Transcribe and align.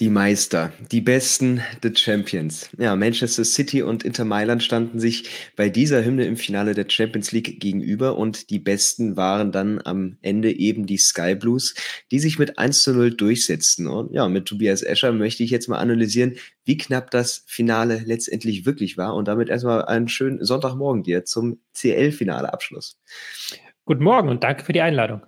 Die 0.00 0.10
Meister, 0.10 0.72
die 0.92 1.00
Besten, 1.00 1.60
the 1.82 1.92
Champions. 1.92 2.70
Ja, 2.78 2.94
Manchester 2.94 3.44
City 3.44 3.82
und 3.82 4.04
Inter 4.04 4.24
Mailand 4.24 4.62
standen 4.62 5.00
sich 5.00 5.28
bei 5.56 5.68
dieser 5.68 6.04
Hymne 6.04 6.24
im 6.24 6.36
Finale 6.36 6.74
der 6.74 6.88
Champions 6.88 7.32
League 7.32 7.58
gegenüber 7.58 8.16
und 8.16 8.50
die 8.50 8.60
Besten 8.60 9.16
waren 9.16 9.50
dann 9.50 9.80
am 9.84 10.16
Ende 10.22 10.56
eben 10.56 10.86
die 10.86 10.98
Sky 10.98 11.34
Blues, 11.34 11.74
die 12.12 12.20
sich 12.20 12.38
mit 12.38 12.60
1 12.60 12.84
zu 12.84 12.92
0 12.92 13.16
durchsetzten. 13.16 13.88
Und 13.88 14.14
ja, 14.14 14.28
mit 14.28 14.46
Tobias 14.46 14.82
Escher 14.82 15.10
möchte 15.10 15.42
ich 15.42 15.50
jetzt 15.50 15.68
mal 15.68 15.78
analysieren, 15.78 16.36
wie 16.64 16.76
knapp 16.76 17.10
das 17.10 17.42
Finale 17.48 18.00
letztendlich 18.06 18.66
wirklich 18.66 18.98
war 18.98 19.16
und 19.16 19.26
damit 19.26 19.48
erstmal 19.48 19.84
einen 19.86 20.06
schönen 20.06 20.44
Sonntagmorgen 20.44 21.02
dir 21.02 21.24
zum 21.24 21.58
CL-Finale 21.74 22.52
Abschluss. 22.52 23.00
Guten 23.84 24.04
Morgen 24.04 24.28
und 24.28 24.44
danke 24.44 24.64
für 24.64 24.72
die 24.72 24.80
Einladung. 24.80 25.22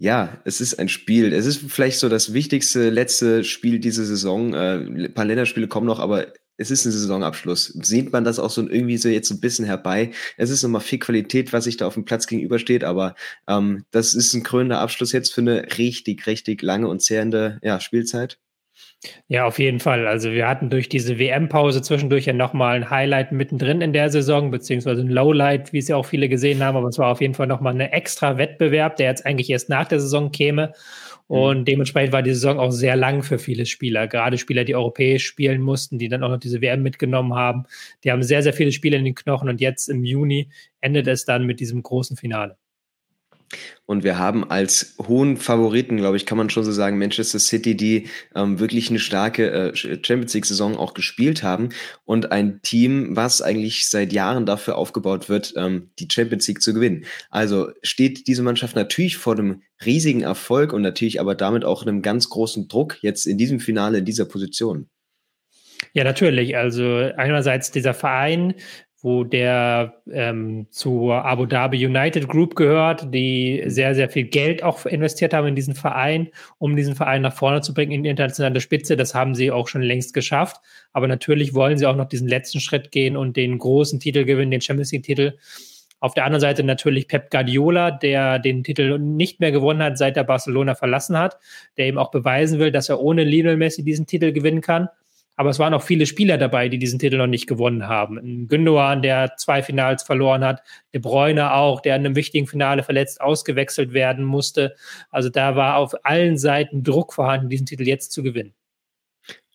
Ja, 0.00 0.40
es 0.44 0.60
ist 0.60 0.78
ein 0.78 0.88
Spiel. 0.88 1.32
Es 1.32 1.44
ist 1.44 1.60
vielleicht 1.68 1.98
so 1.98 2.08
das 2.08 2.32
wichtigste 2.32 2.88
letzte 2.88 3.42
Spiel 3.42 3.80
dieser 3.80 4.04
Saison. 4.04 4.54
Äh, 4.54 4.76
ein 4.76 5.12
paar 5.12 5.24
Länderspiele 5.24 5.66
kommen 5.66 5.86
noch, 5.86 5.98
aber 5.98 6.32
es 6.56 6.70
ist 6.70 6.84
ein 6.84 6.92
Saisonabschluss. 6.92 7.66
Sieht 7.82 8.12
man 8.12 8.22
das 8.22 8.38
auch 8.38 8.50
so 8.50 8.68
irgendwie 8.68 8.96
so 8.96 9.08
jetzt 9.08 9.30
ein 9.32 9.40
bisschen 9.40 9.64
herbei. 9.64 10.12
Es 10.36 10.50
ist 10.50 10.62
nochmal 10.62 10.82
viel 10.82 11.00
Qualität, 11.00 11.52
was 11.52 11.64
sich 11.64 11.78
da 11.78 11.86
auf 11.88 11.94
dem 11.94 12.04
Platz 12.04 12.28
gegenübersteht, 12.28 12.84
aber 12.84 13.16
ähm, 13.48 13.84
das 13.90 14.14
ist 14.14 14.34
ein 14.34 14.44
krönender 14.44 14.80
Abschluss 14.80 15.10
jetzt 15.10 15.34
für 15.34 15.40
eine 15.40 15.66
richtig, 15.78 16.26
richtig 16.28 16.62
lange 16.62 16.86
und 16.86 17.02
zehrende 17.02 17.58
ja, 17.62 17.80
Spielzeit. 17.80 18.38
Ja, 19.28 19.46
auf 19.46 19.58
jeden 19.60 19.78
Fall. 19.78 20.08
Also 20.08 20.32
wir 20.32 20.48
hatten 20.48 20.70
durch 20.70 20.88
diese 20.88 21.18
WM-Pause 21.18 21.82
zwischendurch 21.82 22.26
ja 22.26 22.32
nochmal 22.32 22.76
ein 22.76 22.90
Highlight 22.90 23.30
mittendrin 23.30 23.80
in 23.80 23.92
der 23.92 24.10
Saison, 24.10 24.50
beziehungsweise 24.50 25.02
ein 25.02 25.08
Lowlight, 25.08 25.72
wie 25.72 25.78
es 25.78 25.88
ja 25.88 25.96
auch 25.96 26.06
viele 26.06 26.28
gesehen 26.28 26.62
haben, 26.64 26.76
aber 26.76 26.88
es 26.88 26.98
war 26.98 27.12
auf 27.12 27.20
jeden 27.20 27.34
Fall 27.34 27.46
nochmal 27.46 27.74
ein 27.74 27.80
extra 27.80 28.38
Wettbewerb, 28.38 28.96
der 28.96 29.06
jetzt 29.06 29.24
eigentlich 29.24 29.50
erst 29.50 29.68
nach 29.68 29.86
der 29.86 30.00
Saison 30.00 30.32
käme. 30.32 30.72
Mhm. 31.28 31.36
Und 31.36 31.68
dementsprechend 31.68 32.12
war 32.12 32.22
die 32.22 32.34
Saison 32.34 32.58
auch 32.58 32.70
sehr 32.72 32.96
lang 32.96 33.22
für 33.22 33.38
viele 33.38 33.66
Spieler. 33.66 34.08
Gerade 34.08 34.36
Spieler, 34.36 34.64
die 34.64 34.74
europäisch 34.74 35.26
spielen 35.26 35.60
mussten, 35.60 35.98
die 35.98 36.08
dann 36.08 36.24
auch 36.24 36.30
noch 36.30 36.40
diese 36.40 36.60
WM 36.60 36.82
mitgenommen 36.82 37.34
haben. 37.34 37.64
Die 38.02 38.10
haben 38.10 38.22
sehr, 38.22 38.42
sehr 38.42 38.52
viele 38.52 38.72
Spiele 38.72 38.96
in 38.96 39.04
den 39.04 39.14
Knochen 39.14 39.48
und 39.48 39.60
jetzt 39.60 39.88
im 39.88 40.04
Juni 40.04 40.48
endet 40.80 41.06
es 41.06 41.24
dann 41.24 41.44
mit 41.44 41.60
diesem 41.60 41.82
großen 41.82 42.16
Finale. 42.16 42.56
Und 43.86 44.04
wir 44.04 44.18
haben 44.18 44.48
als 44.48 44.96
hohen 45.06 45.36
Favoriten, 45.36 45.96
glaube 45.96 46.16
ich, 46.16 46.26
kann 46.26 46.38
man 46.38 46.50
schon 46.50 46.64
so 46.64 46.72
sagen, 46.72 46.98
Manchester 46.98 47.38
City, 47.38 47.76
die 47.76 48.08
ähm, 48.34 48.58
wirklich 48.60 48.90
eine 48.90 48.98
starke 48.98 49.50
äh, 49.50 49.76
Champions 49.76 50.34
League-Saison 50.34 50.76
auch 50.76 50.94
gespielt 50.94 51.42
haben 51.42 51.70
und 52.04 52.30
ein 52.32 52.60
Team, 52.62 53.16
was 53.16 53.40
eigentlich 53.40 53.88
seit 53.88 54.12
Jahren 54.12 54.46
dafür 54.46 54.76
aufgebaut 54.76 55.28
wird, 55.28 55.54
ähm, 55.56 55.90
die 55.98 56.08
Champions 56.10 56.46
League 56.48 56.62
zu 56.62 56.74
gewinnen. 56.74 57.04
Also 57.30 57.70
steht 57.82 58.26
diese 58.26 58.42
Mannschaft 58.42 58.76
natürlich 58.76 59.16
vor 59.16 59.34
einem 59.34 59.62
riesigen 59.84 60.22
Erfolg 60.22 60.72
und 60.72 60.82
natürlich 60.82 61.20
aber 61.20 61.34
damit 61.34 61.64
auch 61.64 61.82
einem 61.82 62.02
ganz 62.02 62.28
großen 62.28 62.68
Druck 62.68 62.98
jetzt 63.02 63.26
in 63.26 63.38
diesem 63.38 63.60
Finale, 63.60 63.98
in 63.98 64.04
dieser 64.04 64.26
Position. 64.26 64.88
Ja, 65.92 66.04
natürlich. 66.04 66.56
Also 66.56 67.10
einerseits 67.16 67.70
dieser 67.70 67.94
Verein 67.94 68.54
wo 69.00 69.22
der 69.22 70.02
ähm, 70.10 70.66
zur 70.70 71.24
Abu 71.24 71.46
Dhabi 71.46 71.86
United 71.86 72.28
Group 72.28 72.56
gehört, 72.56 73.14
die 73.14 73.62
sehr, 73.66 73.94
sehr 73.94 74.08
viel 74.08 74.24
Geld 74.24 74.64
auch 74.64 74.86
investiert 74.86 75.34
haben 75.34 75.46
in 75.46 75.54
diesen 75.54 75.74
Verein, 75.74 76.28
um 76.58 76.74
diesen 76.74 76.96
Verein 76.96 77.22
nach 77.22 77.32
vorne 77.32 77.60
zu 77.60 77.74
bringen 77.74 77.92
in 77.92 78.02
die 78.02 78.10
internationale 78.10 78.60
Spitze. 78.60 78.96
Das 78.96 79.14
haben 79.14 79.36
sie 79.36 79.52
auch 79.52 79.68
schon 79.68 79.82
längst 79.82 80.14
geschafft. 80.14 80.56
Aber 80.92 81.06
natürlich 81.06 81.54
wollen 81.54 81.78
sie 81.78 81.86
auch 81.86 81.94
noch 81.94 82.08
diesen 82.08 82.26
letzten 82.26 82.58
Schritt 82.58 82.90
gehen 82.90 83.16
und 83.16 83.36
den 83.36 83.58
großen 83.58 84.00
Titel 84.00 84.24
gewinnen, 84.24 84.50
den 84.50 84.60
Champions 84.60 84.90
League-Titel. 84.90 85.34
Auf 86.00 86.14
der 86.14 86.24
anderen 86.24 86.40
Seite 86.40 86.64
natürlich 86.64 87.06
Pep 87.06 87.30
Guardiola, 87.30 87.92
der 87.92 88.38
den 88.38 88.64
Titel 88.64 88.98
nicht 88.98 89.38
mehr 89.38 89.52
gewonnen 89.52 89.82
hat, 89.82 89.98
seit 89.98 90.16
er 90.16 90.24
Barcelona 90.24 90.74
verlassen 90.74 91.16
hat, 91.18 91.38
der 91.76 91.86
eben 91.86 91.98
auch 91.98 92.10
beweisen 92.10 92.58
will, 92.58 92.72
dass 92.72 92.88
er 92.88 93.00
ohne 93.00 93.24
Lionel 93.24 93.56
Messi 93.56 93.84
diesen 93.84 94.06
Titel 94.06 94.32
gewinnen 94.32 94.60
kann. 94.60 94.88
Aber 95.38 95.50
es 95.50 95.60
waren 95.60 95.72
auch 95.72 95.82
viele 95.82 96.06
Spieler 96.06 96.36
dabei, 96.36 96.68
die 96.68 96.80
diesen 96.80 96.98
Titel 96.98 97.16
noch 97.16 97.28
nicht 97.28 97.46
gewonnen 97.46 97.86
haben. 97.86 98.18
Ein 98.18 98.48
Gündogan, 98.48 99.02
der 99.02 99.36
zwei 99.36 99.62
Finals 99.62 100.02
verloren 100.02 100.44
hat, 100.44 100.62
De 100.92 101.00
Bruyne 101.00 101.54
auch, 101.54 101.80
der 101.80 101.94
in 101.94 102.04
einem 102.04 102.16
wichtigen 102.16 102.48
Finale 102.48 102.82
verletzt 102.82 103.20
ausgewechselt 103.20 103.92
werden 103.92 104.24
musste. 104.24 104.74
Also 105.10 105.28
da 105.28 105.54
war 105.54 105.76
auf 105.76 105.94
allen 106.04 106.38
Seiten 106.38 106.82
Druck 106.82 107.12
vorhanden, 107.12 107.50
diesen 107.50 107.66
Titel 107.66 107.86
jetzt 107.86 108.10
zu 108.10 108.24
gewinnen. 108.24 108.52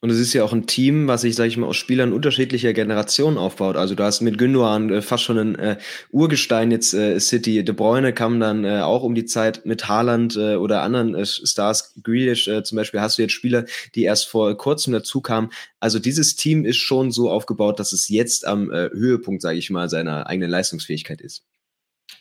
Und 0.04 0.10
es 0.10 0.20
ist 0.20 0.34
ja 0.34 0.44
auch 0.44 0.52
ein 0.52 0.68
Team, 0.68 1.08
was 1.08 1.22
sich, 1.22 1.34
sage 1.34 1.48
ich 1.48 1.56
mal, 1.56 1.68
aus 1.68 1.78
Spielern 1.78 2.12
unterschiedlicher 2.12 2.74
Generationen 2.74 3.38
aufbaut. 3.38 3.78
Also 3.78 3.96
du 3.96 4.04
hast 4.04 4.20
mit 4.20 4.38
Gündogan 4.38 4.90
äh, 4.90 5.02
fast 5.02 5.24
schon 5.24 5.38
ein 5.38 5.56
äh, 5.56 5.78
Urgestein 6.12 6.72
jetzt 6.72 6.94
äh, 6.94 7.22
City. 7.22 7.64
De 7.64 7.74
Bruyne 7.74 8.12
kam 8.12 8.38
dann 8.42 8.66
äh, 8.66 8.82
auch 8.82 9.04
um 9.04 9.16
die 9.16 9.24
Zeit 9.24 9.66
mit 9.66 9.88
Haaland 9.88 10.36
äh, 10.36 10.56
oder 10.56 10.82
anderen 10.82 11.16
äh, 11.16 11.26
Stars. 11.26 11.94
Grealish 12.04 12.50
äh, 12.50 12.64
zum 12.64 12.76
Beispiel 12.76 13.00
hast 13.00 13.18
du 13.18 13.22
jetzt 13.22 13.32
Spieler, 13.32 13.64
die 13.96 14.04
erst 14.04 14.28
vor 14.28 14.58
kurzem 14.58 14.92
dazu 14.92 15.22
kamen. 15.22 15.52
Also 15.80 16.00
dieses 16.00 16.36
Team 16.36 16.66
ist 16.66 16.80
schon 16.80 17.14
so 17.14 17.32
aufgebaut, 17.32 17.80
dass 17.80 17.94
es 17.94 18.10
jetzt 18.10 18.46
am 18.46 18.72
äh, 18.72 18.90
Höhepunkt, 18.90 19.42
sage 19.42 19.58
ich 19.58 19.70
mal, 19.70 19.88
seiner 19.88 20.28
eigenen 20.28 20.50
Leistungsfähigkeit 20.50 21.22
ist 21.22 21.46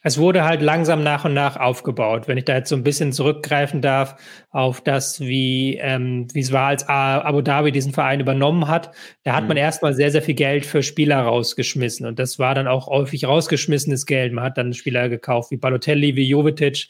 es 0.03 0.19
wurde 0.19 0.45
halt 0.45 0.63
langsam 0.63 1.03
nach 1.03 1.25
und 1.25 1.35
nach 1.35 1.57
aufgebaut. 1.57 2.29
Wenn 2.29 2.39
ich 2.39 2.45
da 2.45 2.57
jetzt 2.57 2.69
so 2.69 2.77
ein 2.77 2.83
bisschen 2.83 3.13
zurückgreifen 3.13 3.81
darf 3.81 4.17
auf 4.51 4.81
das, 4.81 5.21
wie, 5.21 5.79
ähm, 5.81 6.27
wie 6.33 6.41
es 6.41 6.53
war, 6.53 6.69
als 6.69 6.89
Abu 6.89 7.41
Dhabi 7.41 7.73
diesen 7.73 7.93
Verein 7.93 8.21
übernommen 8.21 8.69
hat, 8.69 8.91
da 9.23 9.35
hat 9.35 9.43
mhm. 9.43 9.49
man 9.49 9.57
erstmal 9.57 9.95
sehr, 9.95 10.11
sehr 10.11 10.23
viel 10.23 10.35
Geld 10.35 10.67
für 10.67 10.83
Spieler 10.83 11.21
rausgeschmissen. 11.21 12.07
Und 12.07 12.19
das 12.19 12.39
war 12.39 12.55
dann 12.55 12.67
auch 12.67 12.87
häufig 12.89 13.25
rausgeschmissenes 13.25 14.07
Geld. 14.07 14.33
Man 14.33 14.45
hat 14.45 14.59
dann 14.59 14.73
Spieler 14.73 15.09
gekauft 15.09 15.51
wie 15.51 15.57
Balotelli, 15.57 16.17
wie 16.17 16.29
Jovetic, 16.29 16.89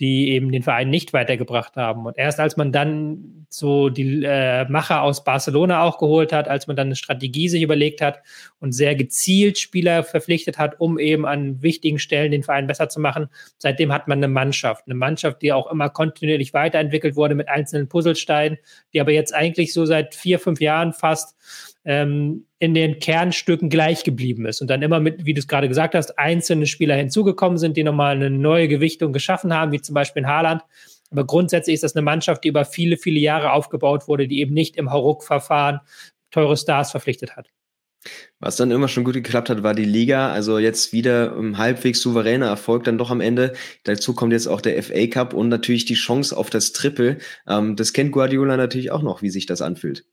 die 0.00 0.30
eben 0.30 0.50
den 0.50 0.62
Verein 0.62 0.90
nicht 0.90 1.12
weitergebracht 1.12 1.76
haben. 1.76 2.06
Und 2.06 2.18
erst 2.18 2.40
als 2.40 2.56
man 2.56 2.72
dann 2.72 3.46
so 3.50 3.90
die 3.90 4.24
äh, 4.24 4.64
Macher 4.68 5.02
aus 5.02 5.24
Barcelona 5.24 5.82
auch 5.82 5.98
geholt 5.98 6.32
hat, 6.32 6.48
als 6.48 6.66
man 6.66 6.76
dann 6.76 6.88
eine 6.88 6.96
Strategie 6.96 7.48
sich 7.48 7.62
überlegt 7.62 8.00
hat 8.00 8.22
und 8.58 8.72
sehr 8.72 8.94
gezielt 8.94 9.58
Spieler 9.58 10.02
verpflichtet 10.02 10.58
hat, 10.58 10.80
um 10.80 10.98
eben 10.98 11.26
an 11.26 11.62
wichtigen 11.62 11.98
Stellen 11.98 12.32
den 12.32 12.42
Verein 12.42 12.66
besser 12.66 12.88
zu 12.88 13.00
machen, 13.00 13.28
seitdem 13.58 13.92
hat 13.92 14.08
man 14.08 14.18
eine 14.18 14.28
Mannschaft. 14.28 14.86
Eine 14.86 14.94
Mannschaft, 14.94 15.42
die 15.42 15.52
auch 15.52 15.70
immer 15.70 15.90
kontinuierlich 15.90 16.54
weiterentwickelt 16.54 17.14
wurde 17.14 17.34
mit 17.34 17.48
einzelnen 17.48 17.88
Puzzlesteinen, 17.88 18.58
die 18.94 19.00
aber 19.00 19.12
jetzt 19.12 19.34
eigentlich 19.34 19.72
so 19.72 19.84
seit 19.84 20.14
vier, 20.14 20.38
fünf 20.38 20.60
Jahren 20.60 20.94
fast 20.94 21.36
ähm, 21.84 22.46
in 22.58 22.74
den 22.74 22.98
Kernstücken 23.00 23.68
gleich 23.68 24.04
geblieben 24.04 24.46
ist 24.46 24.60
und 24.60 24.68
dann 24.68 24.82
immer 24.82 25.00
mit, 25.00 25.24
wie 25.24 25.34
du 25.34 25.40
es 25.40 25.48
gerade 25.48 25.68
gesagt 25.68 25.94
hast, 25.94 26.18
einzelne 26.18 26.66
Spieler 26.66 26.94
hinzugekommen 26.94 27.58
sind, 27.58 27.76
die 27.76 27.84
nochmal 27.84 28.14
eine 28.14 28.30
neue 28.30 28.68
Gewichtung 28.68 29.12
geschaffen 29.12 29.52
haben, 29.52 29.72
wie 29.72 29.80
zum 29.80 29.94
Beispiel 29.94 30.22
in 30.22 30.28
Haaland. 30.28 30.62
Aber 31.10 31.26
grundsätzlich 31.26 31.74
ist 31.74 31.82
das 31.82 31.94
eine 31.94 32.02
Mannschaft, 32.02 32.44
die 32.44 32.48
über 32.48 32.64
viele, 32.64 32.96
viele 32.96 33.20
Jahre 33.20 33.52
aufgebaut 33.52 34.08
wurde, 34.08 34.28
die 34.28 34.40
eben 34.40 34.54
nicht 34.54 34.76
im 34.76 34.90
Hauruck-Verfahren 34.90 35.80
teure 36.30 36.56
Stars 36.56 36.90
verpflichtet 36.90 37.36
hat. 37.36 37.48
Was 38.40 38.56
dann 38.56 38.70
immer 38.70 38.88
schon 38.88 39.04
gut 39.04 39.14
geklappt 39.14 39.48
hat, 39.50 39.62
war 39.62 39.74
die 39.74 39.84
Liga. 39.84 40.32
Also 40.32 40.58
jetzt 40.58 40.92
wieder 40.92 41.36
ein 41.36 41.58
halbwegs 41.58 42.00
souveräner 42.00 42.46
Erfolg 42.46 42.84
dann 42.84 42.98
doch 42.98 43.10
am 43.10 43.20
Ende. 43.20 43.52
Dazu 43.84 44.14
kommt 44.14 44.32
jetzt 44.32 44.48
auch 44.48 44.60
der 44.60 44.82
FA 44.82 45.06
Cup 45.06 45.34
und 45.34 45.48
natürlich 45.48 45.84
die 45.84 45.94
Chance 45.94 46.36
auf 46.36 46.50
das 46.50 46.72
Triple. 46.72 47.18
Ähm, 47.46 47.76
das 47.76 47.92
kennt 47.92 48.12
Guardiola 48.12 48.56
natürlich 48.56 48.90
auch 48.90 49.02
noch, 49.02 49.22
wie 49.22 49.30
sich 49.30 49.46
das 49.46 49.62
anfühlt. 49.62 50.04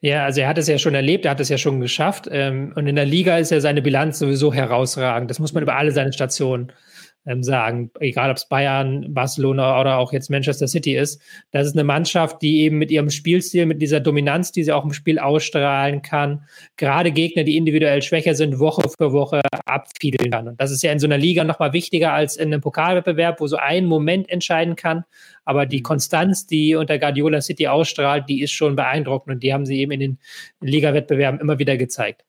Ja, 0.00 0.24
also 0.24 0.40
er 0.40 0.48
hat 0.48 0.58
es 0.58 0.68
ja 0.68 0.78
schon 0.78 0.94
erlebt, 0.94 1.24
er 1.24 1.32
hat 1.32 1.40
es 1.40 1.48
ja 1.48 1.58
schon 1.58 1.80
geschafft. 1.80 2.28
Ähm, 2.30 2.72
und 2.74 2.86
in 2.86 2.96
der 2.96 3.06
Liga 3.06 3.38
ist 3.38 3.50
ja 3.50 3.60
seine 3.60 3.82
Bilanz 3.82 4.18
sowieso 4.18 4.52
herausragend. 4.52 5.30
Das 5.30 5.38
muss 5.38 5.52
man 5.52 5.62
über 5.62 5.76
alle 5.76 5.92
seine 5.92 6.12
Stationen 6.12 6.72
ähm, 7.26 7.42
sagen, 7.42 7.90
egal 8.00 8.30
ob 8.30 8.36
es 8.36 8.48
Bayern, 8.48 9.12
Barcelona 9.12 9.80
oder 9.80 9.98
auch 9.98 10.12
jetzt 10.12 10.30
Manchester 10.30 10.66
City 10.66 10.96
ist. 10.96 11.20
Das 11.50 11.66
ist 11.66 11.74
eine 11.74 11.84
Mannschaft, 11.84 12.40
die 12.42 12.62
eben 12.62 12.78
mit 12.78 12.90
ihrem 12.90 13.10
Spielstil, 13.10 13.66
mit 13.66 13.82
dieser 13.82 14.00
Dominanz, 14.00 14.52
die 14.52 14.64
sie 14.64 14.72
auch 14.72 14.84
im 14.84 14.92
Spiel 14.92 15.18
ausstrahlen 15.18 16.02
kann, 16.02 16.44
gerade 16.76 17.12
Gegner, 17.12 17.44
die 17.44 17.56
individuell 17.56 18.02
schwächer 18.02 18.34
sind, 18.34 18.58
Woche 18.58 18.88
für 18.88 19.12
Woche 19.12 19.42
abfiedeln 19.66 20.30
kann. 20.30 20.48
Und 20.48 20.60
das 20.60 20.70
ist 20.70 20.82
ja 20.82 20.92
in 20.92 20.98
so 20.98 21.06
einer 21.06 21.18
Liga 21.18 21.44
nochmal 21.44 21.72
wichtiger 21.72 22.12
als 22.12 22.36
in 22.36 22.52
einem 22.52 22.62
Pokalwettbewerb, 22.62 23.40
wo 23.40 23.46
so 23.46 23.56
ein 23.56 23.84
Moment 23.84 24.28
entscheiden 24.30 24.76
kann. 24.76 25.04
Aber 25.44 25.66
die 25.66 25.78
mhm. 25.78 25.84
Konstanz, 25.84 26.46
die 26.46 26.74
unter 26.74 26.98
Guardiola 26.98 27.40
City 27.40 27.68
ausstrahlt, 27.68 28.28
die 28.28 28.42
ist 28.42 28.52
schon 28.52 28.76
beeindruckend 28.76 29.34
und 29.34 29.42
die 29.42 29.52
haben 29.52 29.66
sie 29.66 29.78
eben 29.78 29.92
in 29.92 30.00
den 30.00 30.18
Liga-Wettbewerben 30.60 31.40
immer 31.40 31.58
wieder 31.58 31.76
gezeigt. 31.76 32.24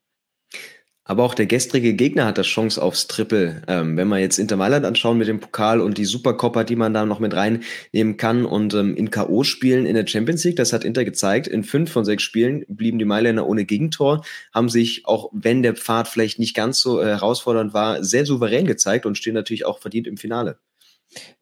Aber 1.04 1.24
auch 1.24 1.34
der 1.34 1.48
gestrige 1.48 1.96
Gegner 1.96 2.26
hat 2.26 2.38
das 2.38 2.46
Chance 2.46 2.82
aufs 2.82 3.08
Triple. 3.08 3.64
Ähm, 3.68 3.98
wenn 3.98 4.08
wir 4.08 4.20
jetzt 4.20 4.38
Inter 4.38 4.56
Mailand 4.56 4.86
anschauen 4.86 5.18
mit 5.18 5.28
dem 5.28 5.40
Pokal 5.40 5.82
und 5.82 5.98
die 5.98 6.06
Supercoppa, 6.06 6.64
die 6.64 6.76
man 6.76 6.94
da 6.94 7.06
noch 7.06 7.20
mit 7.20 7.34
reinnehmen 7.34 8.18
kann 8.18 8.46
und 8.46 8.76
ähm, 8.76 8.96
in 8.96 9.10
K.O.-Spielen 9.10 9.86
in 9.86 9.96
der 9.96 10.06
Champions 10.06 10.44
League, 10.44 10.58
das 10.58 10.74
hat 10.74 10.84
Inter 10.84 11.04
gezeigt, 11.04 11.48
in 11.48 11.64
fünf 11.64 11.92
von 11.92 12.06
sechs 12.06 12.22
Spielen 12.22 12.66
blieben 12.68 13.00
die 13.00 13.06
Mailänder 13.06 13.48
ohne 13.48 13.66
Gegentor, 13.66 14.24
haben 14.54 14.70
sich, 14.70 15.06
auch 15.06 15.30
wenn 15.34 15.64
der 15.64 15.76
Pfad 15.76 16.08
vielleicht 16.08 16.38
nicht 16.38 16.56
ganz 16.56 16.80
so 16.80 17.02
äh, 17.02 17.06
herausfordernd 17.06 17.74
war, 17.74 18.04
sehr 18.04 18.26
souverän 18.26 18.68
gezeigt 18.68 19.08
und 19.08 19.18
stehen 19.18 19.34
natürlich 19.34 19.66
auch 19.66 19.80
verdient 19.80 20.06
im 20.06 20.18
Finale. 20.18 20.60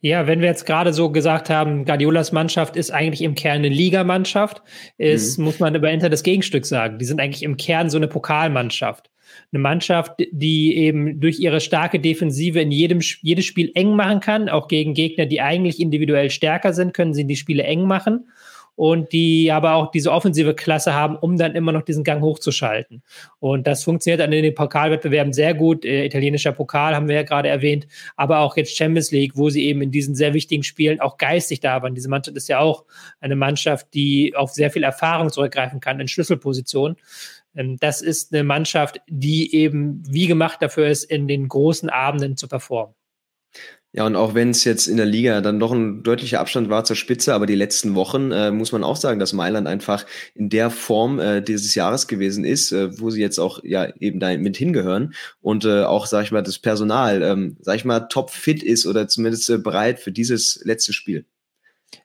Ja, 0.01 0.25
wenn 0.25 0.39
wir 0.39 0.47
jetzt 0.47 0.65
gerade 0.65 0.94
so 0.94 1.11
gesagt 1.11 1.50
haben, 1.50 1.85
Guardiolas 1.85 2.31
Mannschaft 2.31 2.75
ist 2.75 2.91
eigentlich 2.91 3.21
im 3.21 3.35
Kern 3.35 3.57
eine 3.57 3.69
Ligamannschaft, 3.69 4.63
ist, 4.97 5.38
mhm. 5.38 5.45
muss 5.45 5.59
man 5.59 5.75
über 5.75 5.91
Inter 5.91 6.09
das 6.09 6.23
Gegenstück 6.23 6.65
sagen. 6.65 6.97
Die 6.97 7.06
sind 7.06 7.19
eigentlich 7.19 7.44
im 7.44 7.57
Kern 7.57 7.89
so 7.89 7.97
eine 7.97 8.07
Pokalmannschaft. 8.07 9.09
Eine 9.51 9.62
Mannschaft, 9.62 10.13
die 10.31 10.75
eben 10.75 11.19
durch 11.19 11.39
ihre 11.39 11.59
starke 11.62 12.00
Defensive 12.00 12.59
in 12.59 12.71
jedem 12.71 13.00
jedes 13.21 13.45
Spiel 13.45 13.71
eng 13.75 13.95
machen 13.95 14.19
kann, 14.19 14.50
auch 14.50 14.68
gegen 14.68 14.94
Gegner, 14.94 15.25
die 15.25 15.41
eigentlich 15.41 15.80
individuell 15.80 16.30
stärker 16.30 16.74
sind, 16.74 16.94
können 16.94 17.13
sie 17.13 17.25
die 17.25 17.36
Spiele 17.36 17.63
eng 17.63 17.86
machen. 17.86 18.25
und 18.80 19.12
die 19.12 19.51
aber 19.51 19.74
auch 19.74 19.91
diese 19.91 20.09
offensive 20.09 20.53
Klasse 20.53 20.94
haben, 20.94 21.18
um 21.18 21.36
dann 21.36 21.53
immer 21.53 21.74
noch 21.74 21.81
diesen 21.81 22.06
Gang 22.06 22.21
hochzuschalten. 22.21 23.03
Und 23.39 23.68
das 23.68 23.83
funktioniert 23.83 24.21
dann 24.21 24.31
in 24.31 24.41
den 24.41 24.56
Pokalwettbewerben 24.56 25.33
sehr 25.33 25.53
gut. 25.53 25.83
Äh, 25.83 26.06
italienischer 26.06 26.53
Pokal 26.53 26.95
haben 26.95 27.09
wir 27.09 27.15
ja 27.15 27.24
gerade 27.24 27.50
erwähnt, 27.50 27.88
aber 28.15 28.39
auch 28.39 28.56
jetzt 28.56 28.77
Champions 28.77 29.12
League, 29.12 29.33
wo 29.35 29.50
sie 29.50 29.65
eben 29.65 29.81
in 29.81 29.92
diesen 29.92 30.15
sehr 30.15 30.33
wichtigen 30.33 30.63
Spielen 30.63 31.01
auch 31.01 31.18
geistig 31.18 31.59
da 31.59 31.81
waren. 31.81 31.94
Diese 31.94 32.07
Mannschaft 32.07 32.38
ist 32.38 32.47
ja 32.47 32.59
auch 32.59 32.85
eine 33.19 33.35
Mannschaft, 33.35 33.88
die 33.94 34.33
auf 34.33 34.51
sehr 34.51 34.71
viel 34.71 34.83
Erfahrung 34.83 35.30
zurückgreifen 35.30 35.81
kann 35.81 36.00
in 36.00 36.07
Schlüsselpositionen. 36.07 36.95
Ähm, 37.56 37.78
das 37.80 38.01
ist 38.01 38.34
eine 38.34 38.44
Mannschaft, 38.44 39.01
die 39.07 39.54
eben 39.56 40.04
wie 40.07 40.28
gemacht 40.28 40.62
dafür 40.62 40.88
ist, 40.88 41.04
in 41.04 41.28
den 41.28 41.48
großen 41.48 41.90
Abenden 41.90 42.38
zu 42.38 42.48
performen. 42.48 42.96
Ja, 43.92 44.06
und 44.06 44.16
auch 44.16 44.36
wenn 44.36 44.51
es 44.51 44.66
jetzt 44.66 44.86
in 44.86 44.98
der 44.98 45.07
Liga 45.07 45.42
dann 45.42 45.60
doch 45.60 45.72
ein 45.72 46.04
deutlicher 46.04 46.40
Abstand 46.40 46.69
war 46.69 46.84
zur 46.84 46.96
Spitze, 46.96 47.34
aber 47.34 47.48
die 47.48 47.56
letzten 47.56 47.96
Wochen 47.96 48.31
äh, 48.31 48.51
muss 48.51 48.72
man 48.72 48.84
auch 48.84 48.96
sagen, 48.96 49.19
dass 49.19 49.34
Mailand 49.34 49.66
einfach 49.68 50.06
in 50.36 50.50
der 50.50 50.69
Form 50.69 51.19
äh, 51.19 51.42
dieses 51.42 51.74
Jahres 51.74 52.07
gewesen 52.07 52.44
ist, 52.46 52.72
äh, 52.72 53.00
wo 53.00 53.10
sie 53.10 53.19
jetzt 53.19 53.40
auch 53.40 53.63
ja 53.63 53.92
eben 54.00 54.19
da 54.19 54.38
mit 54.38 54.57
hingehören 54.57 55.16
und 55.42 55.66
äh, 55.66 55.86
auch, 55.86 56.06
sag 56.06 56.24
ich 56.24 56.31
mal, 56.31 56.44
das 56.44 56.60
Personal, 56.60 57.24
ähm, 57.24 57.57
sag 57.62 57.78
ich 57.78 57.86
mal, 57.86 58.02
top 58.02 58.30
fit 58.30 58.62
ist 58.62 58.86
oder 58.86 59.07
zumindest 59.07 59.50
äh, 59.50 59.57
bereit 59.57 60.00
für 60.00 60.12
dieses 60.12 60.62
letzte 60.63 60.94
Spiel. 60.94 61.25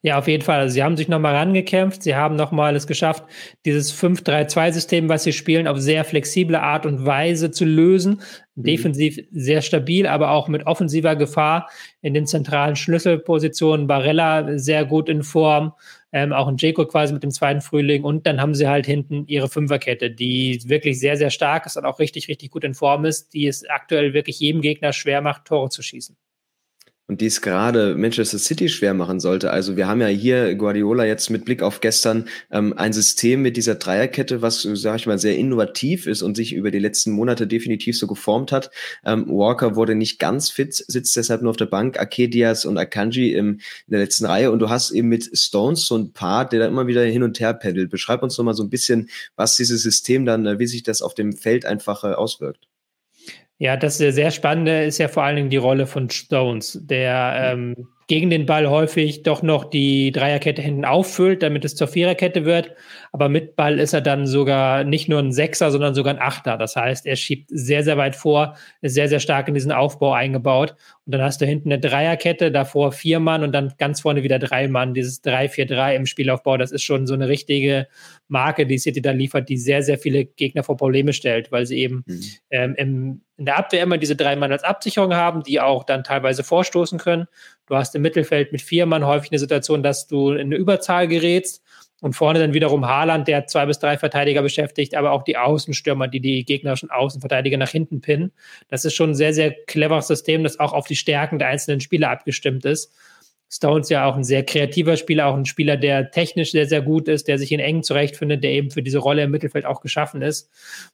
Ja, 0.02 0.18
auf 0.18 0.28
jeden 0.28 0.42
Fall. 0.42 0.60
Also 0.60 0.74
sie 0.74 0.82
haben 0.82 0.96
sich 0.96 1.08
nochmal 1.08 1.34
rangekämpft. 1.34 2.02
Sie 2.02 2.14
haben 2.14 2.36
nochmal 2.36 2.76
es 2.76 2.86
geschafft, 2.86 3.24
dieses 3.64 3.92
5-3-2-System, 3.94 5.08
was 5.08 5.24
sie 5.24 5.32
spielen, 5.32 5.66
auf 5.66 5.78
sehr 5.78 6.04
flexible 6.04 6.56
Art 6.56 6.84
und 6.86 7.06
Weise 7.06 7.50
zu 7.50 7.64
lösen. 7.64 8.20
Mhm. 8.54 8.62
Defensiv 8.62 9.18
sehr 9.32 9.62
stabil, 9.62 10.06
aber 10.06 10.30
auch 10.30 10.48
mit 10.48 10.66
offensiver 10.66 11.16
Gefahr 11.16 11.70
in 12.02 12.14
den 12.14 12.26
zentralen 12.26 12.76
Schlüsselpositionen. 12.76 13.86
Barella 13.86 14.58
sehr 14.58 14.84
gut 14.84 15.08
in 15.08 15.22
Form. 15.22 15.72
Ähm, 16.12 16.32
auch 16.32 16.48
ein 16.48 16.56
Jaco 16.58 16.86
quasi 16.86 17.12
mit 17.12 17.22
dem 17.22 17.30
zweiten 17.30 17.60
Frühling. 17.60 18.04
Und 18.04 18.26
dann 18.26 18.40
haben 18.40 18.54
sie 18.54 18.68
halt 18.68 18.86
hinten 18.86 19.26
ihre 19.26 19.48
Fünferkette, 19.48 20.10
die 20.10 20.60
wirklich 20.66 21.00
sehr, 21.00 21.16
sehr 21.16 21.30
stark 21.30 21.66
ist 21.66 21.76
und 21.76 21.84
auch 21.84 21.98
richtig, 21.98 22.28
richtig 22.28 22.50
gut 22.50 22.64
in 22.64 22.74
Form 22.74 23.04
ist, 23.04 23.34
die 23.34 23.46
es 23.46 23.68
aktuell 23.68 24.14
wirklich 24.14 24.38
jedem 24.38 24.60
Gegner 24.60 24.92
schwer 24.92 25.20
macht, 25.20 25.46
Tore 25.46 25.70
zu 25.70 25.82
schießen 25.82 26.16
und 27.06 27.20
dies 27.20 27.42
gerade 27.42 27.94
Manchester 27.96 28.38
City 28.38 28.68
schwer 28.68 28.94
machen 28.94 29.20
sollte. 29.20 29.50
Also 29.50 29.76
wir 29.76 29.86
haben 29.86 30.00
ja 30.00 30.06
hier 30.06 30.54
Guardiola 30.54 31.04
jetzt 31.04 31.28
mit 31.28 31.44
Blick 31.44 31.62
auf 31.62 31.80
gestern 31.80 32.28
ähm, 32.50 32.72
ein 32.76 32.94
System 32.94 33.42
mit 33.42 33.58
dieser 33.58 33.74
Dreierkette, 33.74 34.40
was, 34.40 34.62
sage 34.62 34.96
ich 34.96 35.06
mal, 35.06 35.18
sehr 35.18 35.36
innovativ 35.36 36.06
ist 36.06 36.22
und 36.22 36.34
sich 36.34 36.54
über 36.54 36.70
die 36.70 36.78
letzten 36.78 37.12
Monate 37.12 37.46
definitiv 37.46 37.98
so 37.98 38.06
geformt 38.06 38.52
hat. 38.52 38.70
Ähm, 39.04 39.26
Walker 39.28 39.76
wurde 39.76 39.94
nicht 39.94 40.18
ganz 40.18 40.48
fit, 40.50 40.74
sitzt 40.74 41.14
deshalb 41.16 41.42
nur 41.42 41.50
auf 41.50 41.56
der 41.58 41.66
Bank. 41.66 42.00
Akedias 42.00 42.64
und 42.64 42.78
Akanji 42.78 43.34
im, 43.34 43.54
in 43.86 43.90
der 43.90 44.00
letzten 44.00 44.24
Reihe 44.24 44.50
und 44.50 44.60
du 44.60 44.70
hast 44.70 44.90
eben 44.90 45.08
mit 45.08 45.30
Stones 45.36 45.86
so 45.86 45.98
ein 45.98 46.12
Paar, 46.12 46.48
der 46.48 46.60
da 46.60 46.66
immer 46.66 46.86
wieder 46.86 47.04
hin 47.04 47.22
und 47.22 47.38
her 47.38 47.52
pendelt. 47.52 47.90
Beschreib 47.90 48.22
uns 48.22 48.38
noch 48.38 48.44
mal 48.44 48.54
so 48.54 48.62
ein 48.62 48.70
bisschen, 48.70 49.10
was 49.36 49.56
dieses 49.56 49.82
System 49.82 50.24
dann, 50.24 50.46
äh, 50.46 50.58
wie 50.58 50.66
sich 50.66 50.82
das 50.82 51.02
auf 51.02 51.14
dem 51.14 51.36
Feld 51.36 51.66
einfach 51.66 52.04
äh, 52.04 52.14
auswirkt. 52.14 52.66
Ja, 53.58 53.76
das 53.76 53.98
sehr 53.98 54.30
Spannende 54.30 54.82
ist 54.84 54.98
ja 54.98 55.08
vor 55.08 55.22
allen 55.22 55.36
Dingen 55.36 55.50
die 55.50 55.56
Rolle 55.56 55.86
von 55.86 56.10
Stones, 56.10 56.80
der 56.82 57.52
ähm, 57.52 57.88
gegen 58.06 58.28
den 58.28 58.46
Ball 58.46 58.68
häufig 58.68 59.22
doch 59.22 59.42
noch 59.42 59.64
die 59.64 60.12
Dreierkette 60.12 60.60
hinten 60.60 60.84
auffüllt, 60.84 61.42
damit 61.42 61.64
es 61.64 61.74
zur 61.74 61.88
Viererkette 61.88 62.44
wird. 62.44 62.74
Aber 63.12 63.28
mit 63.28 63.56
Ball 63.56 63.78
ist 63.78 63.94
er 63.94 64.02
dann 64.02 64.26
sogar 64.26 64.84
nicht 64.84 65.08
nur 65.08 65.20
ein 65.20 65.32
Sechser, 65.32 65.70
sondern 65.70 65.94
sogar 65.94 66.14
ein 66.14 66.20
Achter. 66.20 66.58
Das 66.58 66.76
heißt, 66.76 67.06
er 67.06 67.16
schiebt 67.16 67.48
sehr, 67.50 67.82
sehr 67.82 67.96
weit 67.96 68.16
vor, 68.16 68.56
ist 68.82 68.94
sehr, 68.94 69.08
sehr 69.08 69.20
stark 69.20 69.48
in 69.48 69.54
diesen 69.54 69.72
Aufbau 69.72 70.12
eingebaut. 70.12 70.74
Und 71.06 71.14
dann 71.14 71.22
hast 71.22 71.40
du 71.40 71.46
hinten 71.46 71.72
eine 71.72 71.80
Dreierkette, 71.80 72.50
davor 72.50 72.92
vier 72.92 73.20
Mann 73.20 73.42
und 73.42 73.52
dann 73.52 73.72
ganz 73.78 74.02
vorne 74.02 74.22
wieder 74.22 74.38
drei 74.38 74.68
Mann. 74.68 74.94
Dieses 74.94 75.22
3-4-3 75.24 75.94
im 75.94 76.06
Spielaufbau, 76.06 76.56
das 76.58 76.72
ist 76.72 76.82
schon 76.82 77.06
so 77.06 77.14
eine 77.14 77.28
richtige 77.28 77.86
Marke, 78.34 78.66
die 78.66 78.78
City 78.78 79.00
da 79.00 79.12
liefert, 79.12 79.48
die 79.48 79.56
sehr, 79.56 79.82
sehr 79.82 79.96
viele 79.96 80.24
Gegner 80.24 80.62
vor 80.62 80.76
Probleme 80.76 81.12
stellt, 81.12 81.52
weil 81.52 81.64
sie 81.66 81.78
eben 81.78 82.04
mhm. 82.06 82.20
ähm, 82.50 82.74
im, 82.76 83.20
in 83.36 83.44
der 83.46 83.56
Abwehr 83.56 83.82
immer 83.82 83.96
diese 83.96 84.16
drei 84.16 84.36
Mann 84.36 84.52
als 84.52 84.64
Absicherung 84.64 85.14
haben, 85.14 85.42
die 85.42 85.60
auch 85.60 85.84
dann 85.84 86.04
teilweise 86.04 86.44
vorstoßen 86.44 86.98
können. 86.98 87.26
Du 87.66 87.76
hast 87.76 87.94
im 87.94 88.02
Mittelfeld 88.02 88.52
mit 88.52 88.60
vier 88.60 88.86
Mann 88.86 89.06
häufig 89.06 89.30
eine 89.30 89.38
Situation, 89.38 89.82
dass 89.82 90.06
du 90.06 90.32
in 90.32 90.40
eine 90.40 90.56
Überzahl 90.56 91.08
gerätst 91.08 91.62
und 92.00 92.12
vorne 92.12 92.38
dann 92.38 92.52
wiederum 92.52 92.86
Haaland, 92.86 93.28
der 93.28 93.46
zwei 93.46 93.64
bis 93.64 93.78
drei 93.78 93.96
Verteidiger 93.96 94.42
beschäftigt, 94.42 94.94
aber 94.94 95.12
auch 95.12 95.22
die 95.22 95.38
Außenstürmer, 95.38 96.06
die 96.06 96.20
die 96.20 96.44
gegnerischen 96.44 96.90
Außenverteidiger 96.90 97.56
nach 97.56 97.70
hinten 97.70 98.02
pinnen. 98.02 98.32
Das 98.68 98.84
ist 98.84 98.94
schon 98.94 99.10
ein 99.10 99.14
sehr, 99.14 99.32
sehr 99.32 99.52
cleveres 99.66 100.08
System, 100.08 100.42
das 100.42 100.60
auch 100.60 100.74
auf 100.74 100.86
die 100.86 100.96
Stärken 100.96 101.38
der 101.38 101.48
einzelnen 101.48 101.80
Spieler 101.80 102.10
abgestimmt 102.10 102.66
ist. 102.66 102.92
Stones 103.54 103.88
ja 103.88 104.06
auch 104.06 104.16
ein 104.16 104.24
sehr 104.24 104.44
kreativer 104.44 104.96
Spieler, 104.96 105.26
auch 105.26 105.36
ein 105.36 105.46
Spieler, 105.46 105.76
der 105.76 106.10
technisch 106.10 106.52
sehr, 106.52 106.66
sehr 106.66 106.82
gut 106.82 107.08
ist, 107.08 107.28
der 107.28 107.38
sich 107.38 107.52
in 107.52 107.60
engen 107.60 107.82
zurechtfindet, 107.82 108.42
der 108.42 108.50
eben 108.50 108.70
für 108.70 108.82
diese 108.82 108.98
Rolle 108.98 109.22
im 109.22 109.30
Mittelfeld 109.30 109.64
auch 109.64 109.80
geschaffen 109.80 110.22
ist. 110.22 110.50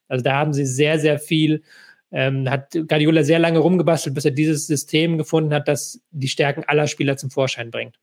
Also 0.08 0.22
da 0.22 0.34
haben 0.34 0.52
sie 0.52 0.66
sehr, 0.66 0.98
sehr 0.98 1.18
viel 1.18 1.62
ähm, 2.12 2.50
hat 2.50 2.72
Guardiola 2.72 3.22
sehr 3.22 3.38
lange 3.38 3.60
rumgebastelt, 3.60 4.14
bis 4.14 4.24
er 4.24 4.32
dieses 4.32 4.66
System 4.66 5.16
gefunden 5.16 5.54
hat, 5.54 5.68
das 5.68 6.00
die 6.10 6.28
Stärken 6.28 6.64
aller 6.64 6.86
Spieler 6.86 7.16
zum 7.16 7.30
Vorschein 7.30 7.70
bringt. 7.70 7.96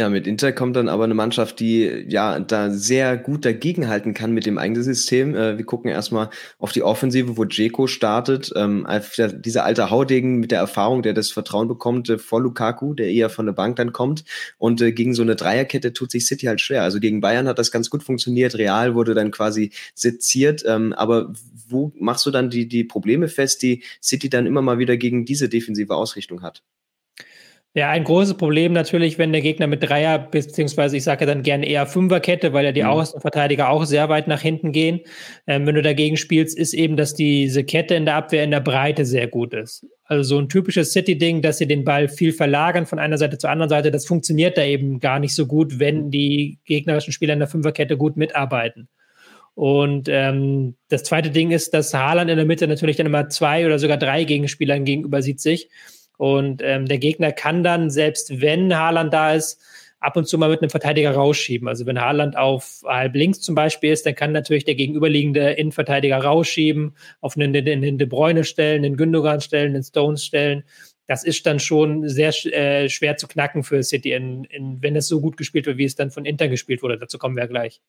Ja, 0.00 0.08
mit 0.08 0.28
Inter 0.28 0.52
kommt 0.52 0.76
dann 0.76 0.88
aber 0.88 1.02
eine 1.02 1.14
Mannschaft, 1.14 1.58
die 1.58 2.04
ja 2.08 2.38
da 2.38 2.70
sehr 2.70 3.16
gut 3.16 3.44
dagegenhalten 3.44 4.14
kann 4.14 4.30
mit 4.30 4.46
dem 4.46 4.56
eigenen 4.56 4.84
System. 4.84 5.34
Äh, 5.34 5.58
wir 5.58 5.64
gucken 5.64 5.90
erstmal 5.90 6.30
auf 6.58 6.70
die 6.70 6.84
Offensive, 6.84 7.36
wo 7.36 7.44
Dzeko 7.44 7.88
startet. 7.88 8.52
Ähm, 8.54 8.86
dieser 9.44 9.64
alte 9.64 9.90
Haudegen 9.90 10.36
mit 10.36 10.52
der 10.52 10.60
Erfahrung, 10.60 11.02
der 11.02 11.14
das 11.14 11.32
Vertrauen 11.32 11.66
bekommt 11.66 12.08
äh, 12.10 12.18
vor 12.18 12.40
Lukaku, 12.40 12.94
der 12.94 13.10
eher 13.10 13.28
von 13.28 13.46
der 13.46 13.54
Bank 13.54 13.74
dann 13.74 13.92
kommt. 13.92 14.22
Und 14.56 14.80
äh, 14.80 14.92
gegen 14.92 15.14
so 15.14 15.22
eine 15.22 15.34
Dreierkette 15.34 15.92
tut 15.92 16.12
sich 16.12 16.26
City 16.26 16.46
halt 16.46 16.60
schwer. 16.60 16.84
Also 16.84 17.00
gegen 17.00 17.20
Bayern 17.20 17.48
hat 17.48 17.58
das 17.58 17.72
ganz 17.72 17.90
gut 17.90 18.04
funktioniert. 18.04 18.54
Real 18.54 18.94
wurde 18.94 19.14
dann 19.14 19.32
quasi 19.32 19.72
seziert. 19.96 20.62
Ähm, 20.64 20.92
aber 20.92 21.32
wo 21.68 21.92
machst 21.98 22.24
du 22.24 22.30
dann 22.30 22.50
die, 22.50 22.68
die 22.68 22.84
Probleme 22.84 23.26
fest, 23.26 23.62
die 23.62 23.82
City 24.00 24.30
dann 24.30 24.46
immer 24.46 24.62
mal 24.62 24.78
wieder 24.78 24.96
gegen 24.96 25.24
diese 25.24 25.48
defensive 25.48 25.96
Ausrichtung 25.96 26.42
hat? 26.42 26.62
Ja, 27.78 27.90
ein 27.90 28.02
großes 28.02 28.34
Problem 28.34 28.72
natürlich, 28.72 29.18
wenn 29.18 29.30
der 29.30 29.40
Gegner 29.40 29.68
mit 29.68 29.88
Dreier, 29.88 30.18
beziehungsweise 30.18 30.96
ich 30.96 31.04
sage 31.04 31.24
ja 31.24 31.32
dann 31.32 31.44
gerne 31.44 31.64
eher 31.64 31.86
Fünferkette, 31.86 32.52
weil 32.52 32.64
ja 32.64 32.72
die 32.72 32.82
mhm. 32.82 32.88
Außenverteidiger 32.88 33.68
auch 33.70 33.84
sehr 33.84 34.08
weit 34.08 34.26
nach 34.26 34.40
hinten 34.40 34.72
gehen. 34.72 35.02
Ähm, 35.46 35.64
wenn 35.64 35.76
du 35.76 35.82
dagegen 35.82 36.16
spielst, 36.16 36.58
ist 36.58 36.74
eben, 36.74 36.96
dass 36.96 37.14
diese 37.14 37.62
Kette 37.62 37.94
in 37.94 38.04
der 38.04 38.16
Abwehr 38.16 38.42
in 38.42 38.50
der 38.50 38.58
Breite 38.58 39.04
sehr 39.04 39.28
gut 39.28 39.54
ist. 39.54 39.86
Also 40.02 40.24
so 40.24 40.40
ein 40.40 40.48
typisches 40.48 40.90
City-Ding, 40.90 41.40
dass 41.40 41.58
sie 41.58 41.68
den 41.68 41.84
Ball 41.84 42.08
viel 42.08 42.32
verlagern 42.32 42.84
von 42.84 42.98
einer 42.98 43.16
Seite 43.16 43.38
zur 43.38 43.50
anderen 43.50 43.70
Seite, 43.70 43.92
das 43.92 44.06
funktioniert 44.06 44.58
da 44.58 44.64
eben 44.64 44.98
gar 44.98 45.20
nicht 45.20 45.36
so 45.36 45.46
gut, 45.46 45.78
wenn 45.78 46.10
die 46.10 46.58
gegnerischen 46.64 47.12
Spieler 47.12 47.34
in 47.34 47.38
der 47.38 47.46
Fünferkette 47.46 47.96
gut 47.96 48.16
mitarbeiten. 48.16 48.88
Und 49.54 50.08
ähm, 50.08 50.74
das 50.88 51.04
zweite 51.04 51.30
Ding 51.30 51.52
ist, 51.52 51.74
dass 51.74 51.94
Haaland 51.94 52.28
in 52.28 52.38
der 52.38 52.46
Mitte 52.46 52.66
natürlich 52.66 52.96
dann 52.96 53.06
immer 53.06 53.28
zwei 53.28 53.66
oder 53.66 53.78
sogar 53.78 53.98
drei 53.98 54.24
Gegenspielern 54.24 54.84
gegenüber 54.84 55.22
sieht 55.22 55.40
sich. 55.40 55.68
Und 56.18 56.60
ähm, 56.62 56.86
der 56.86 56.98
Gegner 56.98 57.32
kann 57.32 57.62
dann, 57.62 57.88
selbst 57.88 58.42
wenn 58.42 58.76
Haaland 58.76 59.14
da 59.14 59.32
ist, 59.32 59.62
ab 60.00 60.16
und 60.16 60.28
zu 60.28 60.38
mal 60.38 60.50
mit 60.50 60.60
einem 60.60 60.70
Verteidiger 60.70 61.12
rausschieben. 61.12 61.68
Also 61.68 61.86
wenn 61.86 62.00
Haaland 62.00 62.36
auf 62.36 62.82
halb 62.84 63.14
links 63.14 63.40
zum 63.40 63.54
Beispiel 63.54 63.92
ist, 63.92 64.06
dann 64.06 64.14
kann 64.14 64.32
natürlich 64.32 64.64
der 64.64 64.74
gegenüberliegende 64.74 65.52
Innenverteidiger 65.52 66.18
rausschieben, 66.18 66.94
auf 67.20 67.36
einen, 67.36 67.52
den, 67.52 67.64
den 67.64 67.98
De 67.98 68.06
Bruyne 68.06 68.44
stellen, 68.44 68.82
den 68.82 68.96
Gündogan 68.96 69.40
stellen, 69.40 69.74
den 69.74 69.82
Stones 69.82 70.24
stellen. 70.24 70.64
Das 71.06 71.24
ist 71.24 71.46
dann 71.46 71.58
schon 71.58 72.08
sehr 72.08 72.34
äh, 72.46 72.88
schwer 72.88 73.16
zu 73.16 73.26
knacken 73.26 73.62
für 73.62 73.82
City, 73.82 74.12
in, 74.12 74.44
in, 74.44 74.82
wenn 74.82 74.94
es 74.94 75.08
so 75.08 75.20
gut 75.20 75.36
gespielt 75.36 75.66
wird, 75.66 75.78
wie 75.78 75.84
es 75.84 75.94
dann 75.94 76.10
von 76.10 76.26
Inter 76.26 76.48
gespielt 76.48 76.82
wurde. 76.82 76.98
Dazu 76.98 77.18
kommen 77.18 77.36
wir 77.36 77.46
gleich. 77.48 77.80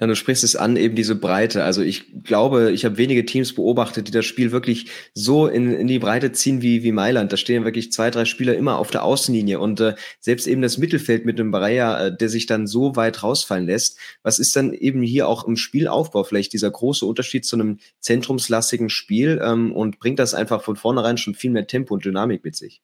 Ja, 0.00 0.06
du 0.06 0.14
sprichst 0.14 0.44
es 0.44 0.54
an, 0.54 0.76
eben 0.76 0.94
diese 0.94 1.16
Breite. 1.16 1.64
Also 1.64 1.82
ich 1.82 2.22
glaube, 2.22 2.70
ich 2.70 2.84
habe 2.84 2.98
wenige 2.98 3.26
Teams 3.26 3.52
beobachtet, 3.54 4.06
die 4.06 4.12
das 4.12 4.26
Spiel 4.26 4.52
wirklich 4.52 4.86
so 5.12 5.48
in, 5.48 5.72
in 5.72 5.88
die 5.88 5.98
Breite 5.98 6.30
ziehen 6.30 6.62
wie, 6.62 6.84
wie 6.84 6.92
Mailand. 6.92 7.32
Da 7.32 7.36
stehen 7.36 7.64
wirklich 7.64 7.90
zwei, 7.90 8.10
drei 8.10 8.24
Spieler 8.24 8.54
immer 8.54 8.78
auf 8.78 8.92
der 8.92 9.02
Außenlinie 9.02 9.58
und 9.58 9.80
äh, 9.80 9.96
selbst 10.20 10.46
eben 10.46 10.62
das 10.62 10.78
Mittelfeld 10.78 11.26
mit 11.26 11.40
dem 11.40 11.50
Barrea, 11.50 12.06
äh, 12.06 12.16
der 12.16 12.28
sich 12.28 12.46
dann 12.46 12.68
so 12.68 12.94
weit 12.94 13.24
rausfallen 13.24 13.66
lässt. 13.66 13.98
Was 14.22 14.38
ist 14.38 14.54
dann 14.54 14.72
eben 14.72 15.02
hier 15.02 15.26
auch 15.26 15.44
im 15.44 15.56
Spielaufbau 15.56 16.22
vielleicht 16.22 16.52
dieser 16.52 16.70
große 16.70 17.04
Unterschied 17.04 17.44
zu 17.44 17.56
einem 17.56 17.78
zentrumslastigen 17.98 18.90
Spiel 18.90 19.40
ähm, 19.42 19.72
und 19.72 19.98
bringt 19.98 20.20
das 20.20 20.32
einfach 20.32 20.62
von 20.62 20.76
vornherein 20.76 21.18
schon 21.18 21.34
viel 21.34 21.50
mehr 21.50 21.66
Tempo 21.66 21.94
und 21.94 22.04
Dynamik 22.04 22.44
mit 22.44 22.54
sich? 22.54 22.82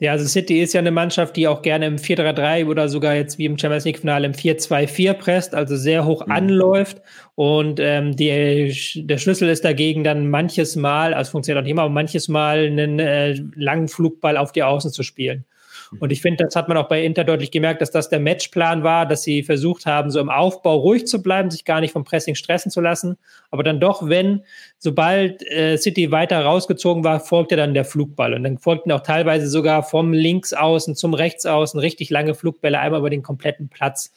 Ja, 0.00 0.12
also 0.12 0.26
City 0.26 0.60
ist 0.60 0.74
ja 0.74 0.78
eine 0.78 0.92
Mannschaft, 0.92 1.34
die 1.34 1.48
auch 1.48 1.60
gerne 1.60 1.86
im 1.86 1.96
4-3-3 1.96 2.66
oder 2.66 2.88
sogar 2.88 3.16
jetzt 3.16 3.36
wie 3.36 3.46
im 3.46 3.58
Champions 3.58 3.84
League-Finale 3.84 4.26
im 4.26 4.32
4-2-4 4.32 5.14
presst, 5.14 5.54
also 5.56 5.76
sehr 5.76 6.04
hoch 6.04 6.24
mhm. 6.24 6.32
anläuft. 6.32 7.02
Und 7.34 7.80
ähm, 7.80 8.14
die, 8.14 8.72
der 8.94 9.18
Schlüssel 9.18 9.48
ist 9.48 9.64
dagegen 9.64 10.04
dann 10.04 10.30
manches 10.30 10.76
Mal, 10.76 11.14
also 11.14 11.32
funktioniert 11.32 11.60
auch 11.60 11.64
nicht 11.64 11.72
immer, 11.72 11.82
aber 11.82 11.92
manches 11.92 12.28
Mal 12.28 12.66
einen 12.66 13.00
äh, 13.00 13.34
langen 13.56 13.88
Flugball 13.88 14.36
auf 14.36 14.52
die 14.52 14.62
Außen 14.62 14.92
zu 14.92 15.02
spielen. 15.02 15.44
Mhm. 15.90 15.98
Und 15.98 16.12
ich 16.12 16.20
finde, 16.20 16.44
das 16.44 16.56
hat 16.56 16.68
man 16.68 16.76
auch 16.76 16.88
bei 16.88 17.04
Inter 17.04 17.24
deutlich 17.24 17.50
gemerkt, 17.50 17.82
dass 17.82 17.90
das 17.90 18.08
der 18.08 18.20
Matchplan 18.20 18.82
war, 18.82 19.06
dass 19.06 19.22
sie 19.22 19.42
versucht 19.42 19.86
haben, 19.86 20.10
so 20.10 20.20
im 20.20 20.30
Aufbau 20.30 20.76
ruhig 20.76 21.06
zu 21.06 21.22
bleiben, 21.22 21.50
sich 21.50 21.64
gar 21.64 21.80
nicht 21.80 21.92
vom 21.92 22.04
Pressing 22.04 22.34
stressen 22.34 22.70
zu 22.70 22.80
lassen. 22.80 23.16
Aber 23.50 23.62
dann 23.62 23.80
doch, 23.80 24.08
wenn, 24.08 24.44
sobald 24.78 25.46
äh, 25.50 25.76
City 25.76 26.10
weiter 26.10 26.40
rausgezogen 26.44 27.04
war, 27.04 27.20
folgte 27.20 27.56
dann 27.56 27.74
der 27.74 27.84
Flugball. 27.84 28.34
Und 28.34 28.44
dann 28.44 28.58
folgten 28.58 28.92
auch 28.92 29.02
teilweise 29.02 29.48
sogar 29.48 29.82
vom 29.82 30.12
Linksaußen 30.12 30.94
zum 30.94 31.14
Rechtsaußen 31.14 31.78
richtig 31.80 32.10
lange 32.10 32.34
Flugbälle, 32.34 32.78
einmal 32.78 33.00
über 33.00 33.10
den 33.10 33.22
kompletten 33.22 33.68
Platz. 33.68 34.12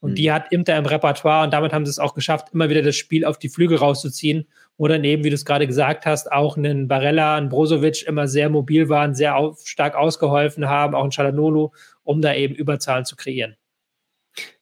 Und 0.00 0.12
mhm. 0.12 0.14
die 0.16 0.32
hat 0.32 0.52
Inter 0.52 0.76
im 0.76 0.84
Repertoire 0.84 1.44
und 1.44 1.52
damit 1.52 1.72
haben 1.72 1.86
sie 1.86 1.90
es 1.90 1.98
auch 1.98 2.14
geschafft, 2.14 2.48
immer 2.52 2.68
wieder 2.68 2.82
das 2.82 2.94
Spiel 2.94 3.24
auf 3.24 3.38
die 3.38 3.48
Flügel 3.48 3.78
rauszuziehen 3.78 4.46
oder 4.76 5.02
eben, 5.02 5.24
wie 5.24 5.30
du 5.30 5.34
es 5.34 5.44
gerade 5.44 5.66
gesagt 5.66 6.06
hast, 6.06 6.30
auch 6.32 6.56
einen 6.56 6.88
Barella, 6.88 7.36
einen 7.36 7.48
Brozovic 7.48 8.06
immer 8.06 8.26
sehr 8.26 8.48
mobil 8.48 8.88
waren, 8.88 9.14
sehr 9.14 9.36
auf, 9.36 9.60
stark 9.64 9.94
ausgeholfen 9.94 10.68
haben, 10.68 10.94
auch 10.94 11.04
ein 11.04 11.12
Chalanolu, 11.12 11.70
um 12.02 12.20
da 12.20 12.34
eben 12.34 12.54
Überzahlen 12.54 13.04
zu 13.04 13.16
kreieren. 13.16 13.56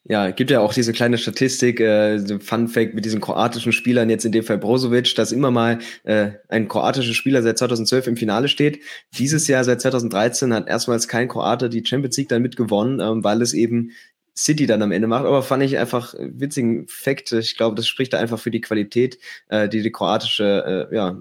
Ja, 0.04 0.30
gibt 0.30 0.50
ja 0.50 0.58
auch 0.58 0.74
diese 0.74 0.92
kleine 0.92 1.16
Statistik, 1.16 1.78
äh, 1.78 2.18
Fun 2.40 2.66
Fact 2.66 2.92
mit 2.94 3.04
diesen 3.04 3.20
kroatischen 3.20 3.72
Spielern, 3.72 4.10
jetzt 4.10 4.24
in 4.24 4.32
dem 4.32 4.42
Fall 4.42 4.58
Brozovic, 4.58 5.14
dass 5.14 5.30
immer 5.30 5.52
mal 5.52 5.78
äh, 6.02 6.32
ein 6.48 6.66
kroatischer 6.66 7.14
Spieler 7.14 7.40
seit 7.42 7.56
2012 7.58 8.08
im 8.08 8.16
Finale 8.16 8.48
steht. 8.48 8.80
Dieses 9.16 9.46
Jahr, 9.46 9.62
seit 9.62 9.80
2013, 9.80 10.52
hat 10.52 10.68
erstmals 10.68 11.06
kein 11.06 11.28
Kroate 11.28 11.70
die 11.70 11.84
Champions 11.86 12.16
League 12.16 12.28
dann 12.28 12.42
mitgewonnen, 12.42 12.98
ähm, 12.98 13.22
weil 13.22 13.42
es 13.42 13.54
eben 13.54 13.92
City 14.36 14.66
dann 14.66 14.82
am 14.82 14.92
Ende 14.92 15.08
macht. 15.08 15.24
Aber 15.24 15.42
fand 15.42 15.62
ich 15.62 15.78
einfach 15.78 16.14
witzigen 16.18 16.86
Fakt. 16.88 17.32
Ich 17.32 17.56
glaube, 17.56 17.76
das 17.76 17.86
spricht 17.86 18.12
da 18.12 18.18
einfach 18.18 18.38
für 18.38 18.50
die 18.50 18.60
Qualität, 18.60 19.18
äh, 19.48 19.68
die 19.68 19.82
die 19.82 19.92
kroatische 19.92 20.88
äh, 20.90 20.94
ja, 20.94 21.20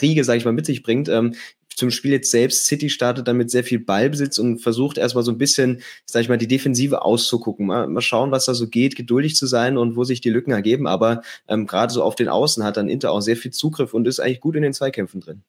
Riege, 0.00 0.24
sage 0.24 0.38
ich 0.38 0.44
mal, 0.44 0.52
mit 0.52 0.66
sich 0.66 0.82
bringt. 0.82 1.08
Ähm, 1.08 1.34
zum 1.76 1.90
Spiel 1.90 2.12
jetzt 2.12 2.30
selbst. 2.30 2.64
City 2.64 2.88
startet 2.88 3.28
damit 3.28 3.50
sehr 3.50 3.62
viel 3.62 3.78
Ballbesitz 3.78 4.38
und 4.38 4.60
versucht 4.60 4.96
erstmal 4.96 5.24
so 5.24 5.30
ein 5.30 5.38
bisschen, 5.38 5.82
sag 6.06 6.22
ich 6.22 6.28
mal, 6.28 6.38
die 6.38 6.48
Defensive 6.48 7.02
auszugucken. 7.02 7.66
Mal, 7.66 7.86
mal 7.86 8.00
schauen, 8.00 8.30
was 8.30 8.46
da 8.46 8.54
so 8.54 8.68
geht, 8.68 8.96
geduldig 8.96 9.36
zu 9.36 9.46
sein 9.46 9.76
und 9.76 9.94
wo 9.94 10.02
sich 10.04 10.22
die 10.22 10.30
Lücken 10.30 10.52
ergeben. 10.52 10.86
Aber 10.86 11.22
ähm, 11.48 11.66
gerade 11.66 11.92
so 11.92 12.02
auf 12.02 12.14
den 12.14 12.28
Außen 12.28 12.64
hat 12.64 12.78
dann 12.78 12.88
Inter 12.88 13.12
auch 13.12 13.20
sehr 13.20 13.36
viel 13.36 13.52
Zugriff 13.52 13.92
und 13.92 14.08
ist 14.08 14.20
eigentlich 14.20 14.40
gut 14.40 14.56
in 14.56 14.62
den 14.62 14.72
Zweikämpfen 14.72 15.20
drin. 15.20 15.42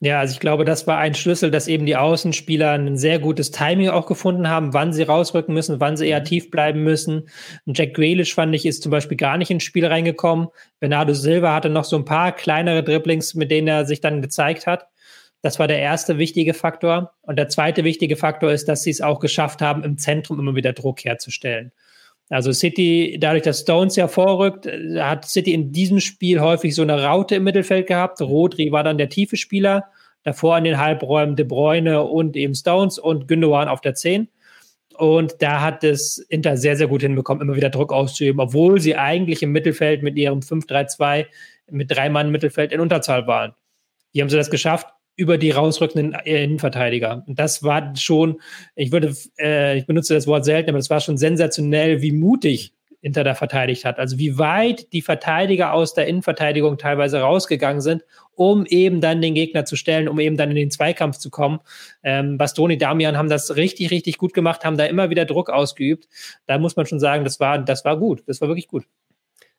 Ja, 0.00 0.20
also 0.20 0.32
ich 0.32 0.40
glaube, 0.40 0.64
das 0.64 0.86
war 0.86 0.98
ein 0.98 1.14
Schlüssel, 1.14 1.50
dass 1.50 1.68
eben 1.68 1.86
die 1.86 1.96
Außenspieler 1.96 2.72
ein 2.72 2.98
sehr 2.98 3.18
gutes 3.18 3.52
Timing 3.52 3.88
auch 3.88 4.06
gefunden 4.06 4.48
haben, 4.48 4.74
wann 4.74 4.92
sie 4.92 5.04
rausrücken 5.04 5.54
müssen, 5.54 5.80
wann 5.80 5.96
sie 5.96 6.08
eher 6.08 6.20
mhm. 6.20 6.24
tief 6.24 6.50
bleiben 6.50 6.82
müssen. 6.82 7.28
Und 7.64 7.78
Jack 7.78 7.94
Grealish 7.94 8.34
fand 8.34 8.54
ich 8.54 8.66
ist 8.66 8.82
zum 8.82 8.90
Beispiel 8.90 9.16
gar 9.16 9.38
nicht 9.38 9.50
ins 9.50 9.64
Spiel 9.64 9.86
reingekommen. 9.86 10.48
Bernardo 10.80 11.14
Silva 11.14 11.54
hatte 11.54 11.70
noch 11.70 11.84
so 11.84 11.96
ein 11.96 12.04
paar 12.04 12.32
kleinere 12.32 12.82
Dribblings, 12.82 13.34
mit 13.34 13.50
denen 13.50 13.68
er 13.68 13.86
sich 13.86 14.00
dann 14.00 14.20
gezeigt 14.20 14.66
hat. 14.66 14.88
Das 15.40 15.58
war 15.58 15.68
der 15.68 15.78
erste 15.78 16.18
wichtige 16.18 16.54
Faktor. 16.54 17.12
Und 17.22 17.36
der 17.36 17.48
zweite 17.48 17.84
wichtige 17.84 18.16
Faktor 18.16 18.50
ist, 18.50 18.68
dass 18.68 18.82
sie 18.82 18.90
es 18.90 19.00
auch 19.00 19.20
geschafft 19.20 19.62
haben, 19.62 19.84
im 19.84 19.98
Zentrum 19.98 20.38
immer 20.38 20.54
wieder 20.54 20.72
Druck 20.72 21.04
herzustellen. 21.04 21.72
Also 22.34 22.50
City, 22.50 23.16
dadurch, 23.20 23.44
dass 23.44 23.60
Stones 23.60 23.94
ja 23.94 24.08
vorrückt, 24.08 24.66
hat 24.98 25.24
City 25.24 25.54
in 25.54 25.70
diesem 25.70 26.00
Spiel 26.00 26.40
häufig 26.40 26.74
so 26.74 26.82
eine 26.82 27.00
Raute 27.00 27.36
im 27.36 27.44
Mittelfeld 27.44 27.86
gehabt. 27.86 28.20
Rodri 28.20 28.72
war 28.72 28.82
dann 28.82 28.98
der 28.98 29.08
tiefe 29.08 29.36
Spieler, 29.36 29.84
davor 30.24 30.58
in 30.58 30.64
den 30.64 30.78
Halbräumen 30.78 31.36
De 31.36 31.44
Bruyne 31.44 32.02
und 32.02 32.34
eben 32.34 32.56
Stones 32.56 32.98
und 32.98 33.28
Gündogan 33.28 33.68
auf 33.68 33.82
der 33.82 33.94
10. 33.94 34.26
Und 34.96 35.36
da 35.42 35.60
hat 35.60 35.84
es 35.84 36.18
Inter 36.18 36.56
sehr, 36.56 36.76
sehr 36.76 36.88
gut 36.88 37.02
hinbekommen, 37.02 37.40
immer 37.40 37.54
wieder 37.54 37.70
Druck 37.70 37.92
auszuüben, 37.92 38.40
obwohl 38.40 38.80
sie 38.80 38.96
eigentlich 38.96 39.44
im 39.44 39.52
Mittelfeld 39.52 40.02
mit 40.02 40.16
ihrem 40.16 40.40
5-3-2 40.40 41.26
mit 41.70 41.92
drei 41.92 42.10
Mann 42.10 42.32
Mittelfeld 42.32 42.72
in 42.72 42.80
Unterzahl 42.80 43.28
waren. 43.28 43.54
Hier 44.12 44.22
haben 44.22 44.28
sie 44.28 44.36
das 44.36 44.50
geschafft, 44.50 44.88
über 45.16 45.38
die 45.38 45.50
rausrückenden 45.50 46.16
Innenverteidiger. 46.24 47.22
Und 47.26 47.38
das 47.38 47.62
war 47.62 47.94
schon, 47.96 48.40
ich 48.74 48.92
würde, 48.92 49.14
äh, 49.38 49.78
ich 49.78 49.86
benutze 49.86 50.14
das 50.14 50.26
Wort 50.26 50.44
selten, 50.44 50.70
aber 50.70 50.78
das 50.78 50.90
war 50.90 51.00
schon 51.00 51.16
sensationell, 51.16 52.02
wie 52.02 52.12
mutig 52.12 52.74
Inter 53.04 53.22
da 53.22 53.34
verteidigt 53.34 53.84
hat. 53.84 53.98
Also 53.98 54.18
wie 54.18 54.38
weit 54.38 54.92
die 54.94 55.02
Verteidiger 55.02 55.74
aus 55.74 55.92
der 55.92 56.06
Innenverteidigung 56.06 56.78
teilweise 56.78 57.20
rausgegangen 57.20 57.82
sind, 57.82 58.02
um 58.34 58.64
eben 58.64 59.02
dann 59.02 59.20
den 59.20 59.34
Gegner 59.34 59.66
zu 59.66 59.76
stellen, 59.76 60.08
um 60.08 60.18
eben 60.18 60.38
dann 60.38 60.48
in 60.48 60.56
den 60.56 60.70
Zweikampf 60.70 61.18
zu 61.18 61.28
kommen. 61.28 61.60
Ähm, 62.02 62.38
Bastoni, 62.38 62.78
Damian 62.78 63.18
haben 63.18 63.28
das 63.28 63.56
richtig, 63.56 63.90
richtig 63.90 64.16
gut 64.16 64.32
gemacht, 64.32 64.64
haben 64.64 64.78
da 64.78 64.86
immer 64.86 65.10
wieder 65.10 65.26
Druck 65.26 65.50
ausgeübt. 65.50 66.08
Da 66.46 66.58
muss 66.58 66.76
man 66.76 66.86
schon 66.86 66.98
sagen, 66.98 67.24
das 67.24 67.38
war, 67.40 67.58
das 67.58 67.84
war 67.84 67.98
gut. 67.98 68.22
Das 68.26 68.40
war 68.40 68.48
wirklich 68.48 68.68
gut. 68.68 68.84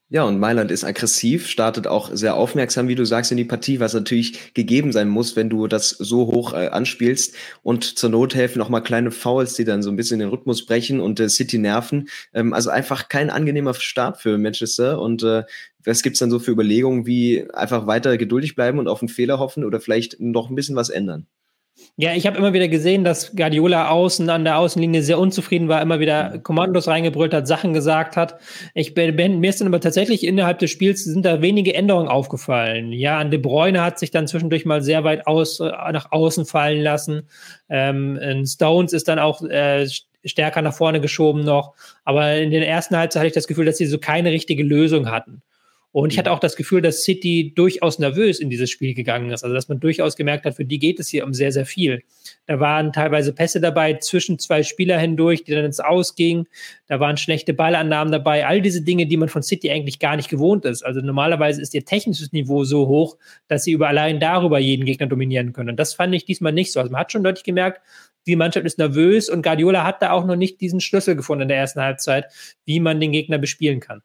Ja, 0.10 0.24
und 0.24 0.40
Mailand 0.40 0.70
ist 0.70 0.84
aggressiv, 0.84 1.48
startet 1.48 1.88
auch 1.88 2.12
sehr 2.14 2.36
aufmerksam, 2.36 2.88
wie 2.88 2.94
du 2.94 3.06
sagst, 3.06 3.32
in 3.32 3.38
die 3.38 3.44
Partie, 3.44 3.80
was 3.80 3.96
natürlich 3.96 4.54
gegeben 4.54 4.92
sein 4.92 5.10
muss, 5.10 5.36
wenn 5.36 5.50
du 5.50 5.68
das 5.68 5.90
so 5.90 6.28
hoch 6.28 6.54
äh, 6.54 6.68
anspielst. 6.68 7.36
Und 7.64 7.84
zur 7.98 8.12
Not 8.12 8.36
helfen 8.36 8.62
auch 8.62 8.70
mal 8.70 8.82
kleine 8.82 9.10
Fouls, 9.10 9.56
die 9.56 9.64
dann 9.64 9.82
so 9.82 9.90
ein 9.90 9.96
bisschen 9.96 10.20
den 10.20 10.30
Rhythmus 10.30 10.68
brechen 10.68 11.00
und 11.00 11.20
äh, 11.20 11.28
City 11.28 11.58
nerven. 11.58 12.08
Ähm, 12.36 12.54
also 12.54 12.70
einfach 12.70 13.10
kein 13.10 13.32
angenehmer 13.32 13.74
Start 13.74 14.22
für 14.22 14.38
Manchester. 14.38 15.02
Und 15.02 15.24
äh, 15.24 15.44
was 15.84 16.04
gibt's 16.04 16.20
dann 16.20 16.30
so 16.30 16.38
für 16.38 16.52
Überlegungen, 16.52 17.08
wie 17.08 17.50
einfach 17.52 17.88
weiter 17.88 18.18
geduldig 18.18 18.56
bleiben 18.56 18.78
und 18.78 18.88
auf 18.88 19.02
einen 19.02 19.10
Fehler 19.10 19.40
hoffen 19.40 19.66
oder 19.66 19.80
vielleicht 19.82 20.20
noch 20.20 20.52
ein 20.52 20.56
bisschen 20.56 20.76
was 20.76 20.90
ändern? 20.90 21.26
Ja, 21.98 22.14
ich 22.14 22.28
habe 22.28 22.38
immer 22.38 22.52
wieder 22.52 22.68
gesehen, 22.68 23.06
dass 23.06 23.36
Guardiola 23.36 23.90
außen 23.90 24.30
an 24.30 24.44
der 24.44 24.58
Außenlinie 24.58 25.02
sehr 25.02 25.18
unzufrieden 25.18 25.70
war, 25.70 25.82
immer 25.82 26.02
wieder 26.02 26.40
Kommandos 26.40 26.88
reingebrüllt 26.88 27.34
hat, 27.34 27.48
Sachen 27.48 27.74
gesagt 27.74 28.18
hat. 28.18 28.40
Ich 28.74 28.94
bin, 28.94 29.40
mir 29.40 29.50
ist 29.50 29.62
dann 29.62 29.68
aber 29.68 29.80
tatsächlich 29.80 30.26
innerhalb 30.26 30.60
des 30.60 30.72
Spiels 30.72 31.06
sind 31.06 31.26
da 31.26 31.42
wenige 31.42 31.74
Änderungen 31.74 32.10
aufgefallen. 32.10 32.92
Ja, 32.92 33.18
an 33.18 33.32
De 33.32 33.40
Bruyne 33.40 33.82
hat 33.82 33.98
sich 34.00 34.12
dann 34.12 34.28
zwischendurch 34.28 34.66
mal 34.66 34.82
sehr 34.82 35.06
weit 35.06 35.26
aus, 35.26 35.62
äh, 35.62 35.70
nach 35.70 36.12
außen 36.12 36.46
fallen 36.46 36.82
lassen. 36.82 37.30
Ähm, 37.70 38.20
Stones 38.46 38.92
ist 38.92 39.08
dann 39.08 39.20
auch 39.20 39.42
äh, 39.44 39.88
stärker 40.26 40.62
nach 40.62 40.74
vorne 40.74 41.00
geschoben 41.00 41.46
noch. 41.46 41.76
Aber 42.04 42.36
in 42.36 42.52
den 42.52 42.64
ersten 42.64 42.98
Halbzeit 42.98 43.22
hatte 43.22 43.28
ich 43.28 43.34
das 43.34 43.48
Gefühl, 43.48 43.66
dass 43.66 43.78
sie 43.78 43.86
so 43.86 44.00
keine 44.00 44.32
richtige 44.32 44.64
Lösung 44.64 45.10
hatten. 45.10 45.42
Und 45.96 46.12
ich 46.12 46.20
hatte 46.20 46.30
mhm. 46.30 46.36
auch 46.36 46.40
das 46.40 46.58
Gefühl, 46.58 46.82
dass 46.82 47.06
City 47.06 47.54
durchaus 47.56 48.00
nervös 48.00 48.42
in 48.42 48.50
dieses 48.50 48.70
Spiel 48.70 48.94
gegangen 48.94 49.32
ist. 49.32 49.46
Also, 49.46 49.56
dass 49.56 49.70
man 49.70 49.80
durchaus 49.80 50.18
gemerkt 50.18 50.44
hat, 50.44 50.56
für 50.56 50.66
die 50.66 50.78
geht 50.78 51.00
es 51.00 51.08
hier 51.08 51.24
um 51.24 51.34
sehr, 51.34 51.54
sehr 51.54 51.66
viel. 51.66 52.04
Da 52.48 52.60
waren 52.60 52.92
teilweise 52.92 53.32
Pässe 53.32 53.62
dabei 53.62 53.94
zwischen 53.94 54.38
zwei 54.38 54.62
Spieler 54.64 55.00
hindurch, 55.00 55.46
die 55.46 55.54
dann 55.54 55.64
ins 55.64 55.80
Ausgingen. 55.80 56.48
Da 56.88 57.00
waren 57.00 57.16
schlechte 57.16 57.54
Ballannahmen 57.54 58.12
dabei. 58.12 58.46
All 58.46 58.62
diese 58.62 58.82
Dinge, 58.82 59.06
die 59.06 59.16
man 59.16 59.30
von 59.30 59.42
City 59.42 59.72
eigentlich 59.72 60.00
gar 60.00 60.18
nicht 60.18 60.28
gewohnt 60.28 60.66
ist. 60.66 60.84
Also, 60.84 61.00
normalerweise 61.00 61.62
ist 61.62 61.74
ihr 61.74 61.86
technisches 61.86 62.34
Niveau 62.34 62.66
so 62.66 62.90
hoch, 62.90 63.16
dass 63.48 63.64
sie 63.64 63.72
über 63.72 63.88
allein 63.88 64.20
darüber 64.20 64.60
jeden 64.60 64.84
Gegner 64.84 65.08
dominieren 65.08 65.54
können. 65.54 65.70
Und 65.70 65.80
das 65.80 65.94
fand 65.94 66.14
ich 66.14 66.26
diesmal 66.26 66.52
nicht 66.52 66.74
so. 66.74 66.82
Also, 66.82 66.92
man 66.92 67.00
hat 67.00 67.14
schon 67.14 67.24
deutlich 67.24 67.46
gemerkt, 67.46 67.80
die 68.28 68.36
Mannschaft 68.36 68.66
ist 68.66 68.80
nervös 68.80 69.30
und 69.30 69.44
Guardiola 69.44 69.86
hat 69.86 70.02
da 70.02 70.12
auch 70.12 70.26
noch 70.26 70.36
nicht 70.36 70.60
diesen 70.60 70.82
Schlüssel 70.82 71.16
gefunden 71.16 71.44
in 71.44 71.48
der 71.48 71.58
ersten 71.58 71.80
Halbzeit, 71.80 72.26
wie 72.66 72.82
man 72.82 73.00
den 73.00 73.14
Gegner 73.14 73.38
bespielen 73.38 73.80
kann. 73.80 74.02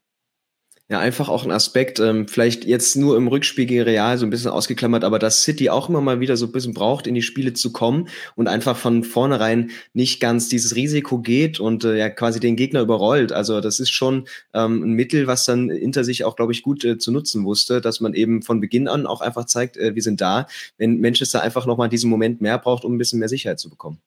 Ja, 0.91 0.99
einfach 0.99 1.29
auch 1.29 1.45
ein 1.45 1.51
Aspekt, 1.51 2.01
ähm, 2.01 2.27
vielleicht 2.27 2.65
jetzt 2.65 2.97
nur 2.97 3.15
im 3.15 3.29
Rückspiel 3.29 3.65
gegen 3.65 3.83
Real 3.83 4.17
so 4.17 4.25
ein 4.25 4.29
bisschen 4.29 4.51
ausgeklammert, 4.51 5.05
aber 5.05 5.19
dass 5.19 5.41
City 5.41 5.69
auch 5.69 5.87
immer 5.87 6.01
mal 6.01 6.19
wieder 6.19 6.35
so 6.35 6.47
ein 6.47 6.51
bisschen 6.51 6.73
braucht, 6.73 7.07
in 7.07 7.15
die 7.15 7.21
Spiele 7.21 7.53
zu 7.53 7.71
kommen 7.71 8.09
und 8.35 8.49
einfach 8.49 8.75
von 8.75 9.05
vornherein 9.05 9.71
nicht 9.93 10.19
ganz 10.19 10.49
dieses 10.49 10.75
Risiko 10.75 11.19
geht 11.19 11.61
und 11.61 11.85
äh, 11.85 11.97
ja 11.97 12.09
quasi 12.09 12.41
den 12.41 12.57
Gegner 12.57 12.81
überrollt. 12.81 13.31
Also 13.31 13.61
das 13.61 13.79
ist 13.79 13.91
schon 13.91 14.27
ähm, 14.53 14.83
ein 14.83 14.91
Mittel, 14.91 15.27
was 15.27 15.45
dann 15.45 15.69
Inter 15.69 16.03
sich 16.03 16.25
auch, 16.25 16.35
glaube 16.35 16.51
ich, 16.51 16.61
gut 16.61 16.83
äh, 16.83 16.97
zu 16.97 17.13
nutzen 17.13 17.45
wusste, 17.45 17.79
dass 17.79 18.01
man 18.01 18.13
eben 18.13 18.41
von 18.41 18.59
Beginn 18.59 18.89
an 18.89 19.07
auch 19.07 19.21
einfach 19.21 19.45
zeigt, 19.45 19.77
äh, 19.77 19.95
wir 19.95 20.03
sind 20.03 20.19
da, 20.19 20.45
wenn 20.77 20.99
Manchester 20.99 21.41
einfach 21.41 21.65
nochmal 21.65 21.87
diesen 21.87 22.09
Moment 22.09 22.41
mehr 22.41 22.57
braucht, 22.57 22.83
um 22.83 22.93
ein 22.95 22.97
bisschen 22.97 23.19
mehr 23.19 23.29
Sicherheit 23.29 23.61
zu 23.61 23.69
bekommen. 23.69 24.01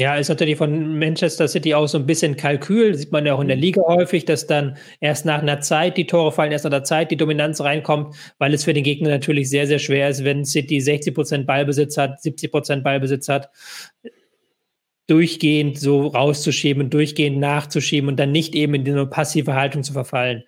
Ja, 0.00 0.14
ist 0.14 0.28
natürlich 0.28 0.56
von 0.56 0.96
Manchester 0.96 1.48
City 1.48 1.74
auch 1.74 1.88
so 1.88 1.98
ein 1.98 2.06
bisschen 2.06 2.36
Kalkül. 2.36 2.94
Sieht 2.94 3.10
man 3.10 3.26
ja 3.26 3.34
auch 3.34 3.40
in 3.40 3.48
der 3.48 3.56
mhm. 3.56 3.62
Liga 3.62 3.82
häufig, 3.84 4.24
dass 4.24 4.46
dann 4.46 4.76
erst 5.00 5.26
nach 5.26 5.42
einer 5.42 5.60
Zeit 5.60 5.96
die 5.96 6.06
Tore 6.06 6.30
fallen, 6.30 6.52
erst 6.52 6.64
nach 6.64 6.70
einer 6.70 6.84
Zeit 6.84 7.10
die 7.10 7.16
Dominanz 7.16 7.60
reinkommt, 7.60 8.14
weil 8.38 8.54
es 8.54 8.62
für 8.62 8.72
den 8.72 8.84
Gegner 8.84 9.08
natürlich 9.08 9.50
sehr, 9.50 9.66
sehr 9.66 9.80
schwer 9.80 10.08
ist, 10.08 10.22
wenn 10.22 10.44
City 10.44 10.80
60 10.80 11.12
Prozent 11.12 11.46
Ballbesitz 11.48 11.96
hat, 11.96 12.22
70 12.22 12.52
Prozent 12.52 12.84
Ballbesitz 12.84 13.28
hat, 13.28 13.50
durchgehend 15.08 15.80
so 15.80 16.06
rauszuschieben, 16.06 16.90
durchgehend 16.90 17.38
nachzuschieben 17.38 18.08
und 18.08 18.20
dann 18.20 18.30
nicht 18.30 18.54
eben 18.54 18.74
in 18.74 18.84
diese 18.84 19.04
passive 19.04 19.54
Haltung 19.54 19.82
zu 19.82 19.92
verfallen. 19.92 20.44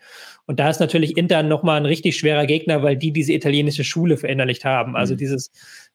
Und 0.47 0.61
da 0.61 0.69
ist 0.69 0.81
natürlich 0.81 1.17
Inter 1.17 1.43
nochmal 1.43 1.77
ein 1.77 1.87
richtig 1.87 2.17
schwerer 2.17 2.47
Gegner, 2.47 2.83
weil 2.83 2.97
die 2.97 3.13
diese 3.13 3.33
italienische 3.33 3.85
Schule 3.85 4.17
verinnerlicht 4.17 4.65
haben. 4.65 4.97
Also 4.97 5.15
mhm. 5.15 5.19
dieses 5.19 5.51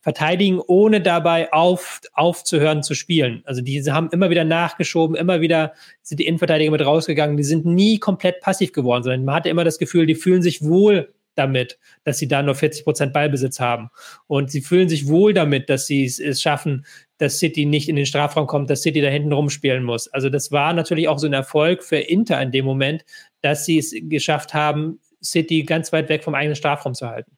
Verteidigen, 0.05 0.59
ohne 0.59 1.01
dabei 1.01 1.51
auf, 1.51 1.99
aufzuhören 2.13 2.83
zu 2.83 2.93
spielen. 2.93 3.41
Also 3.43 3.63
diese 3.63 3.91
haben 3.91 4.11
immer 4.11 4.29
wieder 4.29 4.43
nachgeschoben, 4.43 5.15
immer 5.15 5.41
wieder 5.41 5.73
sind 6.03 6.19
die 6.19 6.27
Innenverteidiger 6.27 6.69
mit 6.69 6.85
rausgegangen. 6.85 7.37
Die 7.37 7.43
sind 7.43 7.65
nie 7.65 7.97
komplett 7.97 8.39
passiv 8.39 8.71
geworden, 8.71 9.01
sondern 9.01 9.25
man 9.25 9.33
hatte 9.33 9.49
immer 9.49 9.63
das 9.63 9.79
Gefühl, 9.79 10.05
die 10.05 10.13
fühlen 10.13 10.43
sich 10.43 10.63
wohl 10.63 11.11
damit, 11.33 11.79
dass 12.03 12.19
sie 12.19 12.27
da 12.27 12.43
nur 12.43 12.53
40 12.53 12.83
Prozent 12.83 13.13
Ballbesitz 13.13 13.59
haben. 13.59 13.89
Und 14.27 14.51
sie 14.51 14.61
fühlen 14.61 14.89
sich 14.89 15.07
wohl 15.07 15.33
damit, 15.33 15.71
dass 15.71 15.87
sie 15.87 16.05
es 16.05 16.39
schaffen, 16.39 16.85
dass 17.17 17.39
City 17.39 17.65
nicht 17.65 17.89
in 17.89 17.95
den 17.95 18.05
Strafraum 18.05 18.45
kommt, 18.45 18.69
dass 18.69 18.83
City 18.83 19.01
da 19.01 19.09
hinten 19.09 19.33
rumspielen 19.33 19.83
muss. 19.83 20.07
Also 20.09 20.29
das 20.29 20.51
war 20.51 20.73
natürlich 20.73 21.07
auch 21.07 21.17
so 21.17 21.25
ein 21.25 21.33
Erfolg 21.33 21.83
für 21.83 21.97
Inter 21.97 22.39
in 22.43 22.51
dem 22.51 22.65
Moment, 22.65 23.03
dass 23.41 23.65
sie 23.65 23.79
es 23.79 23.95
geschafft 24.01 24.53
haben, 24.53 24.99
City 25.23 25.63
ganz 25.63 25.91
weit 25.91 26.09
weg 26.09 26.23
vom 26.23 26.35
eigenen 26.35 26.55
Strafraum 26.55 26.93
zu 26.93 27.07
halten. 27.07 27.31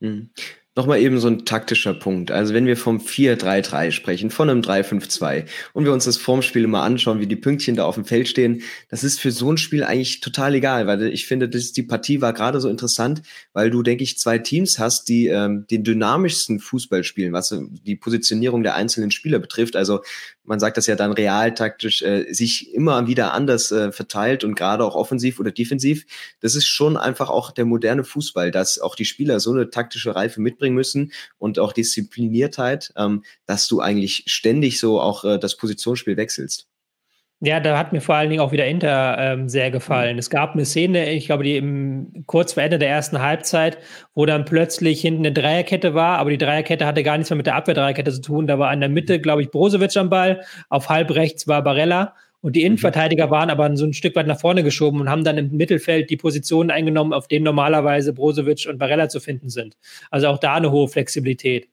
Mhm. 0.00 0.30
Nochmal 0.78 1.00
eben 1.00 1.18
so 1.18 1.26
ein 1.26 1.44
taktischer 1.44 1.92
Punkt. 1.92 2.30
Also 2.30 2.54
wenn 2.54 2.64
wir 2.64 2.76
vom 2.76 2.98
4-3-3 2.98 3.90
sprechen, 3.90 4.30
von 4.30 4.48
einem 4.48 4.60
3-5-2 4.60 5.44
und 5.72 5.84
wir 5.84 5.92
uns 5.92 6.04
das 6.04 6.18
Formspiel 6.18 6.68
mal 6.68 6.84
anschauen, 6.84 7.18
wie 7.18 7.26
die 7.26 7.34
Pünktchen 7.34 7.74
da 7.74 7.84
auf 7.84 7.96
dem 7.96 8.04
Feld 8.04 8.28
stehen, 8.28 8.62
das 8.88 9.02
ist 9.02 9.18
für 9.18 9.32
so 9.32 9.50
ein 9.50 9.56
Spiel 9.56 9.82
eigentlich 9.82 10.20
total 10.20 10.54
egal, 10.54 10.86
weil 10.86 11.02
ich 11.02 11.26
finde, 11.26 11.48
das, 11.48 11.72
die 11.72 11.82
Partie 11.82 12.20
war 12.20 12.32
gerade 12.32 12.60
so 12.60 12.68
interessant, 12.68 13.22
weil 13.52 13.70
du, 13.70 13.82
denke 13.82 14.04
ich, 14.04 14.20
zwei 14.20 14.38
Teams 14.38 14.78
hast, 14.78 15.08
die 15.08 15.26
ähm, 15.26 15.66
den 15.68 15.82
dynamischsten 15.82 16.60
Fußball 16.60 17.02
spielen, 17.02 17.32
was 17.32 17.52
die 17.84 17.96
Positionierung 17.96 18.62
der 18.62 18.76
einzelnen 18.76 19.10
Spieler 19.10 19.40
betrifft. 19.40 19.74
Also 19.74 20.02
man 20.48 20.58
sagt 20.58 20.78
das 20.78 20.86
ja 20.86 20.96
dann 20.96 21.12
realtaktisch, 21.12 22.02
äh, 22.02 22.32
sich 22.32 22.74
immer 22.74 23.06
wieder 23.06 23.34
anders 23.34 23.70
äh, 23.70 23.92
verteilt 23.92 24.44
und 24.44 24.54
gerade 24.54 24.82
auch 24.82 24.96
offensiv 24.96 25.38
oder 25.38 25.52
defensiv. 25.52 26.06
Das 26.40 26.54
ist 26.54 26.66
schon 26.66 26.96
einfach 26.96 27.28
auch 27.28 27.52
der 27.52 27.66
moderne 27.66 28.02
Fußball, 28.02 28.50
dass 28.50 28.78
auch 28.78 28.94
die 28.96 29.04
Spieler 29.04 29.40
so 29.40 29.52
eine 29.52 29.70
taktische 29.70 30.14
Reife 30.14 30.40
mitbringen 30.40 30.74
müssen 30.74 31.12
und 31.38 31.58
auch 31.58 31.72
Diszipliniertheit, 31.72 32.92
ähm, 32.96 33.24
dass 33.46 33.68
du 33.68 33.80
eigentlich 33.80 34.24
ständig 34.26 34.80
so 34.80 35.00
auch 35.00 35.24
äh, 35.24 35.38
das 35.38 35.56
Positionsspiel 35.56 36.16
wechselst. 36.16 36.66
Ja, 37.40 37.60
da 37.60 37.78
hat 37.78 37.92
mir 37.92 38.00
vor 38.00 38.16
allen 38.16 38.30
Dingen 38.30 38.42
auch 38.42 38.50
wieder 38.50 38.66
Inter 38.66 39.16
ähm, 39.20 39.48
sehr 39.48 39.70
gefallen. 39.70 40.14
Mhm. 40.14 40.18
Es 40.18 40.28
gab 40.28 40.54
eine 40.54 40.64
Szene, 40.64 41.12
ich 41.12 41.26
glaube, 41.26 41.44
die 41.44 41.56
im, 41.56 42.24
kurz 42.26 42.54
vor 42.54 42.64
Ende 42.64 42.80
der 42.80 42.88
ersten 42.88 43.20
Halbzeit, 43.20 43.78
wo 44.14 44.26
dann 44.26 44.44
plötzlich 44.44 45.00
hinten 45.00 45.20
eine 45.20 45.32
Dreierkette 45.32 45.94
war, 45.94 46.18
aber 46.18 46.30
die 46.30 46.38
Dreierkette 46.38 46.84
hatte 46.84 47.04
gar 47.04 47.16
nichts 47.16 47.30
mehr 47.30 47.36
mit 47.36 47.46
der 47.46 47.54
Abwehrdreierkette 47.54 48.12
zu 48.12 48.22
tun. 48.22 48.48
Da 48.48 48.58
war 48.58 48.72
in 48.72 48.80
der 48.80 48.88
Mitte, 48.88 49.20
glaube 49.20 49.42
ich, 49.42 49.52
Brozovic 49.52 49.96
am 49.96 50.10
Ball, 50.10 50.44
auf 50.68 50.88
halb 50.88 51.14
rechts 51.14 51.46
war 51.46 51.62
Barella 51.62 52.14
und 52.40 52.56
die 52.56 52.60
mhm. 52.60 52.66
Innenverteidiger 52.66 53.30
waren 53.30 53.50
aber 53.50 53.76
so 53.76 53.84
ein 53.84 53.92
Stück 53.92 54.16
weit 54.16 54.26
nach 54.26 54.40
vorne 54.40 54.64
geschoben 54.64 55.00
und 55.00 55.08
haben 55.08 55.22
dann 55.22 55.38
im 55.38 55.56
Mittelfeld 55.56 56.10
die 56.10 56.16
Positionen 56.16 56.72
eingenommen, 56.72 57.12
auf 57.12 57.28
denen 57.28 57.44
normalerweise 57.44 58.12
Brozovic 58.12 58.66
und 58.68 58.78
Barella 58.78 59.08
zu 59.08 59.20
finden 59.20 59.48
sind. 59.48 59.76
Also 60.10 60.26
auch 60.26 60.38
da 60.38 60.54
eine 60.54 60.72
hohe 60.72 60.88
Flexibilität. 60.88 61.68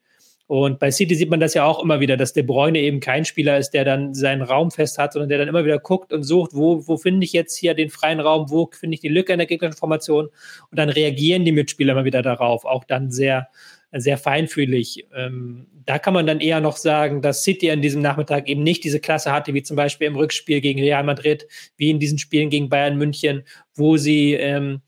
Und 0.48 0.78
bei 0.78 0.92
City 0.92 1.16
sieht 1.16 1.32
man 1.32 1.40
das 1.40 1.56
ja 1.56 1.66
auch 1.66 1.82
immer 1.82 2.00
wieder, 2.00 2.18
dass 2.18 2.34
De 2.34 2.44
Bruyne 2.44 2.80
eben 2.80 3.00
kein 3.00 3.26
Spieler 3.26 3.58
ist, 3.58 3.72
der 3.72 3.84
dann 3.84 4.14
seinen 4.14 4.44
Raum 4.44 4.70
fest 4.70 5.00
hat, 5.00 5.14
sondern 5.14 5.30
der 5.30 5.40
dann 5.40 5.48
immer 5.48 5.66
wieder 5.66 5.80
guckt 5.80 6.14
und 6.14 6.24
sucht, 6.24 6.52
wo, 6.54 6.88
wo 6.88 6.98
finde 6.98 7.26
ich 7.26 7.34
jetzt 7.34 7.56
hier 7.56 7.74
den 7.74 7.90
freien 7.90 8.20
Raum, 8.20 8.52
wo 8.52 8.70
finde 8.72 8.94
ich 8.94 9.02
die 9.02 9.08
Lücke 9.08 9.34
in 9.34 9.40
der 9.40 9.48
gegnerischen 9.48 9.80
Formation 9.80 10.26
und 10.70 10.78
dann 10.78 10.90
reagieren 10.90 11.46
die 11.46 11.52
Mitspieler 11.52 11.94
immer 11.94 12.06
wieder 12.06 12.22
darauf, 12.22 12.64
auch 12.64 12.84
dann 12.84 13.10
sehr, 13.10 13.48
sehr 13.92 14.20
feinfühlig. 14.20 15.08
Ähm, 15.16 15.66
da 15.86 15.98
kann 15.98 16.14
man 16.14 16.28
dann 16.28 16.40
eher 16.40 16.62
noch 16.62 16.78
sagen, 16.78 17.24
dass 17.24 17.44
City 17.44 17.72
an 17.72 17.82
diesem 17.82 18.02
Nachmittag 18.02 18.48
eben 18.48 18.62
nicht 18.62 18.84
diese 18.84 19.00
Klasse 19.00 19.32
hatte, 19.32 19.54
wie 19.56 19.64
zum 19.64 19.76
Beispiel 19.76 20.08
im 20.08 20.16
Rückspiel 20.16 20.62
gegen 20.62 20.80
Real 20.80 21.04
Madrid, 21.04 21.48
wie 21.78 21.90
in 21.90 22.00
diesen 22.00 22.20
Spielen 22.20 22.52
gegen 22.52 22.70
Bayern 22.70 22.98
München, 22.98 23.44
wo 23.74 23.98
sie 23.98 24.34
ähm, 24.34 24.82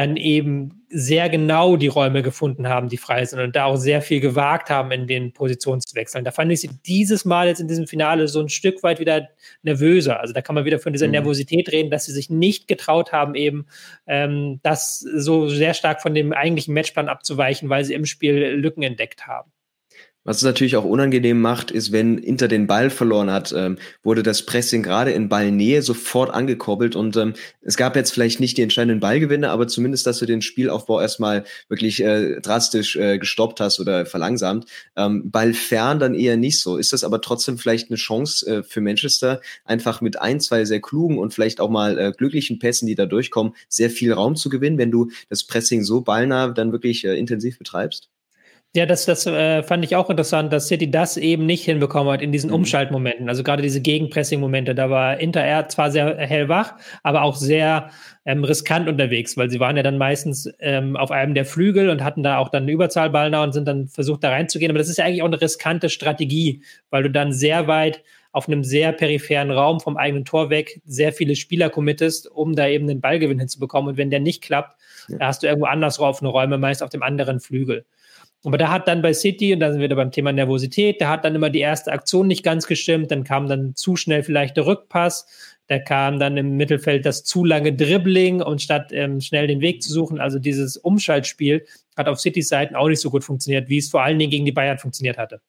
dann 0.00 0.16
eben 0.16 0.82
sehr 0.88 1.28
genau 1.28 1.76
die 1.76 1.88
Räume 1.88 2.22
gefunden 2.22 2.66
haben, 2.68 2.88
die 2.88 2.96
frei 2.96 3.22
sind 3.26 3.38
und 3.38 3.54
da 3.54 3.66
auch 3.66 3.76
sehr 3.76 4.00
viel 4.00 4.20
gewagt 4.20 4.70
haben 4.70 4.90
in 4.92 5.06
den 5.06 5.34
Positionswechseln. 5.34 6.24
Da 6.24 6.30
fand 6.30 6.50
ich 6.50 6.62
sie 6.62 6.70
dieses 6.86 7.26
Mal 7.26 7.48
jetzt 7.48 7.60
in 7.60 7.68
diesem 7.68 7.86
Finale 7.86 8.26
so 8.26 8.40
ein 8.40 8.48
Stück 8.48 8.82
weit 8.82 8.98
wieder 8.98 9.28
nervöser. 9.62 10.18
Also 10.18 10.32
da 10.32 10.40
kann 10.40 10.54
man 10.54 10.64
wieder 10.64 10.78
von 10.78 10.94
dieser 10.94 11.06
mhm. 11.06 11.12
Nervosität 11.12 11.70
reden, 11.70 11.90
dass 11.90 12.06
sie 12.06 12.12
sich 12.12 12.30
nicht 12.30 12.66
getraut 12.66 13.12
haben, 13.12 13.34
eben 13.34 13.66
ähm, 14.06 14.60
das 14.62 15.00
so 15.00 15.50
sehr 15.50 15.74
stark 15.74 16.00
von 16.00 16.14
dem 16.14 16.32
eigentlichen 16.32 16.72
Matchplan 16.72 17.10
abzuweichen, 17.10 17.68
weil 17.68 17.84
sie 17.84 17.92
im 17.92 18.06
Spiel 18.06 18.34
Lücken 18.34 18.82
entdeckt 18.82 19.26
haben. 19.26 19.52
Was 20.22 20.36
es 20.36 20.42
natürlich 20.42 20.76
auch 20.76 20.84
unangenehm 20.84 21.40
macht, 21.40 21.70
ist, 21.70 21.92
wenn 21.92 22.18
Inter 22.18 22.46
den 22.46 22.66
Ball 22.66 22.90
verloren 22.90 23.30
hat, 23.30 23.54
ähm, 23.56 23.78
wurde 24.02 24.22
das 24.22 24.44
Pressing 24.44 24.82
gerade 24.82 25.12
in 25.12 25.30
Ballnähe 25.30 25.80
sofort 25.80 26.30
angekurbelt 26.30 26.94
und 26.94 27.16
ähm, 27.16 27.32
es 27.62 27.78
gab 27.78 27.96
jetzt 27.96 28.10
vielleicht 28.12 28.38
nicht 28.38 28.58
die 28.58 28.62
entscheidenden 28.62 29.00
Ballgewinne, 29.00 29.48
aber 29.50 29.66
zumindest, 29.66 30.06
dass 30.06 30.18
du 30.18 30.26
den 30.26 30.42
Spielaufbau 30.42 31.00
erstmal 31.00 31.44
wirklich 31.70 32.02
äh, 32.02 32.38
drastisch 32.42 32.96
äh, 32.96 33.18
gestoppt 33.18 33.60
hast 33.60 33.80
oder 33.80 34.04
verlangsamt. 34.04 34.66
Ähm, 34.94 35.30
Ballfern 35.30 35.98
dann 35.98 36.14
eher 36.14 36.36
nicht 36.36 36.60
so. 36.60 36.76
Ist 36.76 36.92
das 36.92 37.02
aber 37.02 37.22
trotzdem 37.22 37.56
vielleicht 37.56 37.88
eine 37.88 37.96
Chance 37.96 38.46
äh, 38.46 38.62
für 38.62 38.82
Manchester, 38.82 39.40
einfach 39.64 40.02
mit 40.02 40.20
ein, 40.20 40.38
zwei 40.40 40.66
sehr 40.66 40.82
klugen 40.82 41.16
und 41.16 41.32
vielleicht 41.32 41.60
auch 41.60 41.70
mal 41.70 41.98
äh, 41.98 42.12
glücklichen 42.14 42.58
Pässen, 42.58 42.86
die 42.86 42.94
da 42.94 43.06
durchkommen, 43.06 43.54
sehr 43.68 43.88
viel 43.88 44.12
Raum 44.12 44.36
zu 44.36 44.50
gewinnen, 44.50 44.76
wenn 44.76 44.90
du 44.90 45.10
das 45.30 45.44
Pressing 45.44 45.82
so 45.82 46.02
ballnah 46.02 46.48
dann 46.48 46.72
wirklich 46.72 47.06
äh, 47.06 47.18
intensiv 47.18 47.58
betreibst? 47.58 48.10
Ja, 48.72 48.86
das, 48.86 49.04
das 49.04 49.26
äh, 49.26 49.64
fand 49.64 49.84
ich 49.84 49.96
auch 49.96 50.10
interessant, 50.10 50.52
dass 50.52 50.68
City 50.68 50.88
das 50.88 51.16
eben 51.16 51.44
nicht 51.44 51.64
hinbekommen 51.64 52.12
hat 52.12 52.22
in 52.22 52.30
diesen 52.30 52.50
mhm. 52.50 52.56
Umschaltmomenten. 52.56 53.28
Also 53.28 53.42
gerade 53.42 53.62
diese 53.62 53.80
Gegenpressing-Momente, 53.80 54.76
da 54.76 54.88
war 54.88 55.18
Inter 55.18 55.40
R 55.40 55.68
zwar 55.68 55.90
sehr 55.90 56.16
hellwach, 56.18 56.74
aber 57.02 57.22
auch 57.22 57.34
sehr 57.34 57.90
ähm, 58.24 58.44
riskant 58.44 58.88
unterwegs, 58.88 59.36
weil 59.36 59.50
sie 59.50 59.58
waren 59.58 59.76
ja 59.76 59.82
dann 59.82 59.98
meistens 59.98 60.48
ähm, 60.60 60.96
auf 60.96 61.10
einem 61.10 61.34
der 61.34 61.46
Flügel 61.46 61.90
und 61.90 62.04
hatten 62.04 62.22
da 62.22 62.38
auch 62.38 62.48
dann 62.48 62.62
eine 62.62 62.70
Überzahlball 62.70 63.34
und 63.34 63.52
sind 63.52 63.66
dann 63.66 63.88
versucht, 63.88 64.22
da 64.22 64.30
reinzugehen. 64.30 64.70
Aber 64.70 64.78
das 64.78 64.88
ist 64.88 64.98
ja 64.98 65.04
eigentlich 65.04 65.22
auch 65.22 65.26
eine 65.26 65.40
riskante 65.40 65.88
Strategie, 65.88 66.62
weil 66.90 67.02
du 67.02 67.10
dann 67.10 67.32
sehr 67.32 67.66
weit 67.66 68.04
auf 68.30 68.46
einem 68.46 68.62
sehr 68.62 68.92
peripheren 68.92 69.50
Raum 69.50 69.80
vom 69.80 69.96
eigenen 69.96 70.24
Tor 70.24 70.50
weg 70.50 70.80
sehr 70.84 71.12
viele 71.12 71.34
Spieler 71.34 71.70
committest, 71.70 72.30
um 72.30 72.54
da 72.54 72.68
eben 72.68 72.88
einen 72.88 73.00
Ballgewinn 73.00 73.40
hinzubekommen. 73.40 73.90
Und 73.90 73.96
wenn 73.96 74.10
der 74.10 74.20
nicht 74.20 74.42
klappt, 74.42 74.80
ja. 75.08 75.18
da 75.18 75.26
hast 75.26 75.42
du 75.42 75.48
irgendwo 75.48 75.66
anders 75.66 75.98
offene 75.98 76.30
Räume, 76.30 76.56
meist 76.56 76.84
auf 76.84 76.90
dem 76.90 77.02
anderen 77.02 77.40
Flügel. 77.40 77.84
Aber 78.44 78.56
da 78.56 78.70
hat 78.70 78.88
dann 78.88 79.02
bei 79.02 79.12
City, 79.12 79.52
und 79.52 79.60
da 79.60 79.70
sind 79.70 79.80
wir 79.80 79.84
wieder 79.84 79.96
beim 79.96 80.12
Thema 80.12 80.32
Nervosität, 80.32 81.00
da 81.00 81.10
hat 81.10 81.24
dann 81.24 81.34
immer 81.34 81.50
die 81.50 81.60
erste 81.60 81.92
Aktion 81.92 82.26
nicht 82.26 82.42
ganz 82.42 82.66
gestimmt, 82.66 83.10
dann 83.10 83.22
kam 83.22 83.48
dann 83.48 83.74
zu 83.76 83.96
schnell 83.96 84.22
vielleicht 84.22 84.56
der 84.56 84.66
Rückpass, 84.66 85.26
da 85.66 85.78
kam 85.78 86.18
dann 86.18 86.36
im 86.38 86.56
Mittelfeld 86.56 87.04
das 87.04 87.22
zu 87.22 87.44
lange 87.44 87.74
Dribbling 87.74 88.40
und 88.40 88.62
statt 88.62 88.92
ähm, 88.92 89.20
schnell 89.20 89.46
den 89.46 89.60
Weg 89.60 89.82
zu 89.82 89.92
suchen, 89.92 90.20
also 90.20 90.38
dieses 90.38 90.78
Umschaltspiel 90.78 91.66
hat 91.96 92.08
auf 92.08 92.18
Citys 92.18 92.48
Seiten 92.48 92.76
auch 92.76 92.88
nicht 92.88 93.00
so 93.00 93.10
gut 93.10 93.24
funktioniert, 93.24 93.68
wie 93.68 93.78
es 93.78 93.90
vor 93.90 94.02
allen 94.02 94.18
Dingen 94.18 94.30
gegen 94.30 94.46
die 94.46 94.52
Bayern 94.52 94.78
funktioniert 94.78 95.18
hatte. 95.18 95.42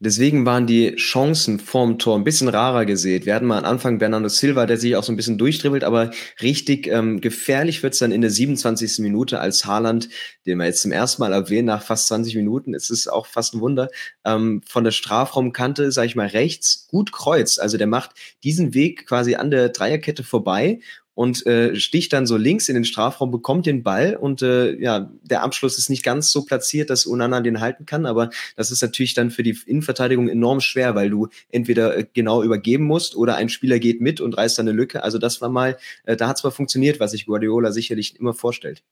Deswegen 0.00 0.44
waren 0.44 0.66
die 0.66 0.96
Chancen 0.96 1.60
vorm 1.60 1.98
Tor 1.98 2.18
ein 2.18 2.24
bisschen 2.24 2.48
rarer 2.48 2.84
gesät. 2.84 3.26
Wir 3.26 3.34
hatten 3.34 3.46
mal 3.46 3.58
am 3.58 3.64
Anfang 3.64 3.98
Bernardo 3.98 4.28
Silva, 4.28 4.66
der 4.66 4.76
sich 4.76 4.96
auch 4.96 5.04
so 5.04 5.12
ein 5.12 5.16
bisschen 5.16 5.38
durchdribbelt, 5.38 5.84
aber 5.84 6.10
richtig 6.42 6.88
ähm, 6.88 7.20
gefährlich 7.20 7.82
wird's 7.82 8.00
dann 8.00 8.10
in 8.10 8.20
der 8.20 8.30
27. 8.30 8.98
Minute, 8.98 9.38
als 9.38 9.64
Haaland, 9.66 10.08
den 10.46 10.58
wir 10.58 10.66
jetzt 10.66 10.82
zum 10.82 10.90
ersten 10.90 11.22
Mal 11.22 11.32
erwähnen, 11.32 11.66
nach 11.66 11.82
fast 11.82 12.08
20 12.08 12.34
Minuten, 12.34 12.74
es 12.74 12.90
ist 12.90 13.06
auch 13.06 13.26
fast 13.26 13.54
ein 13.54 13.60
Wunder, 13.60 13.88
ähm, 14.24 14.62
von 14.66 14.82
der 14.82 14.90
Strafraumkante, 14.90 15.92
sag 15.92 16.06
ich 16.06 16.16
mal, 16.16 16.26
rechts 16.26 16.88
gut 16.88 17.12
kreuzt. 17.12 17.60
Also 17.60 17.78
der 17.78 17.86
macht 17.86 18.10
diesen 18.42 18.74
Weg 18.74 19.06
quasi 19.06 19.36
an 19.36 19.52
der 19.52 19.68
Dreierkette 19.68 20.24
vorbei 20.24 20.80
und 21.14 21.46
äh, 21.46 21.76
sticht 21.76 22.12
dann 22.12 22.26
so 22.26 22.36
links 22.36 22.68
in 22.68 22.74
den 22.74 22.84
Strafraum, 22.84 23.30
bekommt 23.30 23.66
den 23.66 23.82
Ball 23.82 24.16
und 24.16 24.42
äh, 24.42 24.74
ja, 24.80 25.10
der 25.22 25.42
Abschluss 25.42 25.78
ist 25.78 25.90
nicht 25.90 26.02
ganz 26.02 26.30
so 26.30 26.44
platziert, 26.44 26.90
dass 26.90 27.06
Unana 27.06 27.40
den 27.40 27.60
halten 27.60 27.86
kann, 27.86 28.06
aber 28.06 28.30
das 28.56 28.70
ist 28.70 28.82
natürlich 28.82 29.14
dann 29.14 29.30
für 29.30 29.42
die 29.42 29.58
Innenverteidigung 29.66 30.28
enorm 30.28 30.60
schwer, 30.60 30.94
weil 30.94 31.10
du 31.10 31.28
entweder 31.50 31.96
äh, 31.96 32.06
genau 32.12 32.42
übergeben 32.42 32.84
musst 32.84 33.16
oder 33.16 33.36
ein 33.36 33.48
Spieler 33.48 33.78
geht 33.78 34.00
mit 34.00 34.20
und 34.20 34.36
reißt 34.36 34.58
dann 34.58 34.68
eine 34.68 34.76
Lücke. 34.76 35.02
Also 35.02 35.18
das 35.18 35.40
war 35.40 35.48
mal, 35.48 35.76
äh, 36.04 36.16
da 36.16 36.28
hat 36.28 36.38
zwar 36.38 36.50
funktioniert, 36.50 37.00
was 37.00 37.12
sich 37.12 37.26
Guardiola 37.26 37.72
sicherlich 37.72 38.18
immer 38.18 38.34
vorstellt. 38.34 38.82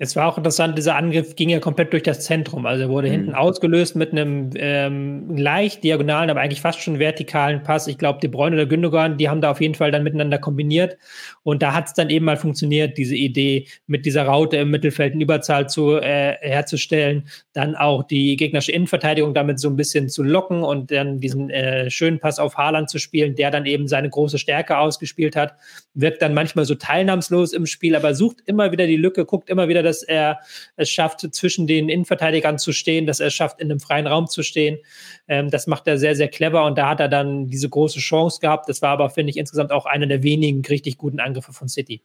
Es 0.00 0.14
war 0.14 0.28
auch 0.28 0.38
interessant, 0.38 0.78
dieser 0.78 0.94
Angriff 0.94 1.34
ging 1.34 1.48
ja 1.48 1.58
komplett 1.58 1.92
durch 1.92 2.04
das 2.04 2.20
Zentrum. 2.20 2.66
Also 2.66 2.84
er 2.84 2.88
wurde 2.88 3.08
mhm. 3.08 3.12
hinten 3.12 3.34
ausgelöst 3.34 3.96
mit 3.96 4.12
einem 4.12 4.50
ähm, 4.54 5.36
leicht 5.36 5.82
diagonalen, 5.82 6.30
aber 6.30 6.40
eigentlich 6.40 6.60
fast 6.60 6.80
schon 6.80 7.00
vertikalen 7.00 7.64
Pass. 7.64 7.88
Ich 7.88 7.98
glaube, 7.98 8.20
De 8.20 8.30
Bruyne 8.30 8.54
oder 8.54 8.66
Gündogan, 8.66 9.18
die 9.18 9.28
haben 9.28 9.40
da 9.40 9.50
auf 9.50 9.60
jeden 9.60 9.74
Fall 9.74 9.90
dann 9.90 10.04
miteinander 10.04 10.38
kombiniert. 10.38 10.98
Und 11.42 11.62
da 11.62 11.74
hat 11.74 11.88
es 11.88 11.94
dann 11.94 12.10
eben 12.10 12.26
mal 12.26 12.36
funktioniert, 12.36 12.96
diese 12.96 13.16
Idee 13.16 13.66
mit 13.88 14.06
dieser 14.06 14.22
Raute 14.22 14.58
im 14.58 14.70
Mittelfeld 14.70 15.14
eine 15.14 15.24
Überzahl 15.24 15.68
zu, 15.68 15.96
äh, 15.96 16.36
herzustellen, 16.42 17.26
dann 17.52 17.74
auch 17.74 18.04
die 18.04 18.36
gegnerische 18.36 18.70
Innenverteidigung 18.70 19.34
damit 19.34 19.58
so 19.58 19.68
ein 19.68 19.74
bisschen 19.74 20.08
zu 20.08 20.22
locken 20.22 20.62
und 20.62 20.92
dann 20.92 21.18
diesen 21.18 21.50
äh, 21.50 21.90
schönen 21.90 22.20
Pass 22.20 22.38
auf 22.38 22.56
Haaland 22.56 22.88
zu 22.88 22.98
spielen, 23.00 23.34
der 23.34 23.50
dann 23.50 23.66
eben 23.66 23.88
seine 23.88 24.08
große 24.08 24.38
Stärke 24.38 24.78
ausgespielt 24.78 25.34
hat. 25.34 25.54
Wirkt 25.94 26.22
dann 26.22 26.34
manchmal 26.34 26.66
so 26.66 26.76
teilnahmslos 26.76 27.52
im 27.52 27.66
Spiel, 27.66 27.96
aber 27.96 28.14
sucht 28.14 28.36
immer 28.46 28.70
wieder 28.70 28.86
die 28.86 28.96
Lücke, 28.96 29.24
guckt 29.24 29.50
immer 29.50 29.66
wieder 29.66 29.87
dass 29.88 30.02
er 30.02 30.38
es 30.76 30.90
schafft, 30.90 31.20
zwischen 31.34 31.66
den 31.66 31.88
Innenverteidigern 31.88 32.58
zu 32.58 32.72
stehen, 32.72 33.06
dass 33.06 33.20
er 33.20 33.28
es 33.28 33.34
schafft, 33.34 33.60
in 33.60 33.70
einem 33.70 33.80
freien 33.80 34.06
Raum 34.06 34.26
zu 34.26 34.42
stehen. 34.42 34.78
Ähm, 35.26 35.50
das 35.50 35.66
macht 35.66 35.86
er 35.86 35.98
sehr, 35.98 36.14
sehr 36.14 36.28
clever 36.28 36.64
und 36.64 36.78
da 36.78 36.88
hat 36.88 37.00
er 37.00 37.08
dann 37.08 37.46
diese 37.48 37.68
große 37.68 37.98
Chance 37.98 38.40
gehabt. 38.40 38.68
Das 38.68 38.82
war 38.82 38.90
aber, 38.90 39.10
finde 39.10 39.30
ich, 39.30 39.36
insgesamt 39.36 39.72
auch 39.72 39.86
einer 39.86 40.06
der 40.06 40.22
wenigen 40.22 40.64
richtig 40.64 40.98
guten 40.98 41.20
Angriffe 41.20 41.52
von 41.52 41.68
City. 41.68 42.02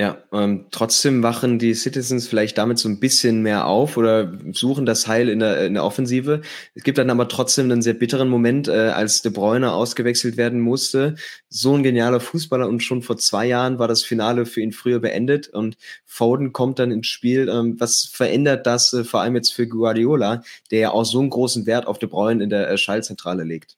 Ja, 0.00 0.22
ähm, 0.32 0.66
trotzdem 0.70 1.24
wachen 1.24 1.58
die 1.58 1.74
Citizens 1.74 2.28
vielleicht 2.28 2.56
damit 2.56 2.78
so 2.78 2.88
ein 2.88 3.00
bisschen 3.00 3.42
mehr 3.42 3.66
auf 3.66 3.96
oder 3.96 4.32
suchen 4.52 4.86
das 4.86 5.08
Heil 5.08 5.28
in 5.28 5.40
der, 5.40 5.66
in 5.66 5.74
der 5.74 5.82
Offensive. 5.82 6.42
Es 6.76 6.84
gibt 6.84 6.98
dann 6.98 7.10
aber 7.10 7.26
trotzdem 7.26 7.64
einen 7.68 7.82
sehr 7.82 7.94
bitteren 7.94 8.28
Moment, 8.28 8.68
äh, 8.68 8.90
als 8.90 9.22
De 9.22 9.32
Bruyne 9.32 9.72
ausgewechselt 9.72 10.36
werden 10.36 10.60
musste. 10.60 11.16
So 11.48 11.74
ein 11.74 11.82
genialer 11.82 12.20
Fußballer 12.20 12.68
und 12.68 12.84
schon 12.84 13.02
vor 13.02 13.16
zwei 13.16 13.46
Jahren 13.48 13.80
war 13.80 13.88
das 13.88 14.04
Finale 14.04 14.46
für 14.46 14.60
ihn 14.60 14.70
früher 14.70 15.00
beendet 15.00 15.48
und 15.48 15.76
Foden 16.04 16.52
kommt 16.52 16.78
dann 16.78 16.92
ins 16.92 17.08
Spiel. 17.08 17.48
Ähm, 17.48 17.74
was 17.80 18.04
verändert 18.04 18.68
das 18.68 18.92
äh, 18.92 19.02
vor 19.02 19.22
allem 19.22 19.34
jetzt 19.34 19.52
für 19.52 19.66
Guardiola, 19.66 20.44
der 20.70 20.78
ja 20.78 20.90
auch 20.92 21.04
so 21.04 21.18
einen 21.18 21.30
großen 21.30 21.66
Wert 21.66 21.88
auf 21.88 21.98
De 21.98 22.08
Bruyne 22.08 22.44
in 22.44 22.50
der 22.50 22.70
äh, 22.70 22.78
Schallzentrale 22.78 23.42
legt? 23.42 23.77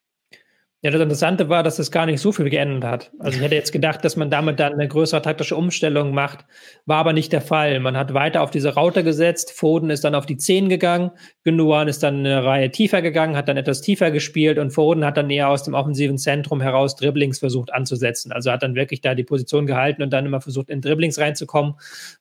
Ja, 0.83 0.91
das 0.91 1.03
Interessante 1.03 1.51
war, 1.51 1.63
dass 1.63 1.79
es 1.79 1.91
gar 1.91 2.07
nicht 2.07 2.23
so 2.23 2.33
viel 2.33 2.49
geändert 2.49 2.91
hat. 2.91 3.13
Also 3.19 3.37
ich 3.37 3.45
hätte 3.45 3.55
jetzt 3.55 3.71
gedacht, 3.71 4.03
dass 4.03 4.17
man 4.17 4.31
damit 4.31 4.59
dann 4.61 4.73
eine 4.73 4.89
größere 4.89 5.21
taktische 5.21 5.55
Umstellung 5.55 6.15
macht, 6.15 6.47
war 6.87 6.97
aber 6.97 7.13
nicht 7.13 7.35
der 7.35 7.43
Fall. 7.43 7.81
Man 7.81 7.99
hat 7.99 8.15
weiter 8.15 8.41
auf 8.41 8.51
diese 8.51 8.75
Router 8.75 9.03
gesetzt, 9.03 9.53
Foden 9.53 9.91
ist 9.91 10.05
dann 10.05 10.15
auf 10.15 10.25
die 10.25 10.39
10 10.39 10.71
gegangen, 10.71 11.11
Gündogan 11.45 11.87
ist 11.87 12.03
dann 12.03 12.21
eine 12.21 12.45
Reihe 12.47 12.71
tiefer 12.71 13.03
gegangen, 13.03 13.37
hat 13.37 13.47
dann 13.49 13.59
etwas 13.59 13.83
tiefer 13.83 14.11
gespielt 14.11 14.57
und 14.59 14.71
Foden 14.71 15.05
hat 15.05 15.19
dann 15.19 15.29
eher 15.29 15.51
aus 15.51 15.65
dem 15.65 15.75
offensiven 15.75 16.17
Zentrum 16.17 16.63
heraus 16.63 16.97
Dribblings 16.97 17.41
versucht 17.41 17.75
anzusetzen. 17.75 18.33
Also 18.33 18.51
hat 18.51 18.63
dann 18.63 18.75
wirklich 18.75 19.03
da 19.03 19.15
die 19.15 19.25
Position 19.25 19.67
gehalten 19.67 20.03
und 20.03 20.15
dann 20.15 20.25
immer 20.25 20.41
versucht, 20.41 20.71
in 20.71 20.81
Dribblings 20.81 21.19
reinzukommen, 21.19 21.75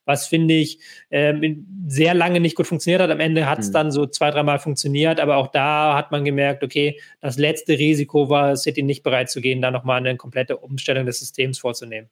was 0.04 0.26
finde 0.26 0.52
ich 0.52 0.80
ähm, 1.10 1.66
sehr 1.86 2.12
lange 2.12 2.40
nicht 2.40 2.56
gut 2.56 2.66
funktioniert 2.66 3.00
hat. 3.00 3.10
Am 3.10 3.20
Ende 3.20 3.48
hat 3.48 3.60
es 3.60 3.68
mhm. 3.68 3.72
dann 3.72 3.90
so 3.90 4.04
zwei, 4.04 4.30
dreimal 4.30 4.58
funktioniert, 4.58 5.18
aber 5.18 5.38
auch 5.38 5.46
da 5.46 5.96
hat 5.96 6.10
man 6.10 6.26
gemerkt, 6.26 6.62
okay, 6.62 7.00
das 7.22 7.38
letzte 7.38 7.78
Risiko 7.78 8.28
war 8.28 8.49
City 8.56 8.82
nicht 8.82 9.02
bereit 9.02 9.30
zu 9.30 9.40
gehen, 9.40 9.62
da 9.62 9.70
nochmal 9.70 9.98
eine 9.98 10.16
komplette 10.16 10.56
Umstellung 10.56 11.06
des 11.06 11.20
Systems 11.20 11.58
vorzunehmen. 11.58 12.10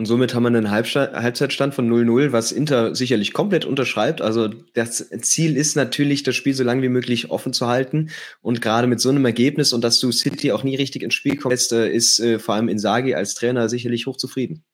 Und 0.00 0.06
somit 0.06 0.34
haben 0.34 0.44
wir 0.44 0.48
einen 0.48 0.70
Halbzeitstand 0.70 1.74
von 1.74 1.86
0-0, 1.90 2.32
was 2.32 2.52
Inter 2.52 2.94
sicherlich 2.94 3.34
komplett 3.34 3.66
unterschreibt. 3.66 4.22
Also 4.22 4.48
das 4.72 5.10
Ziel 5.20 5.58
ist 5.58 5.76
natürlich, 5.76 6.22
das 6.22 6.36
Spiel 6.36 6.54
so 6.54 6.64
lange 6.64 6.80
wie 6.80 6.88
möglich 6.88 7.30
offen 7.30 7.52
zu 7.52 7.66
halten. 7.66 8.08
Und 8.40 8.62
gerade 8.62 8.86
mit 8.86 8.98
so 9.00 9.10
einem 9.10 9.26
Ergebnis 9.26 9.74
und 9.74 9.84
dass 9.84 10.00
du 10.00 10.10
City 10.10 10.52
auch 10.52 10.64
nie 10.64 10.74
richtig 10.76 11.02
ins 11.02 11.12
Spiel 11.12 11.36
kommst, 11.36 11.72
äh, 11.72 11.90
ist 11.90 12.18
äh, 12.18 12.38
vor 12.38 12.54
allem 12.54 12.68
Insagi 12.68 13.14
als 13.14 13.34
Trainer 13.34 13.68
sicherlich 13.68 14.06
hochzufrieden. 14.06 14.64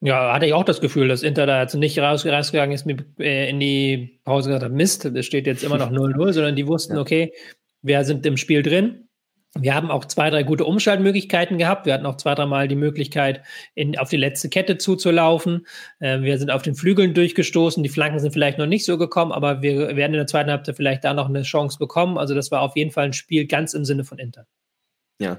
Ja, 0.00 0.32
hatte 0.32 0.46
ich 0.46 0.54
auch 0.54 0.64
das 0.64 0.80
Gefühl, 0.80 1.06
dass 1.06 1.22
Inter 1.22 1.46
da 1.46 1.60
jetzt 1.60 1.74
nicht 1.74 1.98
rausgegangen 1.98 2.72
ist 2.72 2.86
äh, 3.20 3.50
in 3.50 3.60
die 3.60 4.18
Pause 4.24 4.48
gesagt 4.48 4.64
hat, 4.64 4.72
Mist, 4.72 5.04
es 5.04 5.26
steht 5.26 5.46
jetzt 5.46 5.62
immer 5.62 5.78
noch 5.78 5.90
0-0, 5.92 6.32
sondern 6.32 6.56
die 6.56 6.66
wussten, 6.66 6.96
okay, 6.96 7.32
wir 7.82 8.02
sind 8.04 8.26
im 8.26 8.36
Spiel 8.36 8.62
drin, 8.62 9.09
wir 9.58 9.74
haben 9.74 9.90
auch 9.90 10.04
zwei, 10.04 10.30
drei 10.30 10.44
gute 10.44 10.64
Umschaltmöglichkeiten 10.64 11.58
gehabt. 11.58 11.84
Wir 11.84 11.94
hatten 11.94 12.06
auch 12.06 12.16
zwei, 12.16 12.34
dreimal 12.34 12.68
die 12.68 12.76
Möglichkeit, 12.76 13.42
in, 13.74 13.98
auf 13.98 14.08
die 14.08 14.16
letzte 14.16 14.48
Kette 14.48 14.78
zuzulaufen. 14.78 15.66
Äh, 15.98 16.20
wir 16.20 16.38
sind 16.38 16.50
auf 16.50 16.62
den 16.62 16.76
Flügeln 16.76 17.14
durchgestoßen. 17.14 17.82
Die 17.82 17.88
Flanken 17.88 18.20
sind 18.20 18.32
vielleicht 18.32 18.58
noch 18.58 18.66
nicht 18.66 18.84
so 18.84 18.96
gekommen, 18.96 19.32
aber 19.32 19.60
wir 19.60 19.96
werden 19.96 20.14
in 20.14 20.18
der 20.18 20.28
zweiten 20.28 20.50
Halbzeit 20.50 20.76
vielleicht 20.76 21.04
da 21.04 21.14
noch 21.14 21.28
eine 21.28 21.42
Chance 21.42 21.78
bekommen. 21.78 22.16
Also 22.16 22.34
das 22.34 22.50
war 22.52 22.62
auf 22.62 22.76
jeden 22.76 22.92
Fall 22.92 23.06
ein 23.06 23.12
Spiel 23.12 23.46
ganz 23.46 23.74
im 23.74 23.84
Sinne 23.84 24.04
von 24.04 24.18
Inter. 24.18 24.46
Ja, 25.20 25.38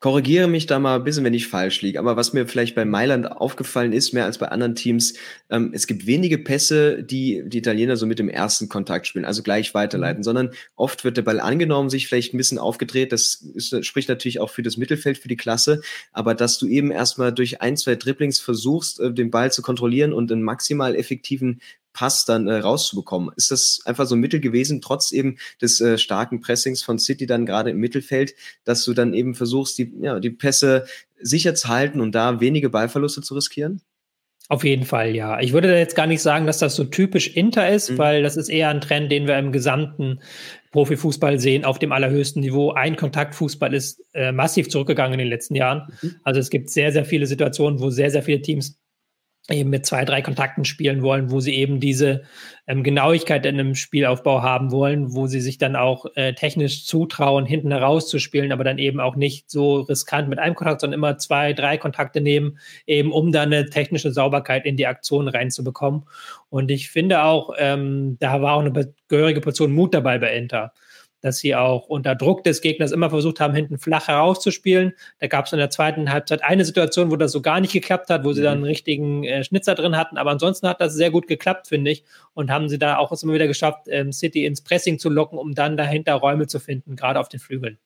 korrigiere 0.00 0.46
mich 0.46 0.66
da 0.66 0.78
mal 0.78 0.96
ein 0.96 1.04
bisschen, 1.04 1.24
wenn 1.24 1.34
ich 1.34 1.48
falsch 1.48 1.82
liege. 1.82 1.98
Aber 1.98 2.16
was 2.16 2.32
mir 2.32 2.46
vielleicht 2.46 2.76
bei 2.76 2.84
Mailand 2.84 3.30
aufgefallen 3.32 3.92
ist, 3.92 4.12
mehr 4.12 4.26
als 4.26 4.38
bei 4.38 4.48
anderen 4.48 4.76
Teams, 4.76 5.14
ähm, 5.50 5.70
es 5.74 5.88
gibt 5.88 6.06
wenige 6.06 6.38
Pässe, 6.38 7.02
die 7.02 7.42
die 7.44 7.58
Italiener 7.58 7.96
so 7.96 8.06
mit 8.06 8.20
dem 8.20 8.28
ersten 8.28 8.68
Kontakt 8.68 9.08
spielen, 9.08 9.24
also 9.24 9.42
gleich 9.42 9.74
weiterleiten, 9.74 10.20
mhm. 10.20 10.24
sondern 10.24 10.50
oft 10.76 11.04
wird 11.04 11.16
der 11.16 11.22
Ball 11.22 11.40
angenommen, 11.40 11.90
sich 11.90 12.06
vielleicht 12.06 12.32
ein 12.32 12.38
bisschen 12.38 12.58
aufgedreht. 12.58 13.12
Das 13.12 13.42
ist, 13.54 13.84
spricht 13.84 14.08
natürlich 14.08 14.38
auch 14.38 14.50
für 14.50 14.62
das 14.62 14.76
Mittelfeld, 14.76 15.18
für 15.18 15.28
die 15.28 15.36
Klasse. 15.36 15.80
Aber 16.12 16.34
dass 16.34 16.58
du 16.58 16.68
eben 16.68 16.92
erstmal 16.92 17.32
durch 17.32 17.60
ein, 17.60 17.76
zwei 17.76 17.96
Dribblings 17.96 18.38
versuchst, 18.38 19.00
äh, 19.00 19.12
den 19.12 19.30
Ball 19.30 19.50
zu 19.50 19.62
kontrollieren 19.62 20.12
und 20.12 20.30
einen 20.30 20.42
maximal 20.42 20.94
effektiven 20.94 21.60
Pass 21.98 22.24
dann 22.24 22.46
äh, 22.46 22.58
rauszubekommen. 22.58 23.32
Ist 23.34 23.50
das 23.50 23.80
einfach 23.84 24.06
so 24.06 24.14
ein 24.14 24.20
Mittel 24.20 24.38
gewesen, 24.38 24.80
trotz 24.80 25.10
eben 25.10 25.36
des 25.60 25.80
äh, 25.80 25.98
starken 25.98 26.40
Pressings 26.40 26.80
von 26.80 27.00
City 27.00 27.26
dann 27.26 27.44
gerade 27.44 27.70
im 27.70 27.78
Mittelfeld, 27.78 28.36
dass 28.62 28.84
du 28.84 28.94
dann 28.94 29.14
eben 29.14 29.34
versuchst, 29.34 29.78
die, 29.78 29.92
ja, 30.00 30.20
die 30.20 30.30
Pässe 30.30 30.86
sicher 31.20 31.56
zu 31.56 31.66
halten 31.66 32.00
und 32.00 32.14
da 32.14 32.40
wenige 32.40 32.70
Ballverluste 32.70 33.22
zu 33.22 33.34
riskieren? 33.34 33.82
Auf 34.48 34.62
jeden 34.62 34.84
Fall, 34.84 35.16
ja. 35.16 35.40
Ich 35.40 35.52
würde 35.52 35.76
jetzt 35.76 35.96
gar 35.96 36.06
nicht 36.06 36.22
sagen, 36.22 36.46
dass 36.46 36.58
das 36.58 36.76
so 36.76 36.84
typisch 36.84 37.34
Inter 37.34 37.68
ist, 37.68 37.90
mhm. 37.90 37.98
weil 37.98 38.22
das 38.22 38.36
ist 38.36 38.48
eher 38.48 38.68
ein 38.68 38.80
Trend, 38.80 39.10
den 39.10 39.26
wir 39.26 39.36
im 39.36 39.50
gesamten 39.50 40.20
Profifußball 40.70 41.40
sehen, 41.40 41.64
auf 41.64 41.80
dem 41.80 41.90
allerhöchsten 41.90 42.42
Niveau. 42.42 42.70
Ein 42.70 42.94
Kontaktfußball 42.94 43.74
ist 43.74 44.04
äh, 44.14 44.30
massiv 44.30 44.68
zurückgegangen 44.68 45.14
in 45.14 45.18
den 45.18 45.28
letzten 45.28 45.56
Jahren. 45.56 45.92
Mhm. 46.00 46.14
Also 46.22 46.38
es 46.38 46.48
gibt 46.48 46.70
sehr, 46.70 46.92
sehr 46.92 47.04
viele 47.04 47.26
Situationen, 47.26 47.80
wo 47.80 47.90
sehr, 47.90 48.12
sehr 48.12 48.22
viele 48.22 48.40
Teams 48.40 48.78
eben 49.50 49.70
mit 49.70 49.86
zwei, 49.86 50.04
drei 50.04 50.20
Kontakten 50.22 50.64
spielen 50.64 51.02
wollen, 51.02 51.30
wo 51.30 51.40
sie 51.40 51.54
eben 51.54 51.80
diese 51.80 52.22
ähm, 52.66 52.82
Genauigkeit 52.82 53.46
in 53.46 53.58
einem 53.58 53.74
Spielaufbau 53.74 54.42
haben 54.42 54.70
wollen, 54.70 55.14
wo 55.14 55.26
sie 55.26 55.40
sich 55.40 55.58
dann 55.58 55.74
auch 55.74 56.06
äh, 56.16 56.34
technisch 56.34 56.84
zutrauen, 56.84 57.46
hinten 57.46 57.70
herauszuspielen, 57.70 58.52
aber 58.52 58.64
dann 58.64 58.78
eben 58.78 59.00
auch 59.00 59.16
nicht 59.16 59.50
so 59.50 59.80
riskant 59.80 60.28
mit 60.28 60.38
einem 60.38 60.54
Kontakt, 60.54 60.82
sondern 60.82 60.98
immer 60.98 61.16
zwei, 61.18 61.54
drei 61.54 61.78
Kontakte 61.78 62.20
nehmen, 62.20 62.58
eben 62.86 63.10
um 63.10 63.32
dann 63.32 63.52
eine 63.52 63.70
technische 63.70 64.12
Sauberkeit 64.12 64.66
in 64.66 64.76
die 64.76 64.86
Aktion 64.86 65.28
reinzubekommen. 65.28 66.04
Und 66.50 66.70
ich 66.70 66.90
finde 66.90 67.22
auch, 67.22 67.54
ähm, 67.58 68.18
da 68.20 68.42
war 68.42 68.54
auch 68.54 68.60
eine 68.60 68.92
gehörige 69.08 69.40
Portion 69.40 69.72
Mut 69.72 69.94
dabei 69.94 70.18
bei 70.18 70.34
Inter 70.34 70.72
dass 71.20 71.38
sie 71.38 71.54
auch 71.54 71.88
unter 71.88 72.14
Druck 72.14 72.44
des 72.44 72.60
Gegners 72.60 72.92
immer 72.92 73.10
versucht 73.10 73.40
haben, 73.40 73.54
hinten 73.54 73.78
flach 73.78 74.08
herauszuspielen. 74.08 74.92
Da 75.18 75.26
gab 75.26 75.46
es 75.46 75.52
in 75.52 75.58
der 75.58 75.70
zweiten 75.70 76.12
Halbzeit 76.12 76.42
eine 76.42 76.64
Situation, 76.64 77.10
wo 77.10 77.16
das 77.16 77.32
so 77.32 77.42
gar 77.42 77.60
nicht 77.60 77.72
geklappt 77.72 78.10
hat, 78.10 78.24
wo 78.24 78.32
sie 78.32 78.40
mhm. 78.40 78.44
dann 78.44 78.54
einen 78.54 78.64
richtigen 78.64 79.24
äh, 79.24 79.44
Schnitzer 79.44 79.74
drin 79.74 79.96
hatten. 79.96 80.18
Aber 80.18 80.30
ansonsten 80.30 80.68
hat 80.68 80.80
das 80.80 80.94
sehr 80.94 81.10
gut 81.10 81.26
geklappt, 81.26 81.68
finde 81.68 81.90
ich. 81.90 82.04
Und 82.34 82.50
haben 82.50 82.68
sie 82.68 82.78
da 82.78 82.98
auch 82.98 83.10
immer 83.22 83.34
wieder 83.34 83.48
geschafft, 83.48 83.88
ähm, 83.88 84.12
City 84.12 84.44
ins 84.44 84.60
Pressing 84.60 84.98
zu 84.98 85.08
locken, 85.08 85.38
um 85.38 85.54
dann 85.54 85.76
dahinter 85.76 86.14
Räume 86.14 86.46
zu 86.46 86.60
finden, 86.60 86.96
gerade 86.96 87.18
auf 87.18 87.28
den 87.28 87.40
Flügeln. 87.40 87.78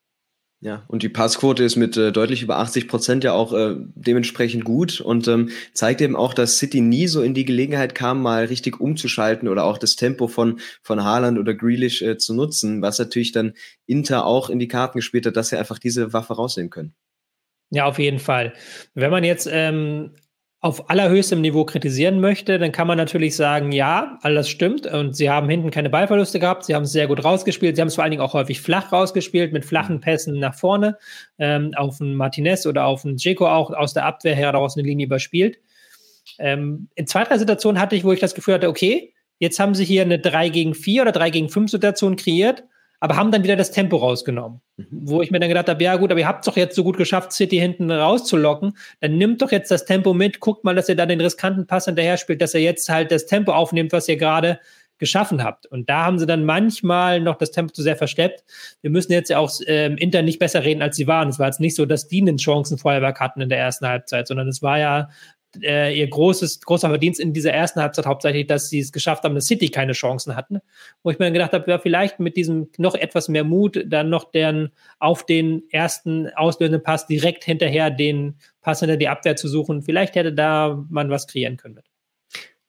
Ja, 0.63 0.85
und 0.87 1.03
die 1.03 1.09
Passquote 1.09 1.61
ist 1.61 1.75
mit 1.75 1.97
äh, 1.97 2.13
deutlich 2.13 2.41
über 2.41 2.57
80 2.57 2.87
Prozent 2.87 3.25
ja 3.25 3.33
auch 3.33 3.51
äh, 3.51 3.75
dementsprechend 3.95 4.63
gut 4.63 5.01
und 5.01 5.27
ähm, 5.27 5.49
zeigt 5.73 5.99
eben 5.99 6.15
auch, 6.15 6.33
dass 6.33 6.57
City 6.57 6.79
nie 6.79 7.07
so 7.07 7.21
in 7.21 7.33
die 7.33 7.43
Gelegenheit 7.43 7.95
kam, 7.95 8.21
mal 8.21 8.45
richtig 8.45 8.79
umzuschalten 8.79 9.49
oder 9.49 9.65
auch 9.65 9.77
das 9.77 9.97
Tempo 9.97 10.29
von, 10.29 10.61
von 10.81 11.03
Haaland 11.03 11.37
oder 11.37 11.53
Grealish 11.53 12.01
äh, 12.01 12.17
zu 12.17 12.33
nutzen, 12.33 12.81
was 12.81 12.97
natürlich 12.97 13.33
dann 13.33 13.55
Inter 13.87 14.25
auch 14.25 14.49
in 14.49 14.57
die 14.57 14.69
Karten 14.69 14.99
gespielt 14.99 15.25
hat, 15.25 15.35
dass 15.35 15.49
sie 15.49 15.57
einfach 15.57 15.79
diese 15.79 16.13
Waffe 16.13 16.33
rausnehmen 16.33 16.69
können. 16.69 16.93
Ja, 17.69 17.83
auf 17.83 17.99
jeden 17.99 18.19
Fall. 18.19 18.53
Wenn 18.93 19.11
man 19.11 19.25
jetzt 19.25 19.49
ähm, 19.51 20.11
auf 20.63 20.89
allerhöchstem 20.89 21.41
Niveau 21.41 21.65
kritisieren 21.65 22.21
möchte, 22.21 22.57
dann 22.57 22.71
kann 22.71 22.87
man 22.87 22.97
natürlich 22.97 23.35
sagen, 23.35 23.73
ja, 23.73 24.17
alles 24.21 24.47
stimmt. 24.47 24.87
Und 24.87 25.13
sie 25.13 25.29
haben 25.29 25.49
hinten 25.49 25.71
keine 25.71 25.89
Ballverluste 25.89 26.39
gehabt, 26.39 26.63
sie 26.63 26.73
haben 26.73 26.83
es 26.83 26.93
sehr 26.93 27.07
gut 27.07 27.21
rausgespielt, 27.21 27.75
sie 27.75 27.81
haben 27.81 27.89
es 27.89 27.95
vor 27.95 28.05
allen 28.05 28.11
Dingen 28.11 28.23
auch 28.23 28.33
häufig 28.33 28.61
flach 28.61 28.93
rausgespielt, 28.93 29.51
mit 29.51 29.65
flachen 29.65 29.99
Pässen 29.99 30.39
nach 30.39 30.55
vorne, 30.55 30.97
ähm, 31.37 31.73
auf 31.75 31.99
einen 31.99 32.15
Martinez 32.15 32.65
oder 32.65 32.85
auf 32.85 33.03
einen 33.03 33.17
Dzeko 33.17 33.45
auch 33.45 33.71
aus 33.71 33.93
der 33.93 34.05
Abwehr 34.05 34.35
heraus 34.35 34.77
eine 34.77 34.87
Linie 34.87 35.07
überspielt. 35.07 35.57
Ähm, 36.39 36.87
in 36.95 37.07
zwei, 37.07 37.25
drei 37.25 37.37
Situationen 37.37 37.81
hatte 37.81 37.97
ich, 37.97 38.05
wo 38.05 38.13
ich 38.13 38.21
das 38.21 38.33
Gefühl 38.33 38.53
hatte, 38.53 38.69
okay, 38.69 39.13
jetzt 39.39 39.59
haben 39.59 39.75
sie 39.75 39.83
hier 39.83 40.03
eine 40.03 40.17
3 40.17 40.47
gegen 40.47 40.75
4 40.75 41.01
oder 41.01 41.11
3 41.11 41.29
gegen 41.29 41.49
5 41.49 41.71
Situation 41.71 42.15
kreiert 42.15 42.63
aber 43.03 43.17
haben 43.17 43.31
dann 43.31 43.43
wieder 43.43 43.57
das 43.57 43.71
Tempo 43.71 43.97
rausgenommen. 43.97 44.61
Mhm. 44.77 44.87
Wo 44.91 45.21
ich 45.21 45.29
mir 45.29 45.41
dann 45.41 45.49
gedacht 45.49 45.67
habe, 45.67 45.83
ja 45.83 45.97
gut, 45.97 46.09
aber 46.09 46.21
ihr 46.21 46.27
habt 46.27 46.45
es 46.47 46.49
doch 46.49 46.55
jetzt 46.55 46.73
so 46.73 46.85
gut 46.85 46.95
geschafft, 46.95 47.33
City 47.33 47.57
hinten 47.57 47.91
rauszulocken, 47.91 48.77
dann 49.01 49.17
nimmt 49.17 49.41
doch 49.41 49.51
jetzt 49.51 49.69
das 49.71 49.83
Tempo 49.83 50.13
mit, 50.13 50.39
guckt 50.39 50.63
mal, 50.63 50.73
dass 50.73 50.87
ihr 50.87 50.95
da 50.95 51.05
den 51.05 51.19
riskanten 51.19 51.67
Pass 51.67 51.83
hinterher 51.83 52.15
spielt, 52.15 52.41
dass 52.41 52.53
er 52.53 52.61
jetzt 52.61 52.87
halt 52.87 53.11
das 53.11 53.25
Tempo 53.25 53.51
aufnimmt, 53.51 53.91
was 53.91 54.07
ihr 54.07 54.15
gerade 54.15 54.57
geschaffen 54.99 55.43
habt. 55.43 55.65
Und 55.65 55.89
da 55.89 56.05
haben 56.05 56.17
sie 56.17 56.25
dann 56.25 56.45
manchmal 56.45 57.19
noch 57.19 57.35
das 57.35 57.51
Tempo 57.51 57.73
zu 57.73 57.81
sehr 57.81 57.97
versteppt. 57.97 58.45
Wir 58.79 58.89
müssen 58.89 59.11
jetzt 59.11 59.29
ja 59.29 59.37
auch 59.37 59.51
ähm, 59.67 59.97
Inter 59.97 60.21
nicht 60.21 60.39
besser 60.39 60.63
reden, 60.63 60.81
als 60.81 60.95
sie 60.95 61.05
waren. 61.05 61.27
Es 61.27 61.39
war 61.39 61.47
jetzt 61.47 61.59
nicht 61.59 61.75
so, 61.75 61.85
dass 61.85 62.07
die 62.07 62.21
einen 62.21 62.39
Chancenfeuerwerk 62.39 63.19
hatten 63.19 63.41
in 63.41 63.49
der 63.49 63.59
ersten 63.59 63.85
Halbzeit, 63.85 64.29
sondern 64.29 64.47
es 64.47 64.61
war 64.61 64.79
ja 64.79 65.09
äh, 65.61 65.97
ihr 65.97 66.07
großes, 66.07 66.61
großer 66.61 66.89
Verdienst 66.89 67.19
in 67.19 67.33
dieser 67.33 67.51
ersten 67.51 67.81
Halbzeit 67.81 68.05
hauptsächlich, 68.05 68.47
dass 68.47 68.69
sie 68.69 68.79
es 68.79 68.91
geschafft 68.91 69.23
haben, 69.23 69.35
dass 69.35 69.47
City 69.47 69.69
keine 69.69 69.93
Chancen 69.93 70.35
hatten. 70.35 70.59
Wo 71.03 71.11
ich 71.11 71.19
mir 71.19 71.25
dann 71.25 71.33
gedacht 71.33 71.53
habe, 71.53 71.69
ja, 71.69 71.79
vielleicht 71.79 72.19
mit 72.19 72.37
diesem 72.37 72.69
noch 72.77 72.95
etwas 72.95 73.29
mehr 73.29 73.43
Mut, 73.43 73.83
dann 73.87 74.09
noch 74.09 74.31
deren 74.31 74.71
auf 74.99 75.25
den 75.25 75.63
ersten 75.69 76.29
auslösenden 76.29 76.83
Pass 76.83 77.07
direkt 77.07 77.43
hinterher 77.43 77.89
den 77.89 78.35
Pass 78.61 78.79
hinter 78.79 78.97
die 78.97 79.07
Abwehr 79.07 79.35
zu 79.35 79.47
suchen. 79.47 79.81
Vielleicht 79.81 80.15
hätte 80.15 80.33
da 80.33 80.83
man 80.89 81.09
was 81.09 81.27
kreieren 81.27 81.57
können. 81.57 81.75
Mit. 81.75 81.85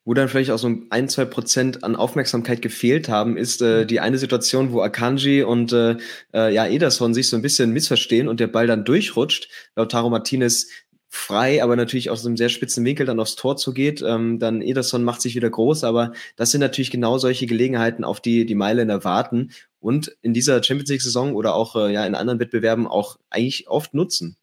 Wo 0.07 0.13
dann 0.13 0.29
vielleicht 0.29 0.51
auch 0.51 0.59
so 0.59 0.71
ein, 0.91 1.09
zwei 1.09 1.25
Prozent 1.25 1.83
an 1.83 1.97
Aufmerksamkeit 1.97 2.61
gefehlt 2.61 3.09
haben, 3.09 3.39
ist 3.39 3.63
äh, 3.63 3.87
die 3.87 4.01
eine 4.01 4.19
Situation, 4.19 4.73
wo 4.73 4.83
Akanji 4.83 5.43
und 5.43 5.73
äh, 5.73 5.97
äh 6.35 6.53
ja, 6.53 6.67
Ederson 6.67 7.15
sich 7.15 7.29
so 7.29 7.37
ein 7.37 7.43
bisschen 7.43 7.71
missverstehen 7.71 8.29
und 8.29 8.39
der 8.39 8.49
Ball 8.49 8.67
dann 8.67 8.85
durchrutscht. 8.85 9.49
Lautaro 9.77 10.11
Martinez 10.11 10.69
frei, 11.15 11.63
aber 11.63 11.77
natürlich 11.77 12.11
aus 12.11 12.27
einem 12.27 12.37
sehr 12.37 12.49
spitzen 12.49 12.85
Winkel 12.85 13.07
dann 13.07 13.21
aufs 13.21 13.37
Tor 13.37 13.57
zugeht. 13.57 14.03
Ähm, 14.07 14.39
dann 14.39 14.61
Ederson 14.61 15.05
macht 15.05 15.23
sich 15.23 15.37
wieder 15.37 15.49
groß, 15.49 15.85
aber 15.85 16.13
das 16.37 16.51
sind 16.51 16.61
natürlich 16.61 16.91
genau 16.91 17.19
solche 17.19 17.47
Gelegenheiten, 17.47 18.05
auf 18.05 18.21
die 18.21 18.47
die 18.47 18.55
Mailänder 18.57 19.05
warten 19.05 19.53
und 19.81 20.17
in 20.23 20.35
dieser 20.35 20.63
Champions 20.63 20.91
League-Saison 20.91 21.35
oder 21.35 21.55
auch 21.55 21.77
äh, 21.77 21.93
ja 21.93 22.05
in 22.05 22.15
anderen 22.15 22.41
Wettbewerben 22.41 22.87
auch 22.87 23.19
eigentlich 23.31 23.69
oft 23.69 23.95
nutzen. 23.95 24.37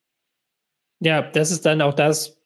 Ja, 1.01 1.21
das 1.21 1.51
ist 1.51 1.65
dann 1.65 1.81
auch 1.81 1.93
das, 1.93 2.40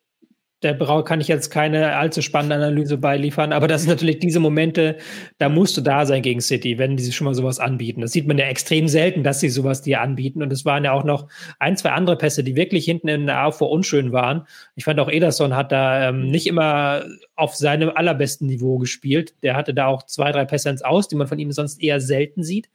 da 0.65 1.01
kann 1.04 1.21
ich 1.21 1.28
jetzt 1.28 1.49
keine 1.51 1.95
allzu 1.95 2.21
spannende 2.21 2.56
Analyse 2.56 2.97
beiliefern, 2.97 3.54
aber 3.54 3.67
das 3.67 3.84
sind 3.84 3.91
natürlich 3.91 4.19
diese 4.19 4.39
Momente, 4.39 4.97
da 5.38 5.47
musst 5.47 5.78
du 5.78 5.82
da 5.82 6.06
sein 6.06 6.21
gegen 6.21 6.41
City, 6.41 6.78
wenn 6.78 6.97
die 6.97 7.12
schon 7.12 7.25
mal 7.25 7.36
sowas 7.36 7.60
anbieten. 7.60 8.01
Das 8.01 8.12
sieht 8.12 8.28
man 8.28 8.38
ja 8.38 8.45
extrem 8.45 8.88
selten, 8.88 9.23
dass 9.23 9.39
sie 9.39 9.49
sowas 9.49 9.82
dir 9.82 10.01
anbieten. 10.01 10.41
Und 10.41 10.51
es 10.51 10.65
waren 10.65 10.84
ja 10.84 10.91
auch 10.91 11.04
noch 11.04 11.28
ein, 11.60 11.78
zwei 11.78 11.91
andere 11.91 12.17
Pässe, 12.17 12.43
die 12.43 12.56
wirklich 12.56 12.86
hinten 12.86 13.08
in 13.08 13.25
der 13.28 13.39
AV 13.39 13.62
unschön 13.62 14.12
waren. 14.12 14.47
Ich 14.75 14.86
fand 14.86 14.99
auch 14.99 15.10
Ederson 15.10 15.56
hat 15.56 15.71
da 15.71 16.10
ähm, 16.10 16.30
nicht 16.30 16.47
immer 16.47 17.04
auf 17.36 17.56
seinem 17.56 17.91
allerbesten 17.93 18.47
Niveau 18.47 18.78
gespielt. 18.78 19.36
Der 19.43 19.56
hatte 19.56 19.73
da 19.73 19.88
auch 19.88 20.04
zwei, 20.04 20.32
drei 20.32 20.45
Pässe 20.45 20.69
ins 20.69 20.82
Aus, 20.82 21.08
die 21.08 21.15
man 21.15 21.28
von 21.28 21.39
ihm 21.39 21.51
sonst 21.51 21.82
eher 21.82 21.99
selten 21.99 22.43
sieht. 22.43 22.69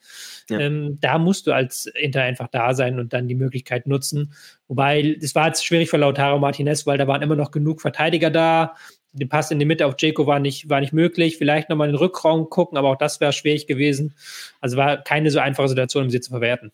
Ja. 0.51 0.61
Ähm, 0.61 0.99
da 1.01 1.19
musst 1.19 1.47
du 1.47 1.53
als 1.53 1.87
Inter 1.87 2.23
einfach 2.23 2.49
da 2.49 2.75
sein 2.75 2.99
und 2.99 3.13
dann 3.13 3.29
die 3.29 3.35
Möglichkeit 3.35 3.87
nutzen. 3.87 4.33
Wobei, 4.69 5.17
es 5.21 5.35
war 5.35 5.47
jetzt 5.49 5.65
schwierig 5.65 5.91
für 5.91 5.97
Lautaro 5.97 6.39
Martinez, 6.39 6.87
weil 6.87 6.99
da 6.99 7.07
waren 7.07 7.23
immer 7.23 7.37
noch 7.37 7.51
genug 7.51 7.81
Verteidiger 7.81 8.31
da. 8.31 8.75
Der 9.13 9.27
Pass 9.27 9.51
in 9.51 9.59
die 9.59 9.65
Mitte 9.65 9.87
auf 9.87 9.95
Jaco 9.99 10.27
war 10.27 10.39
nicht, 10.39 10.69
war 10.69 10.81
nicht 10.81 10.93
möglich. 10.93 11.37
Vielleicht 11.37 11.69
nochmal 11.69 11.89
in 11.89 11.95
den 11.95 11.99
Rückraum 11.99 12.49
gucken, 12.49 12.79
aber 12.79 12.91
auch 12.91 12.99
das 12.99 13.21
wäre 13.21 13.33
schwierig 13.33 13.67
gewesen. 13.67 14.15
Also 14.61 14.77
war 14.77 15.03
keine 15.03 15.31
so 15.31 15.41
einfache 15.41 15.69
Situation, 15.69 16.05
um 16.05 16.11
sie 16.11 16.21
zu 16.21 16.31
verwerten. 16.31 16.71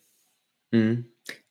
Mhm. 0.71 1.05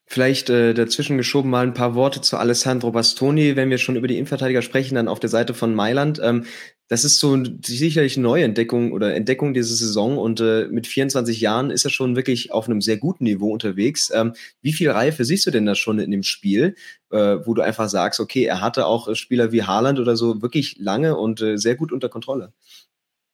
Vielleicht 0.08 0.50
äh, 0.50 0.72
dazwischen 0.72 1.18
geschoben 1.18 1.50
mal 1.50 1.66
ein 1.66 1.74
paar 1.74 1.96
Worte 1.96 2.20
zu 2.20 2.36
Alessandro 2.36 2.92
Bastoni, 2.92 3.56
wenn 3.56 3.70
wir 3.70 3.78
schon 3.78 3.96
über 3.96 4.06
die 4.06 4.16
Innenverteidiger 4.16 4.62
sprechen, 4.62 4.94
dann 4.94 5.08
auf 5.08 5.18
der 5.18 5.30
Seite 5.30 5.52
von 5.52 5.74
Mailand. 5.74 6.20
Ähm, 6.22 6.44
das 6.88 7.04
ist 7.04 7.18
so 7.18 7.36
sicherlich 7.64 8.16
eine 8.16 8.24
Neuentdeckung 8.24 8.92
oder 8.92 9.14
Entdeckung 9.14 9.54
dieser 9.54 9.74
Saison 9.74 10.18
und 10.18 10.40
äh, 10.40 10.68
mit 10.70 10.86
24 10.86 11.40
Jahren 11.40 11.70
ist 11.70 11.84
er 11.84 11.90
schon 11.90 12.14
wirklich 12.14 12.52
auf 12.52 12.68
einem 12.68 12.80
sehr 12.80 12.96
guten 12.96 13.24
Niveau 13.24 13.52
unterwegs. 13.52 14.12
Ähm, 14.14 14.34
wie 14.62 14.72
viel 14.72 14.90
Reife 14.90 15.24
siehst 15.24 15.46
du 15.46 15.50
denn 15.50 15.66
da 15.66 15.74
schon 15.74 15.98
in 15.98 16.12
dem 16.12 16.22
Spiel, 16.22 16.76
äh, 17.10 17.38
wo 17.44 17.54
du 17.54 17.62
einfach 17.62 17.88
sagst, 17.88 18.20
okay, 18.20 18.44
er 18.44 18.60
hatte 18.60 18.86
auch 18.86 19.12
Spieler 19.16 19.50
wie 19.50 19.64
Haaland 19.64 19.98
oder 19.98 20.16
so 20.16 20.42
wirklich 20.42 20.76
lange 20.78 21.16
und 21.16 21.40
äh, 21.40 21.56
sehr 21.56 21.74
gut 21.74 21.92
unter 21.92 22.08
Kontrolle? 22.08 22.52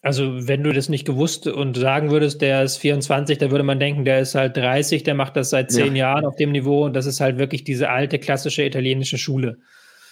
Also, 0.04 0.48
wenn 0.48 0.64
du 0.64 0.72
das 0.72 0.88
nicht 0.88 1.04
gewusst 1.06 1.46
und 1.46 1.76
sagen 1.76 2.10
würdest, 2.10 2.42
der 2.42 2.64
ist 2.64 2.78
24, 2.78 3.38
da 3.38 3.52
würde 3.52 3.62
man 3.62 3.78
denken, 3.78 4.04
der 4.04 4.20
ist 4.20 4.34
halt 4.34 4.56
30, 4.56 5.04
der 5.04 5.14
macht 5.14 5.36
das 5.36 5.50
seit 5.50 5.70
zehn 5.70 5.94
ja. 5.94 6.08
Jahren 6.08 6.24
auf 6.24 6.34
dem 6.34 6.50
Niveau 6.50 6.86
und 6.86 6.94
das 6.94 7.06
ist 7.06 7.20
halt 7.20 7.38
wirklich 7.38 7.62
diese 7.62 7.88
alte 7.88 8.18
klassische 8.18 8.64
italienische 8.64 9.16
Schule. 9.16 9.58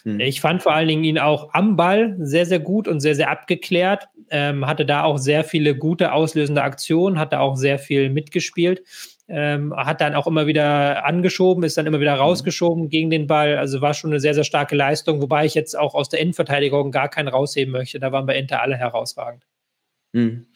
Mhm. 0.04 0.20
Ich 0.20 0.40
fand 0.40 0.62
vor 0.62 0.74
allen 0.74 0.88
Dingen 0.88 1.04
ihn 1.04 1.18
auch 1.18 1.52
am 1.52 1.76
Ball 1.76 2.16
sehr, 2.18 2.46
sehr 2.46 2.60
gut 2.60 2.88
und 2.88 3.00
sehr, 3.00 3.14
sehr 3.14 3.30
abgeklärt. 3.30 4.08
Ähm, 4.30 4.66
hatte 4.66 4.86
da 4.86 5.02
auch 5.04 5.18
sehr 5.18 5.44
viele 5.44 5.76
gute 5.76 6.12
auslösende 6.12 6.62
Aktionen, 6.62 7.18
hat 7.18 7.32
da 7.32 7.40
auch 7.40 7.56
sehr 7.56 7.78
viel 7.78 8.10
mitgespielt. 8.10 8.82
Ähm, 9.28 9.74
hat 9.76 10.00
dann 10.00 10.14
auch 10.14 10.26
immer 10.26 10.46
wieder 10.46 11.04
angeschoben, 11.04 11.62
ist 11.62 11.76
dann 11.76 11.86
immer 11.86 12.00
wieder 12.00 12.16
mhm. 12.16 12.20
rausgeschoben 12.20 12.84
mhm. 12.84 12.88
gegen 12.88 13.10
den 13.10 13.26
Ball. 13.26 13.58
Also 13.58 13.80
war 13.80 13.94
schon 13.94 14.10
eine 14.10 14.20
sehr, 14.20 14.34
sehr 14.34 14.44
starke 14.44 14.74
Leistung, 14.74 15.22
wobei 15.22 15.44
ich 15.44 15.54
jetzt 15.54 15.78
auch 15.78 15.94
aus 15.94 16.08
der 16.08 16.20
Innenverteidigung 16.20 16.90
gar 16.90 17.08
keinen 17.08 17.28
rausheben 17.28 17.72
möchte. 17.72 18.00
Da 18.00 18.10
waren 18.10 18.26
bei 18.26 18.36
Inter 18.36 18.60
alle 18.60 18.76
herausragend. 18.76 19.44
Mhm. 20.12 20.46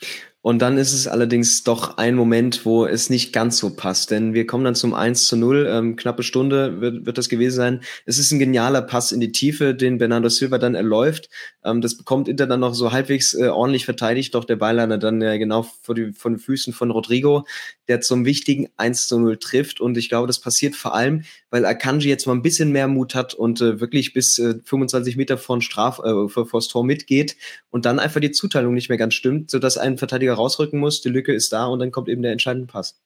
Und 0.46 0.58
dann 0.58 0.76
ist 0.76 0.92
es 0.92 1.08
allerdings 1.08 1.62
doch 1.62 1.96
ein 1.96 2.16
Moment, 2.16 2.66
wo 2.66 2.84
es 2.84 3.08
nicht 3.08 3.32
ganz 3.32 3.56
so 3.56 3.70
passt, 3.70 4.10
denn 4.10 4.34
wir 4.34 4.46
kommen 4.46 4.62
dann 4.62 4.74
zum 4.74 4.92
1 4.92 5.26
zu 5.26 5.38
0, 5.38 5.66
ähm, 5.70 5.96
knappe 5.96 6.22
Stunde 6.22 6.82
wird, 6.82 7.06
wird 7.06 7.16
das 7.16 7.30
gewesen 7.30 7.56
sein. 7.56 7.80
Es 8.04 8.18
ist 8.18 8.30
ein 8.30 8.38
genialer 8.38 8.82
Pass 8.82 9.10
in 9.10 9.20
die 9.20 9.32
Tiefe, 9.32 9.74
den 9.74 9.96
Bernardo 9.96 10.28
Silva 10.28 10.58
dann 10.58 10.74
erläuft. 10.74 11.30
Ähm, 11.64 11.80
das 11.80 11.96
bekommt 11.96 12.28
Inter 12.28 12.46
dann 12.46 12.60
noch 12.60 12.74
so 12.74 12.92
halbwegs 12.92 13.32
äh, 13.32 13.48
ordentlich 13.48 13.86
verteidigt, 13.86 14.34
doch 14.34 14.44
der 14.44 14.56
Beileiner 14.56 14.98
dann 14.98 15.22
äh, 15.22 15.38
genau 15.38 15.66
vor, 15.80 15.94
die, 15.94 16.12
vor 16.12 16.30
den 16.30 16.38
Füßen 16.38 16.74
von 16.74 16.90
Rodrigo, 16.90 17.46
der 17.88 18.02
zum 18.02 18.26
wichtigen 18.26 18.68
1 18.76 19.08
zu 19.08 19.18
0 19.18 19.38
trifft. 19.38 19.80
Und 19.80 19.96
ich 19.96 20.10
glaube, 20.10 20.26
das 20.26 20.40
passiert 20.40 20.76
vor 20.76 20.94
allem, 20.94 21.22
weil 21.48 21.64
Akanji 21.64 22.10
jetzt 22.10 22.26
mal 22.26 22.34
ein 22.34 22.42
bisschen 22.42 22.70
mehr 22.70 22.86
Mut 22.86 23.14
hat 23.14 23.32
und 23.32 23.62
äh, 23.62 23.80
wirklich 23.80 24.12
bis 24.12 24.38
äh, 24.38 24.56
25 24.62 25.16
Meter 25.16 25.38
von 25.38 25.62
Straf, 25.62 26.00
äh, 26.00 26.28
vor, 26.28 26.46
vor 26.46 26.60
das 26.60 26.68
Tor 26.68 26.84
mitgeht 26.84 27.36
und 27.70 27.86
dann 27.86 27.98
einfach 27.98 28.20
die 28.20 28.30
Zuteilung 28.30 28.74
nicht 28.74 28.90
mehr 28.90 28.98
ganz 28.98 29.14
stimmt, 29.14 29.50
sodass 29.50 29.78
ein 29.78 29.96
Verteidiger 29.96 30.33
rausrücken 30.34 30.78
muss, 30.78 31.00
die 31.00 31.08
Lücke 31.08 31.32
ist 31.32 31.52
da 31.52 31.66
und 31.66 31.78
dann 31.78 31.90
kommt 31.90 32.08
eben 32.08 32.22
der 32.22 32.32
entscheidende 32.32 32.66
Pass. 32.66 33.00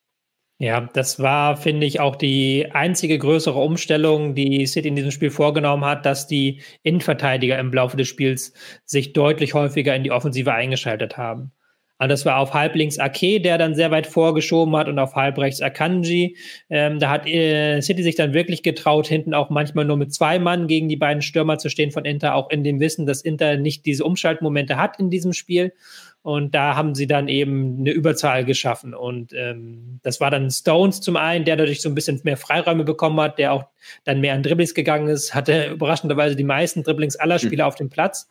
Ja, 0.60 0.88
das 0.92 1.20
war, 1.20 1.56
finde 1.56 1.86
ich, 1.86 2.00
auch 2.00 2.16
die 2.16 2.66
einzige 2.72 3.16
größere 3.16 3.60
Umstellung, 3.60 4.34
die 4.34 4.66
City 4.66 4.88
in 4.88 4.96
diesem 4.96 5.12
Spiel 5.12 5.30
vorgenommen 5.30 5.84
hat, 5.84 6.04
dass 6.04 6.26
die 6.26 6.62
Innenverteidiger 6.82 7.56
im 7.60 7.72
Laufe 7.72 7.96
des 7.96 8.08
Spiels 8.08 8.52
sich 8.84 9.12
deutlich 9.12 9.54
häufiger 9.54 9.94
in 9.94 10.02
die 10.02 10.10
Offensive 10.10 10.52
eingeschaltet 10.52 11.16
haben. 11.16 11.52
Also 11.98 12.12
das 12.12 12.24
war 12.24 12.38
auf 12.38 12.54
halblinks 12.54 12.98
Ake, 12.98 13.40
der 13.40 13.58
dann 13.58 13.74
sehr 13.74 13.90
weit 13.90 14.06
vorgeschoben 14.06 14.76
hat 14.76 14.88
und 14.88 14.98
auf 15.00 15.16
halbrechts 15.16 15.60
Akanji. 15.60 16.36
Ähm, 16.70 17.00
da 17.00 17.10
hat 17.10 17.26
äh, 17.26 17.80
City 17.80 18.04
sich 18.04 18.14
dann 18.14 18.34
wirklich 18.34 18.62
getraut, 18.62 19.08
hinten 19.08 19.34
auch 19.34 19.50
manchmal 19.50 19.84
nur 19.84 19.96
mit 19.96 20.14
zwei 20.14 20.38
Mann 20.38 20.68
gegen 20.68 20.88
die 20.88 20.96
beiden 20.96 21.22
Stürmer 21.22 21.58
zu 21.58 21.68
stehen 21.68 21.90
von 21.90 22.04
Inter, 22.04 22.36
auch 22.36 22.50
in 22.50 22.62
dem 22.62 22.78
Wissen, 22.78 23.04
dass 23.06 23.22
Inter 23.22 23.56
nicht 23.56 23.84
diese 23.84 24.04
Umschaltmomente 24.04 24.76
hat 24.76 24.98
in 25.00 25.10
diesem 25.10 25.32
Spiel. 25.32 25.72
Und 26.22 26.54
da 26.54 26.76
haben 26.76 26.94
sie 26.94 27.06
dann 27.06 27.28
eben 27.28 27.78
eine 27.80 27.92
Überzahl 27.92 28.44
geschaffen. 28.44 28.94
Und 28.94 29.32
ähm, 29.32 30.00
das 30.02 30.20
war 30.20 30.30
dann 30.30 30.50
Stones 30.50 31.00
zum 31.00 31.16
einen, 31.16 31.44
der 31.44 31.56
dadurch 31.56 31.80
so 31.80 31.88
ein 31.88 31.94
bisschen 31.94 32.20
mehr 32.24 32.36
Freiräume 32.36 32.84
bekommen 32.84 33.18
hat, 33.20 33.38
der 33.38 33.52
auch 33.52 33.64
dann 34.04 34.20
mehr 34.20 34.34
an 34.34 34.42
Dribblings 34.42 34.74
gegangen 34.74 35.08
ist, 35.08 35.34
hatte 35.34 35.70
überraschenderweise 35.70 36.36
die 36.36 36.44
meisten 36.44 36.82
Dribblings 36.82 37.16
aller. 37.16 37.38
Spieler 37.38 37.64
mhm. 37.64 37.68
auf 37.68 37.74
dem 37.76 37.88
Platz. 37.88 38.28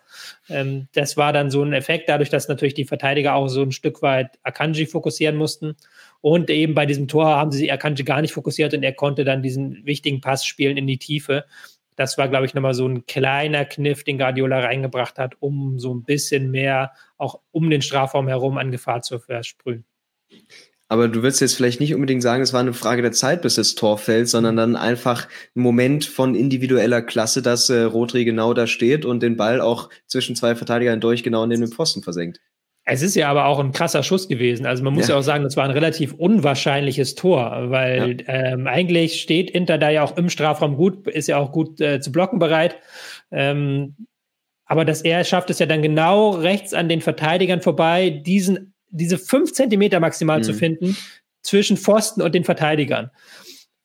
Ähm, 0.49 0.87
das 0.93 1.17
war 1.17 1.33
dann 1.33 1.49
so 1.49 1.63
ein 1.63 1.73
Effekt, 1.73 2.09
dadurch, 2.09 2.29
dass 2.29 2.47
natürlich 2.47 2.73
die 2.73 2.85
Verteidiger 2.85 3.35
auch 3.35 3.47
so 3.47 3.61
ein 3.61 3.71
Stück 3.71 4.01
weit 4.01 4.37
Akanji 4.43 4.85
fokussieren 4.85 5.35
mussten. 5.35 5.75
Und 6.21 6.49
eben 6.49 6.73
bei 6.73 6.85
diesem 6.85 7.07
Tor 7.07 7.27
haben 7.27 7.51
sie 7.51 7.71
Akanji 7.71 8.03
gar 8.03 8.21
nicht 8.21 8.33
fokussiert 8.33 8.73
und 8.73 8.83
er 8.83 8.93
konnte 8.93 9.23
dann 9.23 9.43
diesen 9.43 9.85
wichtigen 9.85 10.21
Pass 10.21 10.45
spielen 10.45 10.77
in 10.77 10.87
die 10.87 10.97
Tiefe. 10.97 11.45
Das 11.97 12.17
war, 12.17 12.29
glaube 12.29 12.45
ich, 12.45 12.53
nochmal 12.53 12.75
so 12.75 12.87
ein 12.87 13.05
kleiner 13.05 13.65
Kniff, 13.65 14.03
den 14.03 14.17
Guardiola 14.19 14.59
reingebracht 14.59 15.17
hat, 15.17 15.35
um 15.39 15.79
so 15.79 15.93
ein 15.93 16.03
bisschen 16.03 16.51
mehr 16.51 16.93
auch 17.17 17.41
um 17.51 17.69
den 17.69 17.81
Strafraum 17.81 18.27
herum 18.27 18.57
an 18.57 18.71
Gefahr 18.71 19.01
zu 19.01 19.19
versprühen. 19.19 19.83
Aber 20.89 21.09
du 21.09 21.21
würdest 21.21 21.41
jetzt 21.41 21.55
vielleicht 21.55 21.81
nicht 21.81 21.93
unbedingt 21.93 22.21
sagen, 22.21 22.41
es 22.41 22.53
war 22.53 22.61
eine 22.61 22.73
Frage 22.73 23.01
der 23.01 23.11
Zeit, 23.11 23.41
bis 23.41 23.55
das 23.55 23.75
Tor 23.75 23.97
fällt, 23.97 24.29
sondern 24.29 24.55
dann 24.55 24.75
einfach 24.77 25.27
ein 25.55 25.61
Moment 25.61 26.05
von 26.05 26.33
individueller 26.33 27.01
Klasse, 27.01 27.41
dass 27.41 27.69
äh, 27.69 27.81
Rodri 27.81 28.23
genau 28.23 28.53
da 28.53 28.67
steht 28.67 29.03
und 29.03 29.21
den 29.21 29.35
Ball 29.35 29.59
auch 29.59 29.89
zwischen 30.05 30.37
zwei 30.37 30.55
Verteidigern 30.55 31.01
durch 31.01 31.23
genau 31.23 31.43
in 31.43 31.49
den 31.49 31.67
Pfosten 31.67 32.03
versenkt. 32.03 32.39
Es 32.89 33.01
ist 33.01 33.15
ja 33.15 33.27
aber 33.27 33.47
auch 33.47 33.59
ein 33.59 33.73
krasser 33.73 34.01
Schuss 34.01 34.29
gewesen. 34.29 34.65
Also 34.65 34.81
man 34.81 34.93
muss 34.93 35.09
ja, 35.09 35.15
ja 35.15 35.19
auch 35.19 35.23
sagen, 35.23 35.43
das 35.43 35.57
war 35.57 35.65
ein 35.65 35.71
relativ 35.71 36.13
unwahrscheinliches 36.13 37.15
Tor, 37.15 37.69
weil 37.69 38.21
ja. 38.21 38.33
ähm, 38.33 38.65
eigentlich 38.65 39.21
steht 39.21 39.49
Inter 39.49 39.77
da 39.77 39.89
ja 39.89 40.03
auch 40.03 40.15
im 40.15 40.29
Strafraum 40.29 40.77
gut, 40.77 41.05
ist 41.05 41.27
ja 41.27 41.37
auch 41.37 41.51
gut 41.51 41.81
äh, 41.81 41.99
zu 41.99 42.13
blocken 42.13 42.39
bereit. 42.39 42.77
Ähm, 43.29 44.07
aber 44.65 44.85
dass 44.85 45.01
er 45.01 45.25
schafft 45.25 45.49
es 45.49 45.59
ja 45.59 45.65
dann 45.65 45.81
genau 45.81 46.29
rechts 46.29 46.73
an 46.73 46.87
den 46.87 47.01
Verteidigern 47.01 47.61
vorbei, 47.61 48.09
diesen, 48.09 48.73
diese 48.89 49.17
fünf 49.17 49.51
Zentimeter 49.51 49.99
maximal 49.99 50.39
mhm. 50.39 50.43
zu 50.43 50.53
finden 50.53 50.95
zwischen 51.41 51.75
Pfosten 51.75 52.21
und 52.21 52.33
den 52.33 52.45
Verteidigern. 52.45 53.11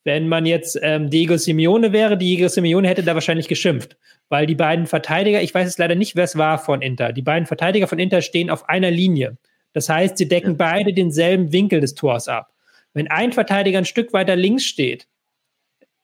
Wenn 0.05 0.29
man 0.29 0.47
jetzt 0.47 0.79
ähm, 0.83 1.11
Diego 1.11 1.37
Simeone 1.37 1.93
wäre, 1.93 2.17
Diego 2.17 2.49
Simeone 2.49 2.89
hätte 2.89 3.03
da 3.03 3.15
wahrscheinlich 3.15 3.49
geschimpft, 3.49 3.97
weil 4.29 4.47
die 4.47 4.55
beiden 4.55 4.87
Verteidiger, 4.87 5.43
ich 5.43 5.55
weiß 5.55 5.67
jetzt 5.67 5.79
leider 5.79 5.95
nicht, 5.95 6.17
wer 6.17 6.25
es 6.25 6.37
war 6.37 6.59
von 6.59 6.83
Inter, 6.83 7.13
die 7.13 7.23
beiden 7.23 7.47
Verteidiger 7.47 7.87
von 7.87 7.99
Inter 7.99 8.21
stehen 8.21 8.51
auf 8.51 8.69
einer 8.69 8.91
Linie. 8.91 9.39
Das 9.73 9.89
heißt, 9.89 10.19
sie 10.19 10.29
decken 10.29 10.53
ja. 10.53 10.57
beide 10.57 10.93
denselben 10.93 11.53
Winkel 11.53 11.81
des 11.81 11.95
Tors 11.95 12.29
ab. 12.29 12.53
Wenn 12.95 13.09
ein 13.09 13.33
Verteidiger 13.33 13.79
ein 13.79 13.85
Stück 13.85 14.13
weiter 14.13 14.37
links 14.37 14.65
steht, 14.65 15.07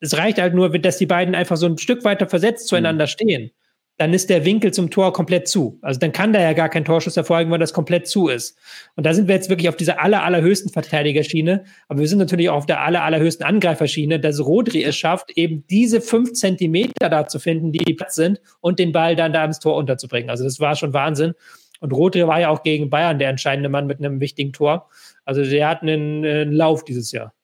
es 0.01 0.17
reicht 0.17 0.39
halt 0.39 0.55
nur, 0.55 0.71
dass 0.79 0.99
die 0.99 1.07
beiden 1.07 1.35
einfach 1.35 1.57
so 1.57 1.67
ein 1.67 1.77
Stück 1.77 2.05
weiter 2.05 2.29
versetzt 2.29 2.69
zueinander 2.69 3.07
mhm. 3.07 3.09
stehen 3.09 3.51
dann 3.99 4.15
ist 4.15 4.31
der 4.31 4.45
Winkel 4.45 4.73
zum 4.73 4.91
Tor 4.91 5.13
komplett 5.13 5.49
zu. 5.49 5.79
Also 5.83 5.99
dann 5.99 6.13
kann 6.13 6.33
da 6.33 6.41
ja 6.41 6.53
gar 6.53 6.69
kein 6.69 6.85
Torschuss 6.85 7.17
erfolgen, 7.17 7.51
weil 7.51 7.59
das 7.59 7.73
komplett 7.73 8.07
zu 8.07 8.29
ist. 8.29 8.57
Und 8.95 9.05
da 9.05 9.13
sind 9.13 9.27
wir 9.27 9.35
jetzt 9.35 9.51
wirklich 9.51 9.69
auf 9.69 9.77
dieser 9.77 10.01
aller, 10.01 10.23
allerhöchsten 10.23 10.73
Verteidigerschiene. 10.73 11.65
Aber 11.89 11.99
wir 11.99 12.07
sind 12.07 12.19
natürlich 12.19 12.49
auch 12.49 12.59
auf 12.59 12.67
der 12.67 12.81
aller, 12.81 13.03
allerhöchsten 13.03 13.45
Angreiferschiene, 13.45 14.21
dass 14.21 14.39
Rodri 14.39 14.85
es 14.85 14.97
schafft, 14.97 15.33
eben 15.37 15.65
diese 15.69 16.01
fünf 16.01 16.33
Zentimeter 16.35 17.09
da 17.09 17.27
zu 17.27 17.41
finden, 17.41 17.73
die 17.73 17.95
Platz 17.95 18.15
sind 18.15 18.41
und 18.61 18.79
den 18.79 18.93
Ball 18.93 19.17
dann 19.17 19.33
da 19.33 19.45
ins 19.45 19.59
Tor 19.59 19.77
unterzubringen. 19.77 20.31
Also 20.31 20.45
das 20.45 20.61
war 20.61 20.77
schon 20.77 20.95
Wahnsinn. 20.95 21.35
Und 21.81 21.93
Rodri 21.93 22.27
war 22.27 22.41
ja 22.41 22.51
auch 22.51 22.63
gegen 22.63 22.91
Bayern 22.91 23.19
der 23.19 23.31
entscheidende 23.31 23.69
Mann 23.69 23.89
mit 23.89 23.99
einem 23.99 24.21
wichtigen 24.21 24.53
Tor. 24.53 24.89
Also 25.25 25.43
der 25.43 25.69
hat 25.69 25.83
einen, 25.83 26.25
einen 26.25 26.53
Lauf 26.53 26.85
dieses 26.85 27.11
Jahr. 27.11 27.35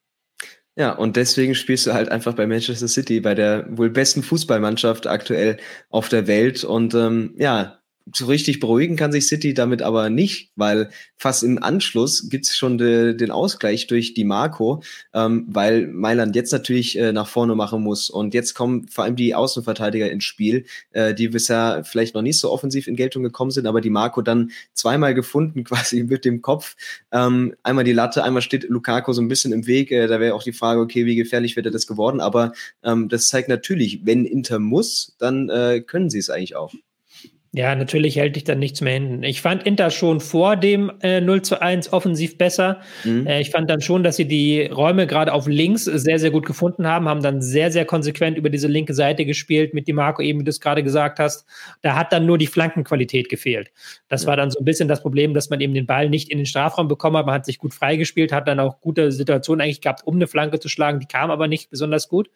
Ja, 0.77 0.93
und 0.93 1.15
deswegen 1.17 1.55
spielst 1.55 1.87
du 1.87 1.95
halt 1.95 2.09
einfach 2.09 2.35
bei 2.35 2.47
Manchester 2.47 2.89
City, 2.89 3.21
bei 3.21 3.35
der 3.35 3.67
wohl 3.71 3.91
besten 3.91 4.25
Fußballmannschaft 4.25 5.07
aktuell 5.07 5.59
auf 5.89 6.09
der 6.09 6.27
Welt. 6.27 6.65
Und 6.65 6.95
ähm, 6.95 7.35
ja, 7.39 7.81
so 8.13 8.27
richtig 8.27 8.61
beruhigen 8.61 8.97
kann 8.97 9.13
sich 9.13 9.27
City 9.27 9.55
damit 9.55 9.81
aber 9.81 10.11
nicht, 10.11 10.51
weil 10.57 10.91
fast 11.17 11.43
im 11.43 11.63
Anschluss 11.63 12.29
gibt's 12.29 12.55
schon 12.57 12.77
de, 12.77 13.15
den 13.15 13.31
Ausgleich 13.31 13.87
durch 13.87 14.13
die 14.13 14.25
Marco, 14.25 14.83
ähm, 15.15 15.47
weil 15.49 15.87
Mailand 15.87 16.37
jetzt 16.37 16.53
natürlich 16.53 16.99
äh, 16.99 17.13
nach 17.13 17.29
vorne 17.29 17.55
machen 17.55 17.83
muss. 17.83 18.11
Und 18.11 18.35
jetzt 18.35 18.55
kommen 18.55 18.89
vor 18.89 19.05
allem 19.05 19.17
die 19.17 19.35
Außenverteidiger 19.35 20.11
ins 20.11 20.25
Spiel, 20.25 20.67
äh, 20.91 21.15
die 21.15 21.29
bisher 21.29 21.83
vielleicht 21.85 22.15
noch 22.15 22.23
nicht 22.23 22.39
so 22.39 22.51
offensiv 22.51 22.89
in 22.89 22.97
Geltung 22.97 23.23
gekommen 23.23 23.51
sind, 23.51 23.67
aber 23.67 23.81
die 23.81 23.91
Marco 23.91 24.21
dann 24.21 24.51
zweimal 24.75 25.15
gefunden, 25.15 25.65
quasi 25.65 26.03
mit 26.03 26.27
dem 26.27 26.43
Kopf. 26.43 26.77
Ähm, 27.11 27.55
einmal 27.63 27.85
die 27.85 27.93
Latte, 27.93 28.23
einmal 28.23 28.43
steht 28.43 28.69
Lukaku 28.69 29.15
so 29.15 29.23
ein 29.23 29.29
bisschen 29.29 29.53
im 29.53 29.67
Weg. 29.67 29.91
Äh, 29.91 30.09
da 30.09 30.21
wäre 30.21 30.35
auch 30.35 30.43
die 30.43 30.53
Frage, 30.53 30.81
okay, 30.81 31.07
wie 31.07 31.17
gefährlich 31.17 31.57
wird 31.57 31.67
er 31.67 31.73
das 31.73 31.87
geworden? 31.87 32.21
Aber 32.21 32.53
ähm, 32.83 33.09
das 33.09 33.29
zeigt 33.29 33.49
natürlich, 33.49 34.05
wenn 34.05 34.27
Inter 34.27 34.59
muss, 34.59 35.15
dann 35.19 35.49
äh, 35.49 35.81
können 35.81 36.11
sie 36.11 36.19
es 36.19 36.29
eigentlich 36.29 36.55
auch. 36.57 36.75
Ja, 37.57 37.73
natürlich 37.77 38.17
hält 38.17 38.35
dich 38.35 38.43
dann 38.43 38.59
nichts 38.59 38.81
mehr 38.81 38.95
hinten. 38.95 39.23
Ich 39.23 39.41
fand 39.41 39.63
Inter 39.63 39.93
schon 39.93 40.19
vor 40.19 40.57
dem 40.57 40.91
äh, 41.03 41.21
0 41.21 41.43
zu 41.43 41.63
1 41.63 41.93
offensiv 41.93 42.37
besser. 42.37 42.81
Mhm. 43.05 43.29
Äh, 43.29 43.41
ich 43.43 43.51
fand 43.51 43.71
dann 43.71 43.81
schon, 43.81 44.03
dass 44.03 44.17
sie 44.17 44.27
die 44.27 44.67
Räume 44.67 45.07
gerade 45.07 45.33
auf 45.33 45.47
links 45.47 45.85
sehr, 45.85 46.19
sehr 46.19 46.33
gut 46.33 46.47
gefunden 46.47 46.85
haben, 46.85 47.09
haben 47.09 47.23
dann 47.23 47.41
sehr, 47.41 47.71
sehr 47.71 47.85
konsequent 47.85 48.37
über 48.37 48.51
diese 48.51 48.67
linke 48.67 48.93
Seite 48.93 49.25
gespielt, 49.25 49.73
mit 49.73 49.87
dem 49.87 49.97
Marco 49.97 50.21
eben, 50.21 50.41
wie 50.41 50.45
du 50.45 50.51
es 50.51 50.61
gerade 50.61 50.83
gesagt 50.83 51.21
hast. 51.21 51.47
Da 51.81 51.95
hat 51.95 52.13
dann 52.13 52.27
nur 52.27 52.39
die 52.39 52.49
Flankenqualität 52.49 53.29
gefehlt. 53.29 53.71
Das 54.09 54.25
ja. 54.25 54.31
war 54.31 54.37
dann 54.37 54.51
so 54.51 54.59
ein 54.59 54.65
bisschen 54.65 54.89
das 54.89 55.01
Problem, 55.01 55.33
dass 55.33 55.49
man 55.49 55.61
eben 55.61 55.75
den 55.75 55.87
Ball 55.87 56.11
nicht 56.11 56.33
in 56.33 56.39
den 56.39 56.47
Strafraum 56.47 56.89
bekommen 56.89 57.19
hat. 57.19 57.27
Man 57.27 57.37
hat 57.37 57.47
sich 57.47 57.59
gut 57.59 57.73
freigespielt, 57.73 58.33
hat 58.33 58.49
dann 58.49 58.59
auch 58.59 58.81
gute 58.81 59.13
Situationen 59.13 59.61
eigentlich 59.61 59.81
gehabt, 59.81 60.05
um 60.05 60.17
eine 60.17 60.27
Flanke 60.27 60.59
zu 60.59 60.69
schlagen. 60.69 60.99
Die 60.99 61.07
kam 61.07 61.31
aber 61.31 61.47
nicht 61.47 61.71
besonders 61.71 62.09
gut. 62.09 62.31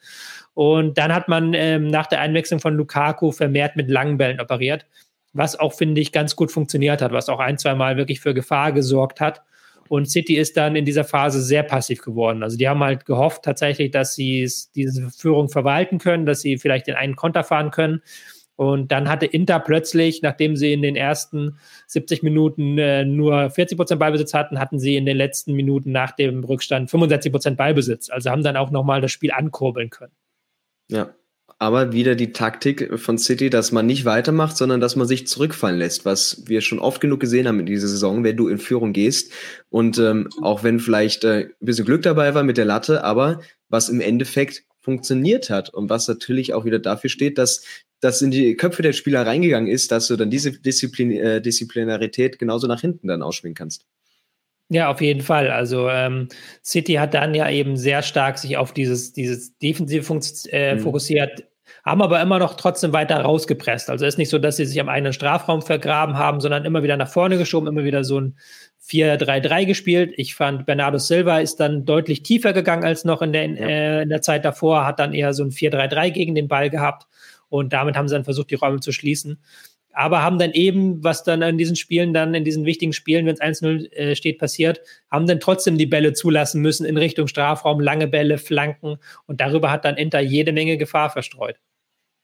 Und 0.54 0.96
dann 0.96 1.12
hat 1.12 1.26
man 1.26 1.54
ähm, 1.54 1.88
nach 1.88 2.07
der 2.07 2.20
Einwechslung 2.20 2.61
von 2.61 2.76
Lukaku 2.76 3.33
vermehrt 3.33 3.74
mit 3.74 3.90
langen 3.90 4.16
Bällen 4.16 4.40
operiert 4.40 4.87
was 5.32 5.58
auch, 5.58 5.74
finde 5.74 6.00
ich, 6.00 6.12
ganz 6.12 6.36
gut 6.36 6.50
funktioniert 6.50 7.02
hat, 7.02 7.12
was 7.12 7.28
auch 7.28 7.38
ein, 7.38 7.58
zwei 7.58 7.74
Mal 7.74 7.96
wirklich 7.96 8.20
für 8.20 8.34
Gefahr 8.34 8.72
gesorgt 8.72 9.20
hat. 9.20 9.42
Und 9.88 10.10
City 10.10 10.36
ist 10.36 10.56
dann 10.56 10.76
in 10.76 10.84
dieser 10.84 11.04
Phase 11.04 11.40
sehr 11.40 11.62
passiv 11.62 12.02
geworden. 12.02 12.42
Also 12.42 12.58
die 12.58 12.68
haben 12.68 12.80
halt 12.80 13.06
gehofft 13.06 13.42
tatsächlich, 13.42 13.90
dass 13.90 14.14
sie 14.14 14.48
diese 14.74 15.10
Führung 15.10 15.48
verwalten 15.48 15.98
können, 15.98 16.26
dass 16.26 16.42
sie 16.42 16.58
vielleicht 16.58 16.86
den 16.86 16.94
einen 16.94 17.16
Konter 17.16 17.42
fahren 17.42 17.70
können. 17.70 18.02
Und 18.54 18.90
dann 18.90 19.08
hatte 19.08 19.24
Inter 19.24 19.60
plötzlich, 19.60 20.20
nachdem 20.20 20.56
sie 20.56 20.72
in 20.72 20.82
den 20.82 20.96
ersten 20.96 21.58
70 21.86 22.24
Minuten 22.24 22.76
äh, 22.76 23.04
nur 23.04 23.50
40 23.50 23.78
Prozent 23.78 24.00
Ballbesitz 24.00 24.34
hatten, 24.34 24.58
hatten 24.58 24.80
sie 24.80 24.96
in 24.96 25.06
den 25.06 25.16
letzten 25.16 25.54
Minuten 25.54 25.92
nach 25.92 26.10
dem 26.10 26.42
Rückstand 26.42 26.90
65 26.90 27.30
Prozent 27.30 27.56
Ballbesitz. 27.56 28.10
Also 28.10 28.30
haben 28.30 28.42
dann 28.42 28.56
auch 28.56 28.70
nochmal 28.70 29.00
das 29.00 29.12
Spiel 29.12 29.30
ankurbeln 29.30 29.90
können. 29.90 30.12
Ja, 30.90 31.14
aber 31.59 31.92
wieder 31.92 32.14
die 32.14 32.33
Taktik 32.33 32.99
von 33.01 33.18
City, 33.18 33.51
dass 33.51 33.73
man 33.73 33.87
nicht 33.87 34.05
weitermacht, 34.05 34.57
sondern 34.57 34.81
dass 34.81 34.94
man 34.94 35.09
sich 35.09 35.27
zurückfallen 35.27 35.79
lässt, 35.79 36.05
was 36.05 36.44
wir 36.47 36.61
schon 36.61 36.79
oft 36.79 37.01
genug 37.01 37.21
gesehen 37.21 37.49
haben 37.49 37.59
in 37.61 37.66
dieser 37.66 37.88
Saison, 37.88 38.23
wenn 38.23 38.37
du 38.37 38.49
in 38.49 38.59
Führung 38.59 38.92
gehst 38.92 39.33
und 39.68 39.99
ähm, 39.99 40.29
auch 40.40 40.62
wenn 40.62 40.79
vielleicht 40.79 41.25
äh, 41.25 41.49
ein 41.49 41.53
bisschen 41.61 41.85
Glück 41.85 42.03
dabei 42.03 42.35
war 42.35 42.44
mit 42.44 42.59
der 42.59 42.64
Latte, 42.64 43.03
aber 43.03 43.40
was 43.68 43.88
im 43.88 44.01
Endeffekt 44.01 44.64
funktioniert 44.81 45.51
hat 45.51 45.75
und 45.75 45.90
was 45.90 46.07
natürlich 46.07 46.55
auch 46.55 46.64
wieder 46.64 46.79
dafür 46.79 47.11
steht, 47.11 47.38
dass 47.38 47.64
das 48.01 48.23
in 48.23 48.31
die 48.31 48.57
Köpfe 48.57 48.83
der 48.83 48.92
Spieler 48.92 49.27
reingegangen 49.27 49.68
ist, 49.68 49.90
dass 49.90 50.07
du 50.07 50.16
dann 50.16 50.31
diese 50.31 50.53
Disziplin, 50.53 51.11
äh, 51.11 51.42
Disziplinarität 51.42 52.38
genauso 52.38 52.68
nach 52.68 52.81
hinten 52.81 53.09
dann 53.09 53.23
ausschwingen 53.23 53.57
kannst. 53.57 53.85
Ja, 54.70 54.90
auf 54.90 55.00
jeden 55.00 55.22
Fall. 55.22 55.50
Also 55.50 55.88
ähm, 55.88 56.28
City 56.62 56.94
hat 56.94 57.14
dann 57.14 57.35
ja 57.35 57.48
eben 57.48 57.76
sehr 57.76 58.02
stark 58.02 58.38
sich 58.38 58.59
auf 58.59 58.72
dieses, 58.72 59.12
dieses 59.14 59.57
Defensive 59.59 60.20
äh, 60.50 60.74
mhm. 60.74 60.81
fokussiert, 60.81 61.44
haben 61.85 62.02
aber 62.02 62.20
immer 62.20 62.38
noch 62.38 62.54
trotzdem 62.54 62.92
weiter 62.92 63.18
rausgepresst. 63.18 63.88
Also 63.88 64.04
es 64.04 64.14
ist 64.14 64.18
nicht 64.18 64.28
so, 64.28 64.38
dass 64.38 64.57
sie 64.57 64.66
sich 64.66 64.78
am 64.78 64.90
eigenen 64.90 65.14
Strafraum 65.14 65.62
vergraben 65.62 66.18
haben, 66.18 66.40
sondern 66.40 66.66
immer 66.66 66.83
wieder 66.83 66.98
nach 66.98 67.09
vorne 67.09 67.38
geschoben, 67.38 67.66
immer 67.66 67.85
wieder 67.85 68.04
so 68.04 68.20
ein 68.20 68.37
4-3-3 68.87 69.64
gespielt. 69.64 70.12
Ich 70.16 70.35
fand, 70.35 70.66
Bernardo 70.66 70.98
Silva 70.98 71.38
ist 71.38 71.57
dann 71.61 71.87
deutlich 71.87 72.22
tiefer 72.22 72.52
gegangen 72.52 72.85
als 72.85 73.07
noch 73.07 73.22
in 73.22 73.33
der, 73.33 73.46
ja. 73.46 73.66
äh, 73.66 74.02
in 74.02 74.11
der 74.11 74.20
Zeit 74.20 74.44
davor, 74.44 74.85
hat 74.85 74.98
dann 74.98 75.14
eher 75.14 75.33
so 75.33 75.44
ein 75.44 75.50
4-3-3 75.50 76.11
gegen 76.11 76.35
den 76.35 76.48
Ball 76.48 76.68
gehabt 76.68 77.07
und 77.48 77.72
damit 77.72 77.96
haben 77.96 78.09
sie 78.09 78.14
dann 78.14 78.24
versucht, 78.24 78.50
die 78.50 78.57
Räume 78.57 78.81
zu 78.81 78.92
schließen 78.92 79.40
aber 79.98 80.22
haben 80.22 80.38
dann 80.38 80.52
eben, 80.52 81.02
was 81.02 81.24
dann 81.24 81.42
in 81.42 81.58
diesen 81.58 81.74
Spielen 81.74 82.14
dann, 82.14 82.32
in 82.32 82.44
diesen 82.44 82.64
wichtigen 82.64 82.92
Spielen, 82.92 83.26
wenn 83.26 83.34
es 83.34 83.40
1-0 83.40 83.90
äh, 83.94 84.14
steht, 84.14 84.38
passiert, 84.38 84.80
haben 85.11 85.26
dann 85.26 85.40
trotzdem 85.40 85.76
die 85.76 85.87
Bälle 85.87 86.12
zulassen 86.12 86.62
müssen 86.62 86.87
in 86.87 86.96
Richtung 86.96 87.26
Strafraum, 87.26 87.80
lange 87.80 88.06
Bälle, 88.06 88.38
Flanken 88.38 88.98
und 89.26 89.40
darüber 89.40 89.72
hat 89.72 89.84
dann 89.84 89.96
Inter 89.96 90.20
jede 90.20 90.52
Menge 90.52 90.78
Gefahr 90.78 91.11
verstreut. 91.11 91.56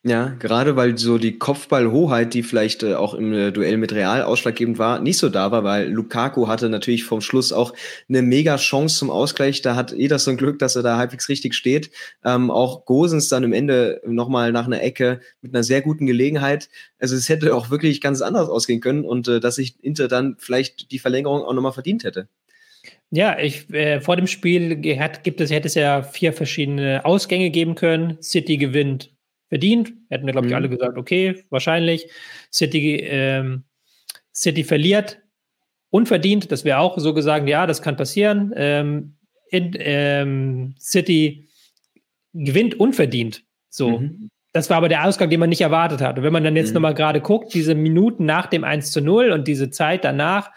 Ja, 0.07 0.37
gerade 0.39 0.77
weil 0.77 0.99
so 0.99 1.17
die 1.17 1.39
Kopfballhoheit, 1.39 2.35
die 2.35 2.43
vielleicht 2.43 2.83
äh, 2.83 2.93
auch 2.93 3.15
im 3.15 3.33
äh, 3.33 3.53
Duell 3.53 3.79
mit 3.79 3.91
Real 3.95 4.21
ausschlaggebend 4.23 4.79
war, 4.79 5.01
nicht 5.01 5.17
so 5.17 5.31
da 5.31 5.51
war, 5.51 5.65
weil 5.65 5.89
Lukaku 5.89 6.47
hatte 6.47 6.69
natürlich 6.69 7.05
vom 7.05 7.23
Schluss 7.23 7.55
auch 7.55 7.73
eine 8.07 8.21
mega 8.21 8.57
Chance 8.57 8.99
zum 8.99 9.09
Ausgleich. 9.09 9.63
Da 9.63 9.77
hat 9.77 9.95
Ederson 9.95 10.37
Glück, 10.37 10.59
dass 10.59 10.77
er 10.77 10.83
da 10.83 10.99
halbwegs 10.99 11.31
richtig 11.31 11.55
steht. 11.55 11.91
Ähm, 12.23 12.51
auch 12.51 12.85
Gosens 12.85 13.31
dann 13.31 13.45
im 13.45 13.55
Ende 13.55 14.03
nochmal 14.07 14.53
nach 14.53 14.67
einer 14.67 14.83
Ecke 14.83 15.21
mit 15.41 15.55
einer 15.55 15.65
sehr 15.65 15.81
guten 15.81 16.05
Gelegenheit. 16.05 16.69
Also 16.99 17.17
es 17.17 17.31
hätte 17.31 17.55
auch 17.55 17.71
wirklich 17.71 18.03
ganz 18.03 18.21
anders 18.21 18.51
ausgehen 18.51 18.83
können 18.83 19.07
und 19.07 19.27
äh, 19.29 19.41
dass 19.41 19.55
sich 19.55 19.83
Inter 19.83 20.09
dann 20.09 20.37
vielleicht 20.39 20.91
die 20.91 20.99
Verlängerung 20.99 21.45
auch 21.45 21.55
nochmal 21.55 21.73
verdient 21.73 22.05
hätte. 22.05 22.29
Ja, 23.11 23.39
ich, 23.39 23.71
äh, 23.73 24.03
vor 24.03 24.17
dem 24.17 24.27
Spiel 24.27 24.99
hat, 24.99 25.25
gibt 25.25 25.41
es, 25.41 25.51
hätte 25.51 25.69
es 25.69 25.75
ja 25.75 26.03
vier 26.03 26.35
verschiedene 26.35 27.07
Ausgänge 27.07 27.49
geben 27.49 27.75
können. 27.75 28.19
City 28.21 28.59
gewinnt 28.59 29.14
verdient. 29.55 29.95
Hätten 30.11 30.27
wir, 30.27 30.33
glaube 30.33 30.49
ich, 30.49 30.51
mhm. 30.51 30.57
alle 30.57 30.69
gesagt, 30.69 30.99
okay, 30.99 31.45
wahrscheinlich. 31.49 32.11
City, 32.53 32.97
ähm, 32.97 33.63
City 34.35 34.65
verliert 34.65 35.21
unverdient. 35.91 36.51
Das 36.51 36.65
wäre 36.65 36.79
auch 36.79 36.99
so 36.99 37.15
gesagt, 37.15 37.49
ja, 37.49 37.65
das 37.65 37.81
kann 37.81 37.97
passieren. 37.97 38.53
Ähm, 38.57 39.15
in, 39.51 39.71
ähm, 39.79 40.75
City 40.81 41.47
gewinnt 42.33 42.81
unverdient. 42.81 43.45
So. 43.71 44.01
Mhm. 44.01 44.29
Das 44.55 44.71
war 44.71 44.77
aber 44.77 44.89
der 44.89 45.05
Ausgang, 45.05 45.31
den 45.31 45.41
man 45.41 45.49
nicht 45.49 45.63
erwartet 45.63 46.01
hat. 46.01 46.17
Und 46.17 46.23
wenn 46.23 46.33
man 46.33 46.45
dann 46.45 46.55
jetzt 46.55 46.69
mhm. 46.69 46.75
nochmal 46.75 46.95
gerade 46.95 47.21
guckt, 47.21 47.53
diese 47.55 47.75
Minuten 47.75 48.25
nach 48.25 48.47
dem 48.47 48.63
1 48.63 48.93
zu 48.93 49.01
0 49.01 49.33
und 49.33 49.49
diese 49.49 49.69
Zeit 49.71 50.05
danach 50.05 50.53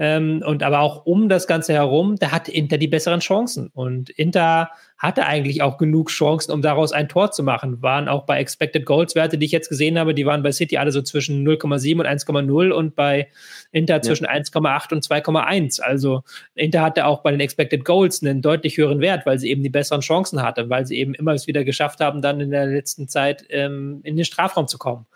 ähm, 0.00 0.42
und 0.44 0.64
aber 0.64 0.80
auch 0.80 1.06
um 1.06 1.28
das 1.28 1.46
Ganze 1.46 1.72
herum, 1.72 2.16
da 2.18 2.32
hat 2.32 2.48
Inter 2.48 2.76
die 2.76 2.88
besseren 2.88 3.20
Chancen. 3.20 3.70
Und 3.72 4.10
Inter 4.10 4.70
hatte 4.98 5.26
eigentlich 5.26 5.62
auch 5.62 5.76
genug 5.76 6.08
Chancen, 6.08 6.52
um 6.52 6.62
daraus 6.62 6.92
ein 6.92 7.08
Tor 7.08 7.30
zu 7.30 7.42
machen. 7.42 7.82
Waren 7.82 8.08
auch 8.08 8.24
bei 8.24 8.40
Expected 8.40 8.86
Goals 8.86 9.14
Werte, 9.14 9.36
die 9.36 9.44
ich 9.44 9.52
jetzt 9.52 9.68
gesehen 9.68 9.98
habe, 9.98 10.14
die 10.14 10.24
waren 10.24 10.42
bei 10.42 10.52
City 10.52 10.78
alle 10.78 10.90
so 10.90 11.02
zwischen 11.02 11.46
0,7 11.46 12.00
und 12.00 12.06
1,0 12.06 12.70
und 12.70 12.96
bei 12.96 13.28
Inter 13.72 14.00
zwischen 14.00 14.24
ja. 14.24 14.30
1,8 14.30 14.92
und 14.94 15.04
2,1. 15.04 15.82
Also 15.82 16.22
Inter 16.54 16.80
hatte 16.80 17.04
auch 17.04 17.22
bei 17.22 17.30
den 17.30 17.40
Expected 17.40 17.84
Goals 17.84 18.22
einen 18.22 18.40
deutlich 18.40 18.78
höheren 18.78 19.00
Wert, 19.00 19.26
weil 19.26 19.38
sie 19.38 19.50
eben 19.50 19.62
die 19.62 19.68
besseren 19.68 20.00
Chancen 20.00 20.42
hatte, 20.42 20.70
weil 20.70 20.86
sie 20.86 20.98
eben 20.98 21.12
immer 21.12 21.32
es 21.32 21.46
wieder 21.46 21.64
geschafft 21.64 22.00
haben, 22.00 22.22
dann 22.22 22.40
in 22.40 22.50
der 22.50 22.66
letzten 22.66 23.06
Zeit 23.06 23.35
ähm, 23.50 24.00
in 24.02 24.16
den 24.16 24.24
Strafraum 24.24 24.68
zu 24.68 24.78
kommen. 24.78 25.06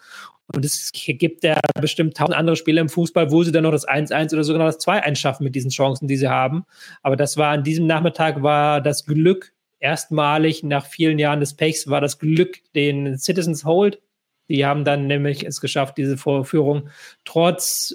Und 0.53 0.65
es 0.65 0.91
gibt 0.93 1.45
ja 1.45 1.61
bestimmt 1.81 2.17
tausend 2.17 2.37
andere 2.37 2.57
Spiele 2.57 2.81
im 2.81 2.89
Fußball, 2.89 3.31
wo 3.31 3.45
sie 3.45 3.53
dann 3.53 3.63
noch 3.63 3.71
das 3.71 3.87
1-1 3.87 4.33
oder 4.33 4.43
sogar 4.43 4.67
das 4.67 4.81
2-1 4.81 5.17
schaffen 5.17 5.45
mit 5.45 5.55
diesen 5.55 5.71
Chancen, 5.71 6.09
die 6.09 6.17
sie 6.17 6.29
haben. 6.29 6.65
Aber 7.03 7.17
das 7.17 7.37
war 7.37 7.53
an 7.53 7.63
diesem 7.63 7.87
Nachmittag 7.87 8.43
war 8.43 8.81
das 8.81 9.07
Glück 9.07 9.53
erstmalig 9.79 10.63
nach 10.63 10.87
vielen 10.87 11.19
Jahren 11.19 11.41
des 11.41 11.55
Pechs 11.55 11.89
war 11.89 12.01
das 12.01 12.19
Glück 12.19 12.59
den 12.75 13.17
Citizens 13.19 13.65
Hold. 13.65 14.01
Die 14.49 14.67
haben 14.67 14.85
dann 14.85 15.07
nämlich 15.07 15.47
es 15.47 15.61
geschafft, 15.61 15.97
diese 15.97 16.17
Vorführung 16.17 16.89
trotz 17.25 17.95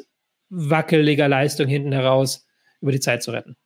wackeliger 0.49 1.27
Leistung 1.27 1.67
hinten 1.67 1.91
heraus 1.91 2.47
über 2.81 2.91
die 2.91 2.99
Zeit 2.99 3.21
zu 3.23 3.31
retten. 3.31 3.57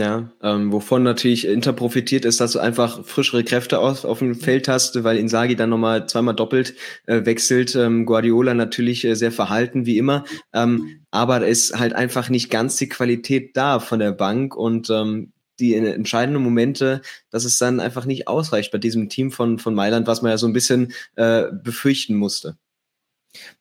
Ja, 0.00 0.32
ähm, 0.42 0.72
wovon 0.72 1.02
natürlich 1.02 1.46
Inter 1.46 1.74
profitiert 1.74 2.24
ist, 2.24 2.40
dass 2.40 2.52
du 2.52 2.58
einfach 2.58 3.04
frischere 3.04 3.44
Kräfte 3.44 3.80
auf, 3.80 4.06
auf 4.06 4.20
dem 4.20 4.34
Feld 4.34 4.66
hast, 4.66 5.04
weil 5.04 5.18
Insagi 5.18 5.56
dann 5.56 5.68
nochmal 5.68 6.08
zweimal 6.08 6.34
doppelt 6.34 6.74
äh, 7.04 7.26
wechselt. 7.26 7.76
Ähm, 7.76 8.06
Guardiola 8.06 8.54
natürlich 8.54 9.04
äh, 9.04 9.14
sehr 9.14 9.30
verhalten, 9.30 9.84
wie 9.84 9.98
immer. 9.98 10.24
Ähm, 10.54 11.02
aber 11.10 11.40
da 11.40 11.44
ist 11.44 11.78
halt 11.78 11.92
einfach 11.92 12.30
nicht 12.30 12.48
ganz 12.48 12.76
die 12.76 12.88
Qualität 12.88 13.54
da 13.58 13.78
von 13.78 13.98
der 13.98 14.12
Bank 14.12 14.56
und 14.56 14.88
ähm, 14.88 15.32
die 15.58 15.74
entscheidenden 15.74 16.42
Momente, 16.42 17.02
dass 17.28 17.44
es 17.44 17.58
dann 17.58 17.78
einfach 17.78 18.06
nicht 18.06 18.26
ausreicht 18.26 18.72
bei 18.72 18.78
diesem 18.78 19.10
Team 19.10 19.30
von, 19.30 19.58
von 19.58 19.74
Mailand, 19.74 20.06
was 20.06 20.22
man 20.22 20.30
ja 20.30 20.38
so 20.38 20.46
ein 20.46 20.54
bisschen 20.54 20.94
äh, 21.16 21.48
befürchten 21.52 22.14
musste. 22.14 22.56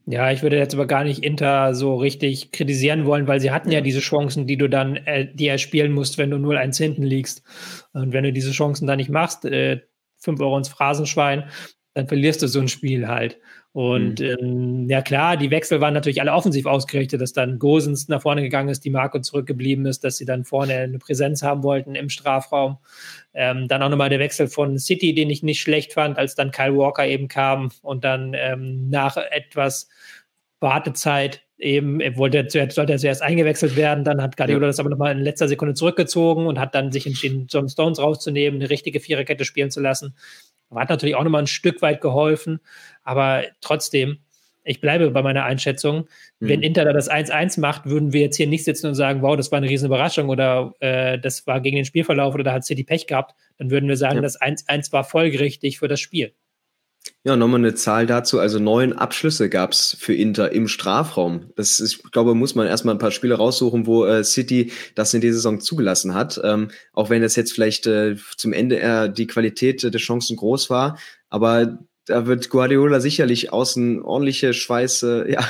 Ja, 0.06 0.32
ich 0.32 0.42
würde 0.42 0.58
jetzt 0.58 0.74
aber 0.74 0.88
gar 0.88 1.04
nicht 1.04 1.24
Inter 1.24 1.76
so 1.76 1.96
richtig 1.96 2.52
kritisieren 2.52 3.06
wollen, 3.06 3.28
weil 3.28 3.40
sie 3.40 3.52
hatten 3.52 3.72
ja 3.72 3.82
diese 3.82 4.00
Chancen, 4.00 4.48
die 4.48 4.58
du 4.58 4.68
dann, 4.68 4.96
äh, 4.96 5.28
die 5.34 5.48
erspielen 5.48 5.92
musst, 5.92 6.18
wenn 6.18 6.32
du 6.32 6.38
0-1 6.38 6.78
hinten 6.78 7.04
liegst. 7.04 7.44
Und 7.94 8.12
wenn 8.14 8.24
du 8.24 8.34
diese 8.34 8.52
Chancen 8.52 8.88
dann 8.88 8.98
nicht 8.98 9.10
machst, 9.10 9.46
äh, 9.46 9.82
5 10.18 10.40
Euro 10.42 10.58
ins 10.58 10.70
Phrasenschwein, 10.70 11.50
dann 11.94 12.08
verlierst 12.08 12.42
du 12.42 12.48
so 12.48 12.60
ein 12.60 12.68
Spiel 12.68 13.08
halt. 13.08 13.40
Und 13.72 14.20
mhm. 14.20 14.38
ähm, 14.40 14.90
ja 14.90 15.02
klar, 15.02 15.38
die 15.38 15.52
Wechsel 15.52 15.80
waren 15.80 15.94
natürlich 15.94 16.22
alle 16.22 16.34
offensiv 16.34 16.66
ausgerichtet, 16.66 17.22
dass 17.22 17.34
dann 17.34 17.60
Gosens 17.60 18.08
nach 18.08 18.22
vorne 18.22 18.42
gegangen 18.42 18.70
ist, 18.70 18.84
die 18.84 18.90
Marco 18.90 19.20
zurückgeblieben 19.20 19.86
ist, 19.86 20.04
dass 20.04 20.18
sie 20.18 20.26
dann 20.26 20.44
vorne 20.44 20.74
eine 20.74 20.98
Präsenz 20.98 21.44
haben 21.44 21.64
wollten 21.64 21.94
im 21.94 22.10
Strafraum. 22.10 22.80
Ähm, 23.34 23.68
dann 23.68 23.84
auch 23.84 23.90
nochmal 23.90 24.10
der 24.10 24.20
Wechsel 24.20 24.48
von 24.48 24.80
City, 24.80 25.14
den 25.14 25.30
ich 25.30 25.44
nicht 25.44 25.62
schlecht 25.62 25.94
fand, 25.94 26.18
als 26.18 26.34
dann 26.34 26.52
Kyle 26.52 26.76
Walker 26.76 27.06
eben 27.06 27.28
kam 27.28 27.70
und 27.84 28.04
dann 28.04 28.34
ähm, 28.34 28.90
nach 28.90 29.18
etwas 29.18 29.88
Wartezeit 30.60 31.44
eben, 31.60 32.00
er 32.00 32.18
wollte, 32.18 32.46
sollte 32.50 32.94
er 32.94 32.98
zuerst 32.98 33.22
eingewechselt 33.22 33.76
werden, 33.76 34.04
dann 34.04 34.22
hat 34.22 34.38
Guardiola 34.38 34.64
ja. 34.64 34.68
das 34.68 34.80
aber 34.80 34.90
nochmal 34.90 35.12
in 35.12 35.20
letzter 35.20 35.48
Sekunde 35.48 35.74
zurückgezogen 35.74 36.48
und 36.48 36.60
hat 36.60 36.74
dann 36.74 36.92
sich 36.92 37.06
entschieden, 37.06 37.48
John 37.50 37.70
Stones 37.70 38.00
rauszunehmen, 38.00 38.62
eine 38.62 38.70
richtige 38.70 39.00
Viererkette 39.00 39.46
spielen 39.46 39.70
zu 39.70 39.82
lassen. 39.82 40.16
Hat 40.74 40.90
natürlich 40.90 41.16
auch 41.16 41.24
nochmal 41.24 41.44
ein 41.44 41.48
Stück 41.48 41.82
weit 41.82 42.02
geholfen, 42.02 42.60
aber 43.04 43.44
trotzdem, 43.62 44.20
ich 44.64 44.82
bleibe 44.82 45.10
bei 45.12 45.24
meiner 45.24 45.46
Einschätzung. 45.46 46.08
Mhm. 46.40 46.48
Wenn 46.48 46.62
Inter 46.62 46.86
da 46.86 46.94
das 46.94 47.10
1-1 47.10 47.60
macht, 47.60 47.86
würden 47.86 48.14
wir 48.14 48.22
jetzt 48.22 48.38
hier 48.38 48.48
nicht 48.48 48.64
sitzen 48.66 48.88
und 48.88 48.96
sagen, 48.96 49.22
wow, 49.22 49.36
das 49.36 49.52
war 49.52 49.58
eine 49.58 49.70
riesen 49.70 49.88
Überraschung 49.88 50.30
oder 50.30 50.74
äh, 50.80 51.18
das 51.18 51.48
war 51.48 51.60
gegen 51.62 51.78
den 51.78 51.86
Spielverlauf 51.86 52.34
oder 52.36 52.44
da 52.44 52.54
hat 52.54 52.66
City 52.66 52.84
Pech 52.84 53.08
gehabt. 53.08 53.36
Dann 53.58 53.72
würden 53.72 53.90
wir 53.90 53.98
sagen, 53.98 54.18
ja. 54.18 54.22
das 54.22 54.40
1-1 54.40 54.92
war 54.92 55.04
folgerichtig 55.04 55.80
für 55.80 55.88
das 55.88 56.00
Spiel. 56.00 56.34
Ja, 57.24 57.36
nochmal 57.36 57.60
eine 57.60 57.76
Zahl 57.76 58.06
dazu. 58.06 58.40
Also 58.40 58.60
neun 58.60 58.94
Abschlüsse 58.94 59.50
gab 59.50 59.72
es 59.72 59.96
für 60.00 60.14
Inter 60.14 60.52
im 60.52 60.68
Strafraum. 60.68 61.52
Das 61.56 61.80
ist, 61.80 62.02
ich 62.06 62.12
glaube, 62.12 62.36
muss 62.36 62.56
man 62.56 62.68
erstmal 62.68 62.96
ein 62.96 63.00
paar 63.00 63.12
Spiele 63.12 63.36
raussuchen, 63.36 63.86
wo 63.86 64.06
äh, 64.06 64.24
City 64.24 64.72
das 64.96 65.14
in 65.14 65.22
dieser 65.22 65.36
Saison 65.36 65.60
zugelassen 65.60 66.14
hat. 66.14 66.40
Ähm, 66.44 66.70
auch 66.94 67.10
wenn 67.10 67.24
es 67.24 67.36
jetzt 67.36 67.54
vielleicht 67.54 67.88
äh, 67.88 68.16
zum 68.38 68.54
Ende 68.54 68.76
eher 68.76 69.10
die 69.10 69.28
Qualität 69.28 69.84
der 69.84 69.92
Chancen 70.00 70.38
groß 70.38 70.70
war. 70.70 70.98
Aber 71.30 71.80
da 72.06 72.26
wird 72.26 72.50
Guardiola 72.50 73.00
sicherlich 73.00 73.54
außen 73.54 74.02
ordentliche 74.02 74.54
Schweiße 74.54 75.28
ja, 75.30 75.48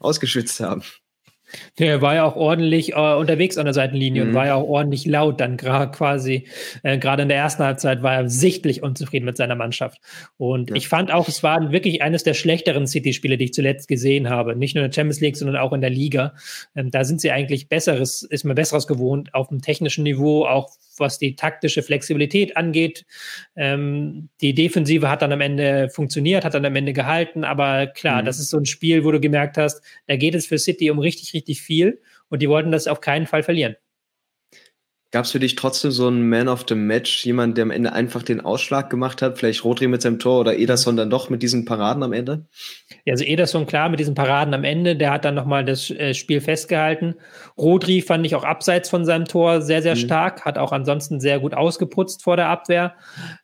ausgeschwitzt 0.00 0.60
haben. 0.60 0.82
Der 1.78 2.00
war 2.00 2.14
ja 2.14 2.24
auch 2.24 2.36
ordentlich 2.36 2.92
äh, 2.92 3.14
unterwegs 3.14 3.58
an 3.58 3.64
der 3.64 3.74
Seitenlinie 3.74 4.22
mhm. 4.22 4.28
und 4.30 4.34
war 4.34 4.46
ja 4.46 4.54
auch 4.54 4.68
ordentlich 4.68 5.06
laut 5.06 5.40
dann 5.40 5.56
gerade 5.56 5.90
quasi. 5.90 6.46
Äh, 6.82 6.98
gerade 6.98 7.22
in 7.22 7.28
der 7.28 7.38
ersten 7.38 7.62
Halbzeit 7.62 8.02
war 8.02 8.14
er 8.14 8.28
sichtlich 8.28 8.82
unzufrieden 8.82 9.24
mit 9.24 9.36
seiner 9.36 9.54
Mannschaft. 9.54 10.00
Und 10.36 10.70
ja. 10.70 10.76
ich 10.76 10.88
fand 10.88 11.12
auch, 11.12 11.28
es 11.28 11.42
war 11.42 11.72
wirklich 11.72 12.02
eines 12.02 12.24
der 12.24 12.34
schlechteren 12.34 12.86
City-Spiele, 12.86 13.36
die 13.36 13.46
ich 13.46 13.52
zuletzt 13.54 13.88
gesehen 13.88 14.28
habe. 14.28 14.56
Nicht 14.56 14.74
nur 14.74 14.84
in 14.84 14.90
der 14.90 14.94
Champions 14.94 15.20
League, 15.20 15.36
sondern 15.36 15.56
auch 15.56 15.72
in 15.72 15.80
der 15.80 15.90
Liga. 15.90 16.34
Ähm, 16.74 16.90
da 16.90 17.04
sind 17.04 17.20
sie 17.20 17.30
eigentlich 17.30 17.68
besseres, 17.68 18.22
ist 18.22 18.44
mir 18.44 18.54
besseres 18.54 18.86
gewohnt 18.86 19.34
auf 19.34 19.48
dem 19.48 19.60
technischen 19.60 20.04
Niveau, 20.04 20.44
auch 20.44 20.70
was 20.98 21.18
die 21.18 21.36
taktische 21.36 21.82
Flexibilität 21.82 22.56
angeht. 22.56 23.04
Ähm, 23.56 24.28
die 24.40 24.54
Defensive 24.54 25.08
hat 25.08 25.22
dann 25.22 25.32
am 25.32 25.40
Ende 25.40 25.88
funktioniert, 25.90 26.44
hat 26.44 26.54
dann 26.54 26.64
am 26.64 26.76
Ende 26.76 26.92
gehalten, 26.92 27.44
aber 27.44 27.86
klar, 27.86 28.22
mhm. 28.22 28.26
das 28.26 28.38
ist 28.38 28.50
so 28.50 28.58
ein 28.58 28.66
Spiel, 28.66 29.04
wo 29.04 29.10
du 29.10 29.20
gemerkt 29.20 29.56
hast, 29.58 29.82
da 30.06 30.16
geht 30.16 30.34
es 30.34 30.46
für 30.46 30.58
City 30.58 30.90
um 30.90 30.98
richtig, 30.98 31.34
richtig 31.34 31.62
viel 31.62 32.00
und 32.28 32.42
die 32.42 32.48
wollten 32.48 32.72
das 32.72 32.86
auf 32.86 33.00
keinen 33.00 33.26
Fall 33.26 33.42
verlieren. 33.42 33.76
Gab 35.12 35.26
es 35.26 35.32
für 35.32 35.38
dich 35.38 35.56
trotzdem 35.56 35.90
so 35.90 36.06
einen 36.06 36.26
Man 36.26 36.48
of 36.48 36.64
the 36.66 36.74
Match, 36.74 37.26
jemand, 37.26 37.58
der 37.58 37.64
am 37.64 37.70
Ende 37.70 37.92
einfach 37.92 38.22
den 38.22 38.40
Ausschlag 38.40 38.88
gemacht 38.88 39.20
hat? 39.20 39.36
Vielleicht 39.36 39.62
Rodri 39.62 39.86
mit 39.86 40.00
seinem 40.00 40.18
Tor 40.18 40.40
oder 40.40 40.56
Ederson 40.56 40.96
dann 40.96 41.10
doch 41.10 41.28
mit 41.28 41.42
diesen 41.42 41.66
Paraden 41.66 42.02
am 42.02 42.14
Ende? 42.14 42.46
Ja, 43.04 43.12
also 43.12 43.22
Ederson 43.22 43.66
klar 43.66 43.90
mit 43.90 44.00
diesen 44.00 44.14
Paraden 44.14 44.54
am 44.54 44.64
Ende, 44.64 44.96
der 44.96 45.10
hat 45.10 45.26
dann 45.26 45.34
nochmal 45.34 45.66
das 45.66 45.90
äh, 45.90 46.14
Spiel 46.14 46.40
festgehalten. 46.40 47.16
Rodri 47.58 48.00
fand 48.00 48.24
ich 48.24 48.34
auch 48.34 48.44
abseits 48.44 48.88
von 48.88 49.04
seinem 49.04 49.26
Tor 49.26 49.60
sehr, 49.60 49.82
sehr 49.82 49.96
mhm. 49.96 50.00
stark, 50.00 50.46
hat 50.46 50.56
auch 50.56 50.72
ansonsten 50.72 51.20
sehr 51.20 51.40
gut 51.40 51.52
ausgeputzt 51.52 52.22
vor 52.22 52.38
der 52.38 52.48
Abwehr. 52.48 52.94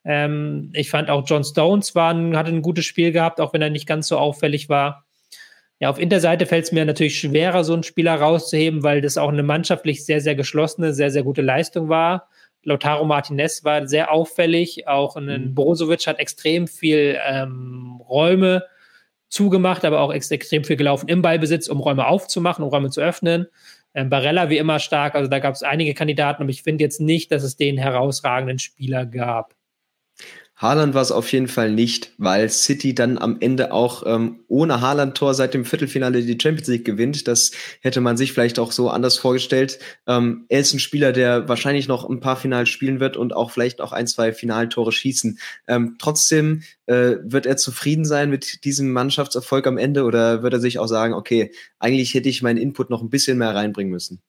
Ähm, 0.06 0.70
ich 0.72 0.88
fand 0.88 1.10
auch 1.10 1.24
John 1.26 1.44
Stones 1.44 1.94
war 1.94 2.14
ein, 2.14 2.34
hatte 2.34 2.50
ein 2.50 2.62
gutes 2.62 2.86
Spiel 2.86 3.12
gehabt, 3.12 3.42
auch 3.42 3.52
wenn 3.52 3.60
er 3.60 3.68
nicht 3.68 3.86
ganz 3.86 4.08
so 4.08 4.16
auffällig 4.16 4.70
war. 4.70 5.04
Ja, 5.80 5.90
auf 5.90 5.98
Interseite 5.98 6.46
fällt 6.46 6.64
es 6.64 6.72
mir 6.72 6.84
natürlich 6.84 7.18
schwerer, 7.18 7.62
so 7.62 7.72
einen 7.72 7.84
Spieler 7.84 8.16
rauszuheben, 8.16 8.82
weil 8.82 9.00
das 9.00 9.16
auch 9.16 9.28
eine 9.28 9.44
mannschaftlich 9.44 10.04
sehr, 10.04 10.20
sehr 10.20 10.34
geschlossene, 10.34 10.92
sehr, 10.92 11.10
sehr 11.10 11.22
gute 11.22 11.42
Leistung 11.42 11.88
war. 11.88 12.28
Lautaro 12.64 13.04
Martinez 13.04 13.64
war 13.64 13.86
sehr 13.86 14.10
auffällig, 14.10 14.88
auch 14.88 15.16
ein 15.16 15.26
mhm. 15.26 15.54
Brozovic 15.54 16.06
hat 16.06 16.18
extrem 16.18 16.66
viel 16.66 17.16
ähm, 17.24 18.02
Räume 18.08 18.64
zugemacht, 19.28 19.84
aber 19.84 20.00
auch 20.00 20.12
extrem 20.12 20.64
viel 20.64 20.76
gelaufen 20.76 21.08
im 21.08 21.22
Ballbesitz, 21.22 21.68
um 21.68 21.80
Räume 21.80 22.06
aufzumachen, 22.06 22.64
um 22.64 22.70
Räume 22.70 22.90
zu 22.90 23.00
öffnen. 23.00 23.46
Ähm, 23.94 24.10
Barella 24.10 24.50
wie 24.50 24.58
immer 24.58 24.80
stark, 24.80 25.14
also 25.14 25.30
da 25.30 25.38
gab 25.38 25.54
es 25.54 25.62
einige 25.62 25.94
Kandidaten, 25.94 26.42
aber 26.42 26.50
ich 26.50 26.62
finde 26.62 26.82
jetzt 26.82 27.00
nicht, 27.00 27.30
dass 27.30 27.42
es 27.44 27.56
den 27.56 27.78
herausragenden 27.78 28.58
Spieler 28.58 29.06
gab. 29.06 29.54
Haaland 30.58 30.92
war 30.92 31.02
es 31.02 31.12
auf 31.12 31.30
jeden 31.30 31.46
Fall 31.46 31.70
nicht, 31.70 32.12
weil 32.18 32.50
City 32.50 32.92
dann 32.92 33.16
am 33.16 33.36
Ende 33.38 33.72
auch 33.72 34.02
ähm, 34.04 34.40
ohne 34.48 34.80
Haaland-Tor 34.80 35.32
seit 35.34 35.54
dem 35.54 35.64
Viertelfinale 35.64 36.22
die 36.22 36.36
Champions 36.40 36.66
League 36.66 36.84
gewinnt. 36.84 37.28
Das 37.28 37.52
hätte 37.80 38.00
man 38.00 38.16
sich 38.16 38.32
vielleicht 38.32 38.58
auch 38.58 38.72
so 38.72 38.90
anders 38.90 39.18
vorgestellt. 39.18 39.78
Ähm, 40.08 40.46
er 40.48 40.58
ist 40.58 40.74
ein 40.74 40.80
Spieler, 40.80 41.12
der 41.12 41.48
wahrscheinlich 41.48 41.86
noch 41.86 42.08
ein 42.08 42.18
paar 42.18 42.34
Finale 42.34 42.66
spielen 42.66 42.98
wird 42.98 43.16
und 43.16 43.36
auch 43.36 43.52
vielleicht 43.52 43.80
auch 43.80 43.92
ein, 43.92 44.08
zwei 44.08 44.32
Finaltore 44.32 44.90
schießen. 44.90 45.38
Ähm, 45.68 45.94
trotzdem 46.00 46.64
äh, 46.86 47.18
wird 47.22 47.46
er 47.46 47.56
zufrieden 47.56 48.04
sein 48.04 48.28
mit 48.28 48.64
diesem 48.64 48.90
Mannschaftserfolg 48.90 49.64
am 49.68 49.78
Ende 49.78 50.02
oder 50.02 50.42
wird 50.42 50.54
er 50.54 50.60
sich 50.60 50.80
auch 50.80 50.88
sagen, 50.88 51.14
okay, 51.14 51.52
eigentlich 51.78 52.14
hätte 52.14 52.28
ich 52.28 52.42
meinen 52.42 52.58
Input 52.58 52.90
noch 52.90 53.02
ein 53.02 53.10
bisschen 53.10 53.38
mehr 53.38 53.54
reinbringen 53.54 53.92
müssen? 53.92 54.22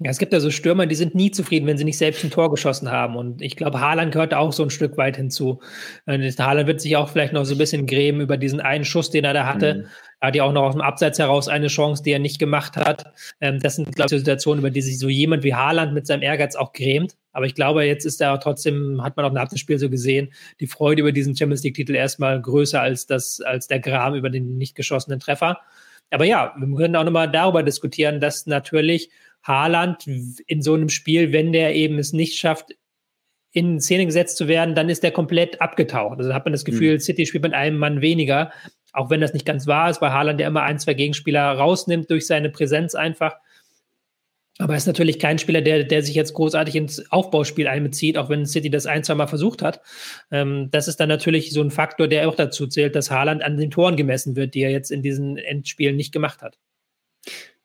Ja, 0.00 0.12
es 0.12 0.18
gibt 0.18 0.32
ja 0.32 0.38
so 0.38 0.50
Stürmer, 0.52 0.86
die 0.86 0.94
sind 0.94 1.16
nie 1.16 1.32
zufrieden, 1.32 1.66
wenn 1.66 1.76
sie 1.76 1.84
nicht 1.84 1.98
selbst 1.98 2.22
ein 2.22 2.30
Tor 2.30 2.52
geschossen 2.52 2.88
haben. 2.88 3.16
Und 3.16 3.42
ich 3.42 3.56
glaube, 3.56 3.80
Haaland 3.80 4.12
gehört 4.12 4.32
auch 4.32 4.52
so 4.52 4.62
ein 4.62 4.70
Stück 4.70 4.96
weit 4.96 5.16
hinzu. 5.16 5.60
Haaland 6.06 6.68
wird 6.68 6.80
sich 6.80 6.96
auch 6.96 7.08
vielleicht 7.08 7.32
noch 7.32 7.44
so 7.44 7.56
ein 7.56 7.58
bisschen 7.58 7.84
grämen 7.86 8.20
über 8.20 8.36
diesen 8.36 8.60
einen 8.60 8.84
Schuss, 8.84 9.10
den 9.10 9.24
er 9.24 9.34
da 9.34 9.46
hatte. 9.46 9.74
Mhm. 9.74 9.86
Er 10.20 10.28
hat 10.28 10.36
ja 10.36 10.44
auch 10.44 10.52
noch 10.52 10.62
aus 10.62 10.74
dem 10.74 10.82
Abseits 10.82 11.18
heraus 11.18 11.48
eine 11.48 11.66
Chance, 11.66 12.04
die 12.04 12.12
er 12.12 12.20
nicht 12.20 12.38
gemacht 12.38 12.76
hat. 12.76 13.12
Ähm, 13.40 13.58
das 13.60 13.74
sind, 13.74 13.92
glaube 13.92 14.14
ich, 14.14 14.20
Situationen, 14.20 14.60
über 14.60 14.70
die 14.70 14.82
sich 14.82 15.00
so 15.00 15.08
jemand 15.08 15.42
wie 15.42 15.54
Haaland 15.54 15.94
mit 15.94 16.06
seinem 16.06 16.22
Ehrgeiz 16.22 16.54
auch 16.54 16.72
grämt. 16.72 17.16
Aber 17.32 17.46
ich 17.46 17.56
glaube, 17.56 17.84
jetzt 17.84 18.04
ist 18.04 18.20
er 18.20 18.38
trotzdem, 18.38 19.02
hat 19.02 19.16
man 19.16 19.26
auch 19.26 19.32
nach 19.32 19.48
dem 19.48 19.58
Spiel 19.58 19.80
so 19.80 19.90
gesehen, 19.90 20.32
die 20.60 20.68
Freude 20.68 21.00
über 21.00 21.12
diesen 21.12 21.36
Champions 21.36 21.64
League-Titel 21.64 21.96
erstmal 21.96 22.40
größer 22.40 22.80
als 22.80 23.06
das, 23.06 23.40
als 23.40 23.66
der 23.66 23.80
Gram 23.80 24.14
über 24.14 24.30
den 24.30 24.58
nicht 24.58 24.76
geschossenen 24.76 25.18
Treffer. 25.18 25.58
Aber 26.10 26.24
ja, 26.24 26.54
wir 26.56 26.76
können 26.76 26.96
auch 26.96 27.04
nochmal 27.04 27.30
darüber 27.30 27.62
diskutieren, 27.62 28.20
dass 28.20 28.46
natürlich 28.46 29.10
Haaland 29.48 30.06
in 30.06 30.62
so 30.62 30.74
einem 30.74 30.90
Spiel, 30.90 31.32
wenn 31.32 31.52
der 31.52 31.74
eben 31.74 31.98
es 31.98 32.12
nicht 32.12 32.38
schafft, 32.38 32.76
in 33.50 33.80
Szene 33.80 34.04
gesetzt 34.04 34.36
zu 34.36 34.46
werden, 34.46 34.74
dann 34.74 34.90
ist 34.90 35.02
der 35.02 35.10
komplett 35.10 35.60
abgetaucht. 35.60 36.18
Also 36.18 36.34
hat 36.34 36.44
man 36.44 36.52
das 36.52 36.66
Gefühl, 36.66 36.94
mhm. 36.94 37.00
City 37.00 37.24
spielt 37.24 37.42
mit 37.42 37.54
einem 37.54 37.78
Mann 37.78 38.02
weniger, 38.02 38.52
auch 38.92 39.08
wenn 39.08 39.22
das 39.22 39.32
nicht 39.32 39.46
ganz 39.46 39.66
wahr 39.66 39.88
ist, 39.88 40.02
weil 40.02 40.12
Haaland 40.12 40.38
der 40.38 40.48
immer 40.48 40.62
ein, 40.62 40.78
zwei 40.78 40.92
Gegenspieler 40.94 41.52
rausnimmt 41.52 42.10
durch 42.10 42.26
seine 42.26 42.50
Präsenz 42.50 42.94
einfach. 42.94 43.36
Aber 44.58 44.74
er 44.74 44.76
ist 44.76 44.86
natürlich 44.86 45.18
kein 45.18 45.38
Spieler, 45.38 45.62
der, 45.62 45.84
der 45.84 46.02
sich 46.02 46.14
jetzt 46.14 46.34
großartig 46.34 46.74
ins 46.74 47.10
Aufbauspiel 47.10 47.68
einbezieht, 47.68 48.18
auch 48.18 48.28
wenn 48.28 48.44
City 48.44 48.70
das 48.70 48.86
ein, 48.86 49.02
zwei 49.02 49.14
Mal 49.14 49.28
versucht 49.28 49.62
hat. 49.62 49.80
Ähm, 50.30 50.68
das 50.70 50.88
ist 50.88 51.00
dann 51.00 51.08
natürlich 51.08 51.52
so 51.52 51.62
ein 51.62 51.70
Faktor, 51.70 52.06
der 52.06 52.28
auch 52.28 52.34
dazu 52.34 52.66
zählt, 52.66 52.96
dass 52.96 53.10
Haaland 53.10 53.42
an 53.42 53.56
den 53.56 53.70
Toren 53.70 53.96
gemessen 53.96 54.36
wird, 54.36 54.54
die 54.54 54.62
er 54.62 54.70
jetzt 54.70 54.90
in 54.90 55.02
diesen 55.02 55.38
Endspielen 55.38 55.96
nicht 55.96 56.12
gemacht 56.12 56.42
hat 56.42 56.58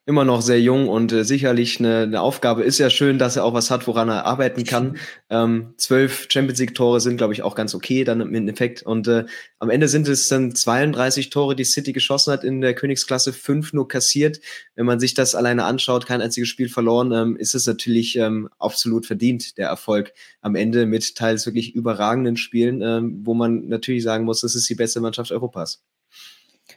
immer 0.06 0.26
noch 0.26 0.42
sehr 0.42 0.60
jung 0.60 0.90
und 0.90 1.14
äh, 1.14 1.24
sicherlich 1.24 1.80
eine, 1.80 2.00
eine 2.00 2.22
Aufgabe. 2.22 2.64
Ist 2.64 2.78
ja 2.78 2.90
schön, 2.90 3.18
dass 3.18 3.38
er 3.38 3.46
auch 3.46 3.54
was 3.54 3.72
hat, 3.72 3.88
woran 3.88 4.10
er 4.10 4.26
arbeiten 4.26 4.66
kann. 4.66 4.98
Ähm, 5.30 5.74
zwölf 5.78 6.28
Champions 6.30 6.60
League 6.60 6.76
Tore 6.76 7.00
sind, 7.00 7.16
glaube 7.18 7.32
ich, 7.32 7.42
auch 7.42 7.56
ganz 7.56 7.74
okay 7.74 8.04
dann 8.04 8.20
im 8.20 8.36
Endeffekt. 8.36 8.84
Und 8.84 9.08
äh, 9.08 9.26
am 9.60 9.70
Ende 9.70 9.88
sind 9.88 10.10
es 10.10 10.28
dann 10.28 10.54
32 10.54 11.30
Tore, 11.30 11.56
die 11.56 11.64
City 11.64 11.94
geschossen 11.94 12.34
hat 12.34 12.44
in 12.44 12.60
der 12.60 12.74
Königsklasse, 12.74 13.32
fünf 13.32 13.72
nur 13.72 13.88
kassiert. 13.88 14.42
Wenn 14.76 14.86
man 14.86 15.00
sich 15.00 15.14
das 15.14 15.36
alleine 15.36 15.64
anschaut, 15.64 16.06
kein 16.06 16.22
einziges 16.22 16.50
Spiel 16.50 16.68
verloren, 16.68 17.14
ähm, 17.14 17.38
ist 17.38 17.56
es 17.56 17.66
natürlich 17.66 18.18
ähm, 18.18 18.50
absolut 18.60 19.06
verdient, 19.06 19.58
der 19.58 19.70
Erfolg 19.70 20.14
am 20.42 20.56
Ende 20.56 20.86
mit 20.86 21.16
teils 21.16 21.46
wirklich 21.46 21.76
überragenden 21.76 22.36
Spielen, 22.36 22.82
ähm, 22.82 23.22
wo 23.24 23.34
man 23.36 23.70
natürlich 23.70 24.04
sagen 24.04 24.26
muss, 24.26 24.42
das 24.42 24.56
ist 24.56 24.70
die 24.70 24.76
beste 24.76 25.00
Mannschaft 25.00 25.32
Europas. 25.32 25.82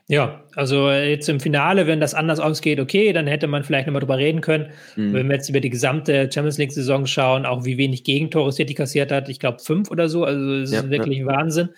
Ja, 0.08 0.44
also 0.54 0.88
äh, 0.88 1.10
jetzt 1.10 1.28
im 1.28 1.40
Finale, 1.40 1.88
wenn 1.88 1.98
das 1.98 2.14
anders 2.14 2.38
ausgeht, 2.38 2.78
okay, 2.78 3.12
dann 3.12 3.26
hätte 3.26 3.48
man 3.48 3.64
vielleicht 3.64 3.88
nochmal 3.88 4.00
drüber 4.00 4.18
reden 4.18 4.40
können. 4.40 4.68
Mhm. 4.94 5.12
Wenn 5.12 5.28
wir 5.28 5.34
jetzt 5.34 5.48
über 5.48 5.58
die 5.58 5.70
gesamte 5.70 6.30
Champions 6.32 6.58
League-Saison 6.58 7.06
schauen, 7.06 7.44
auch 7.44 7.64
wie 7.64 7.76
wenig 7.76 8.04
Gegentore 8.04 8.52
City 8.52 8.74
kassiert 8.74 9.10
hat, 9.10 9.28
ich 9.28 9.40
glaube 9.40 9.58
fünf 9.58 9.90
oder 9.90 10.08
so, 10.08 10.22
also 10.24 10.60
das 10.60 10.70
ja, 10.70 10.80
ist 10.80 10.90
wirklich 10.90 11.18
ja. 11.18 11.26
Wahnsinn. 11.26 11.70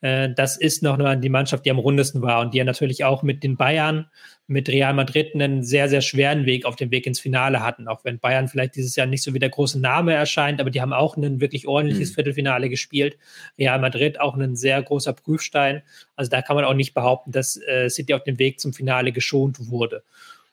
Äh, 0.00 0.30
das 0.34 0.56
ist 0.56 0.82
noch 0.82 0.98
die 1.20 1.28
Mannschaft, 1.28 1.66
die 1.66 1.70
am 1.70 1.78
rundesten 1.78 2.20
war 2.20 2.40
und 2.40 2.52
die 2.52 2.58
ja 2.58 2.64
natürlich 2.64 3.04
auch 3.04 3.22
mit 3.22 3.44
den 3.44 3.56
Bayern 3.56 4.06
mit 4.50 4.70
Real 4.70 4.94
Madrid 4.94 5.34
einen 5.34 5.62
sehr, 5.62 5.90
sehr 5.90 6.00
schweren 6.00 6.46
Weg 6.46 6.64
auf 6.64 6.74
dem 6.74 6.90
Weg 6.90 7.06
ins 7.06 7.20
Finale 7.20 7.62
hatten. 7.62 7.86
Auch 7.86 8.02
wenn 8.04 8.18
Bayern 8.18 8.48
vielleicht 8.48 8.76
dieses 8.76 8.96
Jahr 8.96 9.06
nicht 9.06 9.22
so 9.22 9.34
wie 9.34 9.38
der 9.38 9.50
große 9.50 9.78
Name 9.78 10.14
erscheint, 10.14 10.58
aber 10.58 10.70
die 10.70 10.80
haben 10.80 10.94
auch 10.94 11.18
ein 11.18 11.40
wirklich 11.40 11.68
ordentliches 11.68 12.10
mhm. 12.10 12.14
Viertelfinale 12.14 12.70
gespielt. 12.70 13.18
Real 13.58 13.78
Madrid 13.78 14.18
auch 14.18 14.36
ein 14.36 14.56
sehr 14.56 14.82
großer 14.82 15.12
Prüfstein. 15.12 15.82
Also 16.16 16.30
da 16.30 16.40
kann 16.40 16.56
man 16.56 16.64
auch 16.64 16.72
nicht 16.72 16.94
behaupten, 16.94 17.30
dass 17.30 17.58
äh, 17.58 17.90
City 17.90 18.14
auf 18.14 18.24
dem 18.24 18.38
Weg 18.38 18.58
zum 18.58 18.72
Finale 18.72 19.12
geschont 19.12 19.68
wurde. 19.68 20.02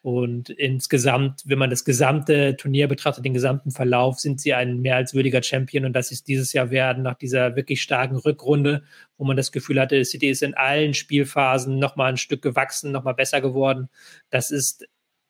Und 0.06 0.52
insgesamt, 0.52 1.42
wenn 1.46 1.58
man 1.58 1.72
das 1.72 1.84
gesamte 1.84 2.56
Turnier 2.58 2.88
betrachtet, 2.88 3.26
den 3.26 3.34
gesamten 3.34 3.72
Verlauf, 3.72 4.20
sind 4.20 4.40
sie 4.40 4.54
ein 4.54 4.80
mehr 4.80 4.98
als 4.98 5.16
würdiger 5.16 5.42
Champion. 5.42 5.84
Und 5.84 5.94
dass 5.94 6.10
sie 6.10 6.14
es 6.14 6.24
dieses 6.24 6.54
Jahr 6.54 6.70
werden, 6.70 7.02
nach 7.02 7.16
dieser 7.16 7.56
wirklich 7.56 7.82
starken 7.82 8.16
Rückrunde, 8.16 8.84
wo 9.18 9.26
man 9.26 9.36
das 9.36 9.52
Gefühl 9.52 9.82
hatte, 9.82 10.06
City 10.06 10.30
ist 10.30 10.44
in 10.44 10.54
allen 10.54 10.94
Spielphasen 10.94 11.80
nochmal 11.80 12.12
ein 12.12 12.18
Stück 12.18 12.44
gewachsen, 12.44 12.92
nochmal 12.92 13.16
besser 13.16 13.42
geworden. 13.42 13.90
Das 14.30 14.52
ist 14.52 14.88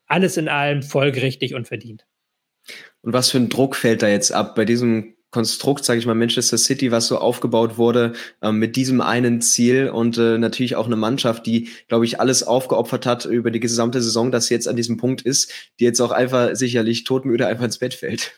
alles 0.08 0.36
in 0.36 0.50
allem 0.50 0.84
folgerichtig 0.84 1.56
und 1.56 1.70
verdient. 1.70 2.06
Und 3.00 3.14
was 3.14 3.32
für 3.32 3.38
ein 3.38 3.48
Druck 3.48 3.78
fällt 3.78 4.02
da 4.02 4.10
jetzt 4.10 4.34
ab 4.34 4.56
bei 4.56 4.66
diesem 4.66 5.15
Konstrukt, 5.36 5.84
sage 5.84 6.00
ich 6.00 6.06
mal, 6.06 6.16
Manchester 6.16 6.58
City, 6.58 6.94
was 6.94 7.08
so 7.08 7.18
aufgebaut 7.18 7.78
wurde 7.78 8.14
ähm, 8.42 8.58
mit 8.58 8.78
diesem 8.78 9.02
einen 9.02 9.42
Ziel 9.42 9.90
und 9.90 10.18
äh, 10.18 10.38
natürlich 10.38 10.78
auch 10.78 10.86
eine 10.86 10.96
Mannschaft, 10.96 11.46
die, 11.46 11.68
glaube 11.90 12.06
ich, 12.06 12.22
alles 12.22 12.44
aufgeopfert 12.44 13.06
hat 13.06 13.26
über 13.26 13.52
die 13.52 13.60
gesamte 13.60 14.02
Saison, 14.02 14.32
dass 14.32 14.46
sie 14.46 14.54
jetzt 14.54 14.70
an 14.70 14.78
diesem 14.78 14.96
Punkt 14.96 15.24
ist, 15.24 15.52
die 15.78 15.84
jetzt 15.84 16.00
auch 16.00 16.12
einfach 16.12 16.56
sicherlich 16.56 17.04
todmüde 17.04 17.48
einfach 17.48 17.66
ins 17.66 17.80
Bett 17.80 17.96
fällt. 17.96 18.32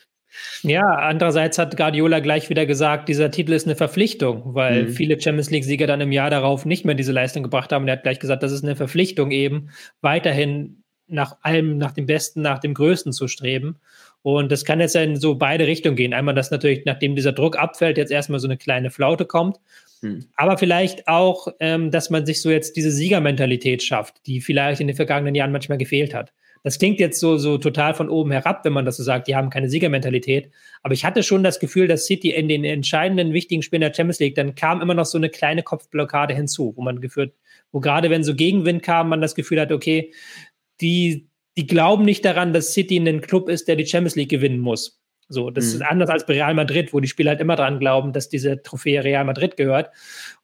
Ja, 0.62 0.82
andererseits 0.86 1.56
hat 1.56 1.76
Guardiola 1.76 2.18
gleich 2.18 2.50
wieder 2.50 2.66
gesagt, 2.66 3.08
dieser 3.08 3.30
Titel 3.30 3.52
ist 3.52 3.68
eine 3.68 3.76
Verpflichtung, 3.76 4.56
weil 4.56 4.86
mhm. 4.86 4.88
viele 4.88 5.20
Champions 5.20 5.50
League-Sieger 5.50 5.86
dann 5.86 6.00
im 6.00 6.10
Jahr 6.10 6.30
darauf 6.30 6.64
nicht 6.64 6.84
mehr 6.84 6.96
diese 6.96 7.12
Leistung 7.12 7.44
gebracht 7.44 7.70
haben. 7.70 7.82
Und 7.82 7.88
er 7.88 7.92
hat 7.92 8.02
gleich 8.02 8.18
gesagt, 8.18 8.42
das 8.42 8.50
ist 8.50 8.64
eine 8.64 8.74
Verpflichtung 8.74 9.30
eben, 9.30 9.70
weiterhin 10.00 10.82
nach 11.06 11.36
allem, 11.42 11.78
nach 11.78 11.92
dem 11.92 12.06
Besten, 12.06 12.42
nach 12.42 12.58
dem 12.58 12.74
Größten 12.74 13.12
zu 13.12 13.28
streben. 13.28 13.76
Und 14.22 14.50
das 14.50 14.64
kann 14.64 14.80
jetzt 14.80 14.96
in 14.96 15.16
so 15.16 15.36
beide 15.36 15.66
Richtungen 15.66 15.96
gehen. 15.96 16.12
Einmal, 16.12 16.34
dass 16.34 16.50
natürlich, 16.50 16.84
nachdem 16.84 17.14
dieser 17.14 17.32
Druck 17.32 17.58
abfällt, 17.58 17.98
jetzt 17.98 18.10
erstmal 18.10 18.40
so 18.40 18.48
eine 18.48 18.56
kleine 18.56 18.90
Flaute 18.90 19.24
kommt. 19.24 19.58
Hm. 20.00 20.26
Aber 20.36 20.58
vielleicht 20.58 21.08
auch, 21.08 21.48
ähm, 21.60 21.90
dass 21.90 22.10
man 22.10 22.26
sich 22.26 22.42
so 22.42 22.50
jetzt 22.50 22.76
diese 22.76 22.90
Siegermentalität 22.90 23.82
schafft, 23.82 24.26
die 24.26 24.40
vielleicht 24.40 24.80
in 24.80 24.86
den 24.86 24.96
vergangenen 24.96 25.34
Jahren 25.34 25.52
manchmal 25.52 25.78
gefehlt 25.78 26.14
hat. 26.14 26.32
Das 26.64 26.78
klingt 26.78 26.98
jetzt 26.98 27.20
so, 27.20 27.36
so 27.36 27.56
total 27.58 27.94
von 27.94 28.08
oben 28.08 28.32
herab, 28.32 28.64
wenn 28.64 28.72
man 28.72 28.84
das 28.84 28.96
so 28.96 29.02
sagt, 29.02 29.28
die 29.28 29.36
haben 29.36 29.50
keine 29.50 29.70
Siegermentalität. 29.70 30.50
Aber 30.82 30.92
ich 30.92 31.04
hatte 31.04 31.22
schon 31.22 31.44
das 31.44 31.60
Gefühl, 31.60 31.86
dass 31.86 32.06
City 32.06 32.30
in 32.30 32.48
den 32.48 32.64
entscheidenden, 32.64 33.32
wichtigen 33.32 33.62
Spielen 33.62 33.80
der 33.80 33.94
Champions 33.94 34.18
League, 34.18 34.34
dann 34.34 34.54
kam 34.54 34.80
immer 34.80 34.94
noch 34.94 35.06
so 35.06 35.18
eine 35.18 35.28
kleine 35.28 35.62
Kopfblockade 35.62 36.34
hinzu, 36.34 36.72
wo 36.76 36.82
man 36.82 37.00
geführt, 37.00 37.32
wo 37.70 37.80
gerade 37.80 38.10
wenn 38.10 38.24
so 38.24 38.34
Gegenwind 38.34 38.82
kam, 38.82 39.08
man 39.08 39.20
das 39.20 39.34
Gefühl 39.34 39.60
hat, 39.60 39.72
okay, 39.72 40.12
die, 40.80 41.27
die 41.58 41.66
glauben 41.66 42.04
nicht 42.04 42.24
daran, 42.24 42.52
dass 42.52 42.72
City 42.72 42.98
ein 42.98 43.20
Club 43.20 43.48
ist, 43.48 43.66
der 43.66 43.74
die 43.74 43.84
Champions 43.84 44.14
League 44.14 44.30
gewinnen 44.30 44.60
muss. 44.60 45.02
So, 45.28 45.50
das 45.50 45.66
mhm. 45.66 45.74
ist 45.74 45.82
anders 45.82 46.08
als 46.08 46.24
bei 46.24 46.34
Real 46.34 46.54
Madrid, 46.54 46.92
wo 46.92 47.00
die 47.00 47.08
Spieler 47.08 47.32
halt 47.32 47.40
immer 47.40 47.56
dran 47.56 47.80
glauben, 47.80 48.12
dass 48.12 48.28
diese 48.28 48.62
Trophäe 48.62 49.02
Real 49.02 49.24
Madrid 49.24 49.56
gehört. 49.56 49.90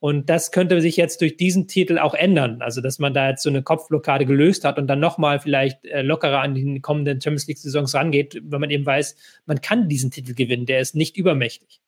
Und 0.01 0.29
das 0.29 0.51
könnte 0.51 0.81
sich 0.81 0.97
jetzt 0.97 1.21
durch 1.21 1.37
diesen 1.37 1.69
Titel 1.69 1.99
auch 1.99 2.15
ändern. 2.15 2.61
Also, 2.61 2.81
dass 2.81 2.99
man 2.99 3.15
da 3.15 3.31
jetzt 3.31 3.45
so 3.45 3.49
eine 3.49 3.63
Kopfblockade 3.63 4.27
gelöst 4.27 4.65
hat 4.65 4.77
und 4.77 4.89
dann 4.89 4.99
nochmal 4.99 5.39
vielleicht 5.39 5.85
äh, 5.87 6.03
lockerer 6.03 6.41
an 6.41 6.57
die 6.57 6.81
kommenden 6.81 7.21
Champions 7.21 7.47
League 7.47 7.59
Saisons 7.59 7.95
rangeht, 7.95 8.43
wenn 8.43 8.61
man 8.61 8.71
eben 8.71 8.85
weiß, 8.85 9.15
man 9.47 9.61
kann 9.61 9.89
diesen 9.89 10.11
Titel 10.11 10.35
gewinnen. 10.35 10.67
Der 10.67 10.81
ist 10.81 10.97
nicht 10.97 11.17
übermächtig. 11.17 11.81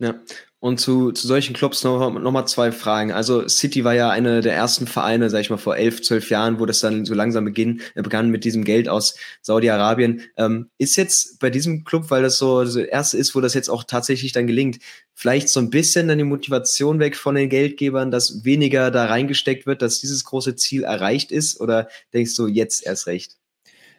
Ja, 0.00 0.14
und 0.60 0.78
zu, 0.80 1.12
zu 1.12 1.26
solchen 1.26 1.54
Clubs 1.54 1.84
noch, 1.84 2.12
noch 2.12 2.32
mal 2.32 2.46
zwei 2.46 2.72
Fragen. 2.72 3.12
Also 3.12 3.46
City 3.48 3.84
war 3.84 3.94
ja 3.94 4.10
eine 4.10 4.40
der 4.40 4.54
ersten 4.54 4.86
Vereine, 4.88 5.30
sag 5.30 5.40
ich 5.40 5.50
mal, 5.50 5.56
vor 5.56 5.76
elf, 5.76 6.02
zwölf 6.02 6.30
Jahren, 6.30 6.58
wo 6.58 6.66
das 6.66 6.80
dann 6.80 7.04
so 7.04 7.14
langsam 7.14 7.44
beginn, 7.44 7.80
äh, 7.94 8.02
begann 8.02 8.30
mit 8.30 8.44
diesem 8.44 8.64
Geld 8.64 8.88
aus 8.88 9.16
Saudi-Arabien. 9.42 10.22
Ähm, 10.36 10.70
ist 10.78 10.96
jetzt 10.96 11.38
bei 11.38 11.50
diesem 11.50 11.84
Club, 11.84 12.10
weil 12.10 12.22
das 12.22 12.38
so 12.38 12.64
das 12.64 12.74
erste 12.74 13.18
ist, 13.18 13.34
wo 13.36 13.40
das 13.40 13.54
jetzt 13.54 13.68
auch 13.68 13.84
tatsächlich 13.84 14.32
dann 14.32 14.48
gelingt, 14.48 14.78
vielleicht 15.14 15.48
so 15.48 15.60
ein 15.60 15.70
bisschen 15.70 16.08
dann 16.08 16.18
die 16.18 16.24
Motivation 16.24 16.98
weg 16.98 17.16
von 17.16 17.36
den 17.36 17.48
Geldgebern, 17.48 18.10
dass 18.10 18.44
weniger 18.44 18.90
da 18.90 19.06
reingesteckt 19.06 19.66
wird, 19.66 19.82
dass 19.82 20.00
dieses 20.00 20.24
große 20.24 20.56
Ziel 20.56 20.82
erreicht 20.82 21.30
ist? 21.30 21.60
Oder 21.60 21.88
denkst 22.12 22.34
du 22.36 22.48
jetzt 22.48 22.84
erst 22.84 23.06
recht? 23.06 23.36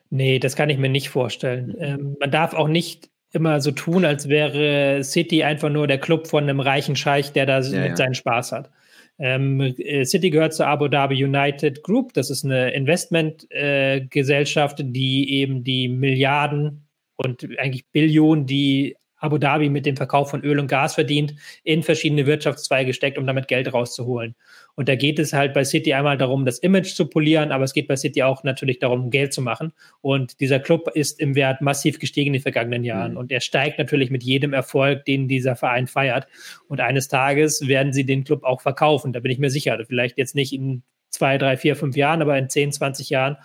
Nee, 0.09 0.39
das 0.39 0.55
kann 0.55 0.69
ich 0.69 0.77
mir 0.77 0.89
nicht 0.89 1.09
vorstellen. 1.09 1.75
Ähm, 1.79 2.17
man 2.19 2.31
darf 2.31 2.53
auch 2.53 2.67
nicht 2.67 3.09
immer 3.31 3.61
so 3.61 3.71
tun, 3.71 4.05
als 4.05 4.29
wäre 4.29 5.03
City 5.03 5.43
einfach 5.43 5.69
nur 5.69 5.87
der 5.87 5.99
Club 5.99 6.27
von 6.27 6.43
einem 6.43 6.59
reichen 6.59 6.95
Scheich, 6.95 7.31
der 7.31 7.45
da 7.45 7.61
ja, 7.61 7.81
mit 7.81 7.89
ja. 7.89 7.95
seinen 7.95 8.15
Spaß 8.15 8.51
hat. 8.51 8.71
Ähm, 9.19 9.61
äh, 9.61 10.05
City 10.05 10.29
gehört 10.29 10.53
zur 10.53 10.67
Abu 10.67 10.87
Dhabi 10.87 11.23
United 11.23 11.81
Group. 11.83 12.13
Das 12.13 12.29
ist 12.29 12.45
eine 12.45 12.71
Investmentgesellschaft, 12.71 14.79
äh, 14.79 14.85
die 14.85 15.33
eben 15.33 15.63
die 15.63 15.89
Milliarden 15.89 16.87
und 17.17 17.43
eigentlich 17.59 17.85
Billionen, 17.91 18.45
die 18.45 18.95
Abu 19.19 19.37
Dhabi 19.37 19.69
mit 19.69 19.85
dem 19.85 19.97
Verkauf 19.97 20.29
von 20.29 20.41
Öl 20.41 20.59
und 20.59 20.67
Gas 20.67 20.95
verdient, 20.95 21.35
in 21.63 21.83
verschiedene 21.83 22.25
Wirtschaftszweige 22.25 22.93
steckt, 22.93 23.17
um 23.17 23.27
damit 23.27 23.47
Geld 23.47 23.71
rauszuholen. 23.73 24.35
Und 24.75 24.87
da 24.87 24.95
geht 24.95 25.19
es 25.19 25.33
halt 25.33 25.53
bei 25.53 25.63
City 25.63 25.93
einmal 25.93 26.17
darum, 26.17 26.45
das 26.45 26.59
Image 26.59 26.93
zu 26.95 27.05
polieren, 27.07 27.51
aber 27.51 27.65
es 27.65 27.73
geht 27.73 27.87
bei 27.87 27.95
City 27.95 28.23
auch 28.23 28.43
natürlich 28.43 28.79
darum, 28.79 29.09
Geld 29.09 29.33
zu 29.33 29.41
machen. 29.41 29.73
Und 30.01 30.39
dieser 30.39 30.59
Club 30.59 30.89
ist 30.93 31.19
im 31.19 31.35
Wert 31.35 31.61
massiv 31.61 31.99
gestiegen 31.99 32.27
in 32.27 32.33
den 32.33 32.41
vergangenen 32.41 32.83
Jahren. 32.83 33.11
Mhm. 33.11 33.17
Und 33.17 33.31
er 33.31 33.41
steigt 33.41 33.77
natürlich 33.77 34.09
mit 34.09 34.23
jedem 34.23 34.53
Erfolg, 34.53 35.05
den 35.05 35.27
dieser 35.27 35.55
Verein 35.55 35.87
feiert. 35.87 36.27
Und 36.67 36.79
eines 36.79 37.07
Tages 37.09 37.67
werden 37.67 37.93
sie 37.93 38.05
den 38.05 38.23
Club 38.23 38.43
auch 38.43 38.61
verkaufen. 38.61 39.11
Da 39.11 39.19
bin 39.19 39.31
ich 39.31 39.39
mir 39.39 39.49
sicher. 39.49 39.77
Vielleicht 39.85 40.17
jetzt 40.17 40.35
nicht 40.35 40.53
in 40.53 40.83
zwei, 41.09 41.37
drei, 41.37 41.57
vier, 41.57 41.75
fünf 41.75 41.97
Jahren, 41.97 42.21
aber 42.21 42.37
in 42.37 42.49
10, 42.49 42.71
20 42.71 43.09
Jahren 43.09 43.37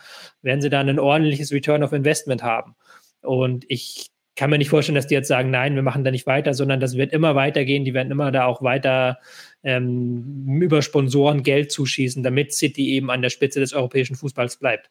werden 0.42 0.60
sie 0.60 0.70
dann 0.70 0.88
ein 0.88 0.98
ordentliches 0.98 1.50
Return 1.52 1.82
of 1.82 1.92
Investment 1.92 2.42
haben. 2.42 2.76
Und 3.22 3.64
ich 3.68 4.10
kann 4.36 4.50
mir 4.50 4.58
nicht 4.58 4.68
vorstellen, 4.68 4.96
dass 4.96 5.06
die 5.06 5.14
jetzt 5.14 5.28
sagen, 5.28 5.50
nein, 5.50 5.74
wir 5.74 5.82
machen 5.82 6.04
da 6.04 6.10
nicht 6.10 6.26
weiter, 6.26 6.54
sondern 6.54 6.80
das 6.80 6.96
wird 6.96 7.12
immer 7.12 7.34
weitergehen. 7.34 7.84
Die 7.84 7.94
werden 7.94 8.10
immer 8.10 8.32
da 8.32 8.46
auch 8.46 8.62
weiter 8.62 9.18
ähm, 9.62 10.58
über 10.60 10.82
Sponsoren 10.82 11.42
Geld 11.42 11.70
zuschießen, 11.70 12.22
damit 12.22 12.52
City 12.52 12.90
eben 12.90 13.10
an 13.10 13.22
der 13.22 13.30
Spitze 13.30 13.60
des 13.60 13.72
europäischen 13.72 14.16
Fußballs 14.16 14.56
bleibt. 14.56 14.90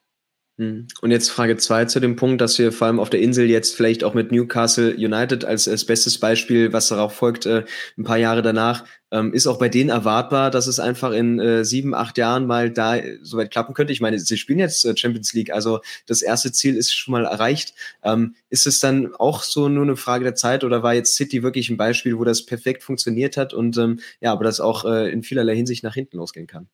Hm. 0.56 0.86
Und 1.00 1.10
jetzt 1.10 1.30
Frage 1.30 1.56
zwei 1.56 1.84
zu 1.84 1.98
dem 1.98 2.14
Punkt, 2.14 2.40
dass 2.40 2.58
wir 2.58 2.70
vor 2.70 2.86
allem 2.86 3.00
auf 3.00 3.10
der 3.10 3.20
Insel 3.20 3.50
jetzt 3.50 3.74
vielleicht 3.74 4.04
auch 4.04 4.14
mit 4.14 4.30
Newcastle 4.30 4.94
United 4.94 5.44
als, 5.44 5.66
als 5.66 5.84
bestes 5.84 6.18
Beispiel, 6.18 6.72
was 6.72 6.88
darauf 6.88 7.12
folgt, 7.14 7.44
äh, 7.44 7.64
ein 7.98 8.04
paar 8.04 8.18
Jahre 8.18 8.40
danach, 8.40 8.84
ähm, 9.14 9.32
ist 9.32 9.46
auch 9.46 9.58
bei 9.58 9.68
denen 9.68 9.90
erwartbar, 9.90 10.50
dass 10.50 10.66
es 10.66 10.80
einfach 10.80 11.12
in 11.12 11.38
äh, 11.38 11.64
sieben, 11.64 11.94
acht 11.94 12.18
Jahren 12.18 12.46
mal 12.46 12.70
da 12.70 12.96
soweit 13.22 13.52
klappen 13.52 13.72
könnte. 13.72 13.92
Ich 13.92 14.00
meine, 14.00 14.18
sie 14.18 14.36
spielen 14.36 14.58
jetzt 14.58 14.84
äh, 14.84 14.96
Champions 14.96 15.32
League, 15.32 15.52
also 15.52 15.80
das 16.06 16.20
erste 16.20 16.50
Ziel 16.50 16.76
ist 16.76 16.92
schon 16.92 17.12
mal 17.12 17.24
erreicht. 17.24 17.74
Ähm, 18.02 18.34
ist 18.50 18.66
es 18.66 18.80
dann 18.80 19.14
auch 19.14 19.44
so 19.44 19.68
nur 19.68 19.84
eine 19.84 19.96
Frage 19.96 20.24
der 20.24 20.34
Zeit 20.34 20.64
oder 20.64 20.82
war 20.82 20.94
jetzt 20.94 21.14
City 21.14 21.44
wirklich 21.44 21.70
ein 21.70 21.76
Beispiel, 21.76 22.18
wo 22.18 22.24
das 22.24 22.44
perfekt 22.44 22.82
funktioniert 22.82 23.36
hat 23.36 23.54
und 23.54 23.78
ähm, 23.78 24.00
ja, 24.20 24.32
aber 24.32 24.42
das 24.42 24.58
auch 24.58 24.84
äh, 24.84 25.12
in 25.12 25.22
vielerlei 25.22 25.54
Hinsicht 25.54 25.84
nach 25.84 25.94
hinten 25.94 26.16
losgehen 26.16 26.48
kann? 26.48 26.66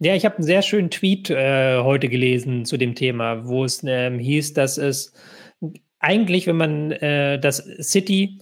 Ja, 0.00 0.14
ich 0.14 0.24
habe 0.24 0.36
einen 0.36 0.44
sehr 0.44 0.62
schönen 0.62 0.90
Tweet 0.90 1.30
äh, 1.30 1.78
heute 1.78 2.08
gelesen 2.08 2.64
zu 2.64 2.76
dem 2.76 2.96
Thema, 2.96 3.46
wo 3.46 3.64
es 3.64 3.82
ähm, 3.84 4.18
hieß, 4.18 4.52
dass 4.52 4.78
es 4.78 5.12
eigentlich, 6.00 6.46
wenn 6.46 6.56
man 6.56 6.92
äh, 6.92 7.38
das 7.38 7.64
City 7.80 8.38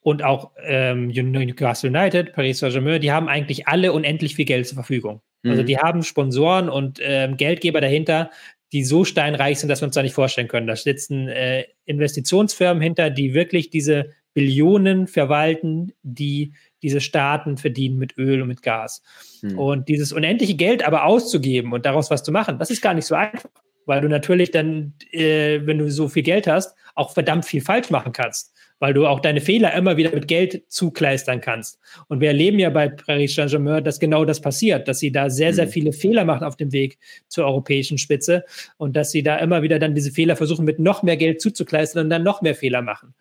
und 0.00 0.22
auch 0.22 0.52
ähm, 0.64 1.08
Newcastle 1.08 1.90
United, 1.90 2.32
Paris 2.32 2.58
Saint-Germain, 2.58 3.00
die 3.00 3.12
haben 3.12 3.28
eigentlich 3.28 3.68
alle 3.68 3.92
unendlich 3.92 4.34
viel 4.34 4.46
Geld 4.46 4.66
zur 4.66 4.76
Verfügung. 4.76 5.20
Also 5.42 5.44
mhm. 5.44 5.50
Also 5.50 5.62
die 5.62 5.78
haben 5.78 6.02
Sponsoren 6.02 6.68
und 6.68 6.98
ähm, 7.02 7.36
Geldgeber 7.36 7.80
dahinter, 7.80 8.30
die 8.72 8.84
so 8.84 9.04
steinreich 9.04 9.58
sind, 9.58 9.68
dass 9.68 9.82
wir 9.82 9.86
uns 9.86 9.94
da 9.94 10.02
nicht 10.02 10.14
vorstellen 10.14 10.48
können. 10.48 10.66
Da 10.66 10.76
sitzen 10.76 11.28
äh, 11.28 11.64
Investitionsfirmen 11.86 12.82
hinter, 12.82 13.10
die 13.10 13.34
wirklich 13.34 13.70
diese 13.70 14.10
Billionen 14.32 15.08
verwalten, 15.08 15.92
die 16.02 16.52
diese 16.82 17.00
Staaten 17.00 17.56
verdienen 17.56 17.98
mit 17.98 18.16
Öl 18.16 18.40
und 18.40 18.48
mit 18.48 18.62
Gas. 18.62 19.02
Hm. 19.40 19.58
Und 19.58 19.88
dieses 19.88 20.12
unendliche 20.12 20.54
Geld 20.54 20.86
aber 20.86 21.04
auszugeben 21.04 21.72
und 21.72 21.84
daraus 21.84 22.10
was 22.10 22.22
zu 22.22 22.32
machen, 22.32 22.58
das 22.58 22.70
ist 22.70 22.80
gar 22.80 22.94
nicht 22.94 23.06
so 23.06 23.16
einfach, 23.16 23.50
weil 23.86 24.00
du 24.00 24.08
natürlich 24.08 24.52
dann, 24.52 24.94
äh, 25.10 25.60
wenn 25.64 25.78
du 25.78 25.90
so 25.90 26.08
viel 26.08 26.22
Geld 26.22 26.46
hast, 26.46 26.76
auch 26.94 27.12
verdammt 27.12 27.44
viel 27.44 27.60
falsch 27.60 27.90
machen 27.90 28.12
kannst, 28.12 28.54
weil 28.80 28.94
du 28.94 29.06
auch 29.06 29.20
deine 29.20 29.40
Fehler 29.40 29.72
immer 29.74 29.96
wieder 29.96 30.12
mit 30.12 30.26
Geld 30.26 30.64
zukleistern 30.68 31.40
kannst. 31.40 31.78
Und 32.08 32.20
wir 32.20 32.28
erleben 32.28 32.58
ja 32.58 32.70
bei 32.70 32.88
Paris 32.88 33.34
Saint-Germain, 33.34 33.84
dass 33.84 34.00
genau 34.00 34.24
das 34.24 34.40
passiert, 34.40 34.88
dass 34.88 34.98
sie 34.98 35.12
da 35.12 35.30
sehr, 35.30 35.52
sehr 35.54 35.66
hm. 35.66 35.72
viele 35.72 35.92
Fehler 35.92 36.24
machen 36.24 36.44
auf 36.44 36.56
dem 36.56 36.72
Weg 36.72 36.98
zur 37.28 37.44
europäischen 37.44 37.98
Spitze 37.98 38.44
und 38.78 38.96
dass 38.96 39.12
sie 39.12 39.22
da 39.22 39.36
immer 39.36 39.62
wieder 39.62 39.78
dann 39.78 39.94
diese 39.94 40.10
Fehler 40.10 40.34
versuchen, 40.34 40.64
mit 40.64 40.80
noch 40.80 41.02
mehr 41.02 41.16
Geld 41.16 41.40
zuzukleistern 41.40 42.06
und 42.06 42.10
dann 42.10 42.24
noch 42.24 42.42
mehr 42.42 42.54
Fehler 42.54 42.82
machen. 42.82 43.14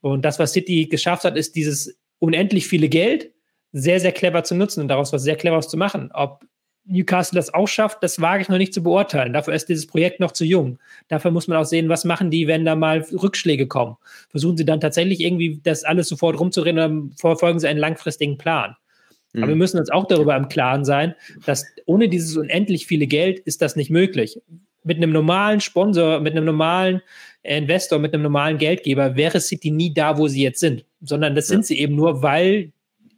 Und 0.00 0.24
das, 0.24 0.38
was 0.38 0.52
City 0.52 0.86
geschafft 0.86 1.24
hat, 1.24 1.36
ist 1.36 1.56
dieses 1.56 1.98
unendlich 2.18 2.66
viele 2.66 2.88
Geld 2.88 3.32
sehr, 3.72 4.00
sehr 4.00 4.12
clever 4.12 4.44
zu 4.44 4.54
nutzen 4.54 4.80
und 4.80 4.88
daraus 4.88 5.12
was 5.12 5.22
sehr 5.22 5.36
Cleveres 5.36 5.68
zu 5.68 5.76
machen. 5.76 6.10
Ob 6.14 6.44
Newcastle 6.90 7.36
das 7.36 7.54
auch 7.54 7.68
schafft, 7.68 8.02
das 8.02 8.20
wage 8.20 8.42
ich 8.42 8.48
noch 8.48 8.58
nicht 8.58 8.74
zu 8.74 8.82
beurteilen. 8.82 9.32
Dafür 9.32 9.54
ist 9.54 9.68
dieses 9.68 9.86
Projekt 9.86 10.20
noch 10.20 10.32
zu 10.32 10.44
jung. 10.44 10.78
Dafür 11.08 11.30
muss 11.30 11.46
man 11.48 11.58
auch 11.58 11.64
sehen, 11.64 11.88
was 11.88 12.04
machen 12.04 12.30
die, 12.30 12.46
wenn 12.46 12.64
da 12.64 12.74
mal 12.74 13.06
Rückschläge 13.12 13.66
kommen. 13.66 13.96
Versuchen 14.28 14.56
sie 14.56 14.64
dann 14.64 14.80
tatsächlich 14.80 15.20
irgendwie 15.20 15.60
das 15.62 15.84
alles 15.84 16.08
sofort 16.08 16.38
rumzureden 16.38 16.78
oder 16.78 17.14
verfolgen 17.16 17.60
sie 17.60 17.68
einen 17.68 17.78
langfristigen 17.78 18.38
Plan. 18.38 18.76
Mhm. 19.32 19.42
Aber 19.42 19.50
wir 19.50 19.56
müssen 19.56 19.78
uns 19.78 19.90
auch 19.90 20.06
darüber 20.06 20.36
im 20.36 20.48
Klaren 20.48 20.84
sein, 20.84 21.14
dass 21.46 21.64
ohne 21.86 22.08
dieses 22.08 22.36
unendlich 22.36 22.86
viele 22.86 23.06
Geld 23.06 23.38
ist 23.40 23.62
das 23.62 23.76
nicht 23.76 23.90
möglich. 23.90 24.40
Mit 24.82 24.96
einem 24.96 25.12
normalen 25.12 25.60
Sponsor, 25.60 26.20
mit 26.20 26.32
einem 26.32 26.46
normalen 26.46 27.02
Investor, 27.42 27.98
mit 27.98 28.12
einem 28.12 28.24
normalen 28.24 28.58
Geldgeber 28.58 29.16
wäre 29.16 29.40
City 29.40 29.70
nie 29.70 29.94
da, 29.94 30.18
wo 30.18 30.28
sie 30.28 30.42
jetzt 30.42 30.60
sind, 30.60 30.84
sondern 31.00 31.34
das 31.34 31.48
ja. 31.48 31.54
sind 31.54 31.66
sie 31.66 31.78
eben 31.78 31.94
nur, 31.94 32.22
weil 32.22 32.72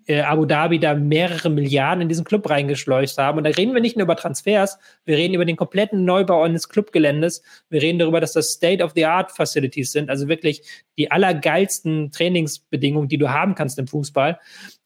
äh, 0.07 0.21
Abu 0.21 0.45
Dhabi 0.45 0.79
da 0.79 0.95
mehrere 0.95 1.51
Milliarden 1.51 2.03
in 2.03 2.09
diesen 2.09 2.25
Club 2.25 2.49
reingeschleust 2.49 3.19
haben. 3.19 3.39
Und 3.39 3.45
da 3.45 3.51
reden 3.51 3.75
wir 3.75 3.81
nicht 3.81 3.97
nur 3.97 4.05
über 4.05 4.17
Transfers, 4.17 4.79
wir 5.05 5.17
reden 5.17 5.35
über 5.35 5.45
den 5.45 5.57
kompletten 5.57 6.05
Neubau 6.05 6.43
eines 6.43 6.69
Clubgeländes. 6.69 7.43
Wir 7.69 7.83
reden 7.83 7.99
darüber, 7.99 8.21
dass 8.21 8.33
das 8.33 8.53
State-of-the-Art-Facilities 8.53 9.93
sind, 9.93 10.11
also 10.11 10.29
wirklich 10.29 10.63
die 10.99 11.11
allergeilsten 11.11 12.11
Trainingsbedingungen, 12.11 13.09
die 13.09 13.19
du 13.19 13.31
haben 13.31 13.55
kannst 13.55 13.79
im 13.79 13.87
Fußball. 13.87 14.39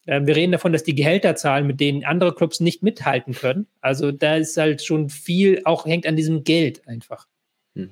Ähm, 0.07 0.27
wir 0.27 0.35
reden 0.35 0.51
davon, 0.51 0.73
dass 0.73 0.83
die 0.83 0.95
Gehälter 0.95 1.35
zahlen, 1.35 1.67
mit 1.67 1.79
denen 1.79 2.05
andere 2.05 2.33
Clubs 2.33 2.59
nicht 2.59 2.83
mithalten 2.83 3.33
können. 3.33 3.67
Also 3.81 4.11
da 4.11 4.35
ist 4.35 4.57
halt 4.57 4.83
schon 4.83 5.09
viel, 5.09 5.61
auch 5.65 5.85
hängt 5.85 6.07
an 6.07 6.15
diesem 6.15 6.43
Geld 6.43 6.87
einfach. 6.87 7.27
Hm. 7.77 7.91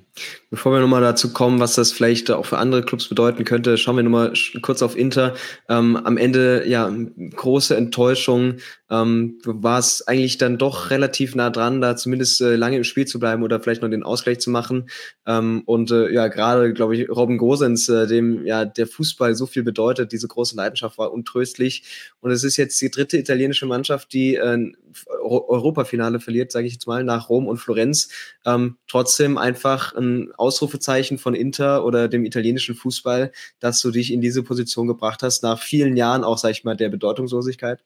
Bevor 0.50 0.72
wir 0.72 0.80
nochmal 0.80 1.00
dazu 1.00 1.32
kommen, 1.32 1.60
was 1.60 1.76
das 1.76 1.92
vielleicht 1.92 2.32
auch 2.32 2.44
für 2.44 2.58
andere 2.58 2.82
Clubs 2.82 3.08
bedeuten 3.08 3.44
könnte, 3.44 3.78
schauen 3.78 3.94
wir 3.94 4.02
nochmal 4.02 4.32
kurz 4.60 4.82
auf 4.82 4.96
Inter. 4.96 5.34
Ähm, 5.68 5.96
am 5.96 6.16
Ende, 6.16 6.64
ja, 6.66 6.92
große 7.36 7.76
Enttäuschung. 7.76 8.56
Ähm, 8.88 9.38
war 9.44 9.78
es 9.78 10.06
eigentlich 10.06 10.38
dann 10.38 10.58
doch 10.58 10.90
relativ 10.90 11.34
nah 11.34 11.50
dran, 11.50 11.80
da 11.80 11.96
zumindest 11.96 12.40
äh, 12.40 12.56
lange 12.56 12.76
im 12.76 12.84
Spiel 12.84 13.04
zu 13.04 13.18
bleiben 13.20 13.42
oder 13.42 13.60
vielleicht 13.60 13.82
noch 13.82 13.90
den 13.90 14.02
Ausgleich 14.04 14.40
zu 14.40 14.50
machen. 14.50 14.88
Ähm, 15.26 15.62
und 15.66 15.90
äh, 15.90 16.12
ja, 16.12 16.28
gerade, 16.28 16.72
glaube 16.72 16.96
ich, 16.96 17.08
Robin 17.08 17.38
Gosens, 17.38 17.88
äh, 17.88 18.06
dem 18.06 18.44
ja 18.44 18.64
der 18.64 18.86
Fußball 18.86 19.34
so 19.34 19.46
viel 19.46 19.62
bedeutet, 19.62 20.12
diese 20.12 20.28
große 20.28 20.56
Leidenschaft 20.56 20.98
war 20.98 21.12
untröstlich. 21.12 21.84
Und 22.20 22.30
es 22.30 22.42
ist 22.42 22.56
jetzt 22.56 22.80
die 22.80 22.90
dritte 22.90 23.18
italienische 23.18 23.66
Mannschaft, 23.66 24.12
die 24.12 24.36
äh, 24.36 24.72
Europafinale 25.20 26.20
verliert, 26.20 26.52
sage 26.52 26.66
ich 26.66 26.74
jetzt 26.74 26.86
mal, 26.86 27.04
nach 27.04 27.28
Rom 27.28 27.46
und 27.46 27.58
Florenz. 27.58 28.08
Ähm, 28.44 28.76
trotzdem 28.88 29.36
einfach 29.36 29.75
ein 29.94 30.32
Ausrufezeichen 30.36 31.18
von 31.18 31.34
Inter 31.34 31.84
oder 31.84 32.08
dem 32.08 32.24
italienischen 32.24 32.74
Fußball, 32.74 33.32
dass 33.60 33.80
du 33.80 33.90
dich 33.90 34.12
in 34.12 34.20
diese 34.20 34.42
Position 34.42 34.86
gebracht 34.86 35.22
hast, 35.22 35.42
nach 35.42 35.60
vielen 35.60 35.96
Jahren 35.96 36.24
auch, 36.24 36.38
sag 36.38 36.50
ich 36.50 36.64
mal, 36.64 36.76
der 36.76 36.88
Bedeutungslosigkeit? 36.88 37.82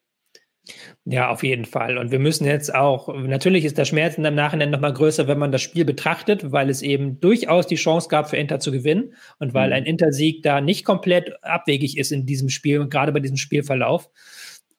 Ja, 1.05 1.31
auf 1.31 1.43
jeden 1.43 1.65
Fall. 1.65 1.99
Und 1.99 2.11
wir 2.11 2.19
müssen 2.19 2.45
jetzt 2.45 2.75
auch, 2.75 3.13
natürlich 3.15 3.65
ist 3.65 3.79
der 3.79 3.85
Schmerz 3.85 4.19
im 4.19 4.35
Nachhinein 4.35 4.71
nochmal 4.71 4.93
größer, 4.93 5.27
wenn 5.27 5.39
man 5.39 5.51
das 5.51 5.63
Spiel 5.63 5.85
betrachtet, 5.85 6.53
weil 6.53 6.69
es 6.69 6.83
eben 6.83 7.19
durchaus 7.21 7.67
die 7.67 7.77
Chance 7.77 8.09
gab, 8.09 8.29
für 8.29 8.37
Inter 8.37 8.61
zu 8.61 8.71
gewinnen 8.71 9.15
und 9.39 9.55
weil 9.55 9.69
mhm. 9.69 9.75
ein 9.75 9.85
Inter-Sieg 9.87 10.43
da 10.43 10.61
nicht 10.61 10.85
komplett 10.85 11.33
abwegig 11.43 11.97
ist 11.99 12.13
in 12.13 12.27
diesem 12.27 12.51
Spiel 12.51 12.81
und 12.81 12.91
gerade 12.91 13.13
bei 13.13 13.21
diesem 13.21 13.39
Spielverlauf. 13.39 14.11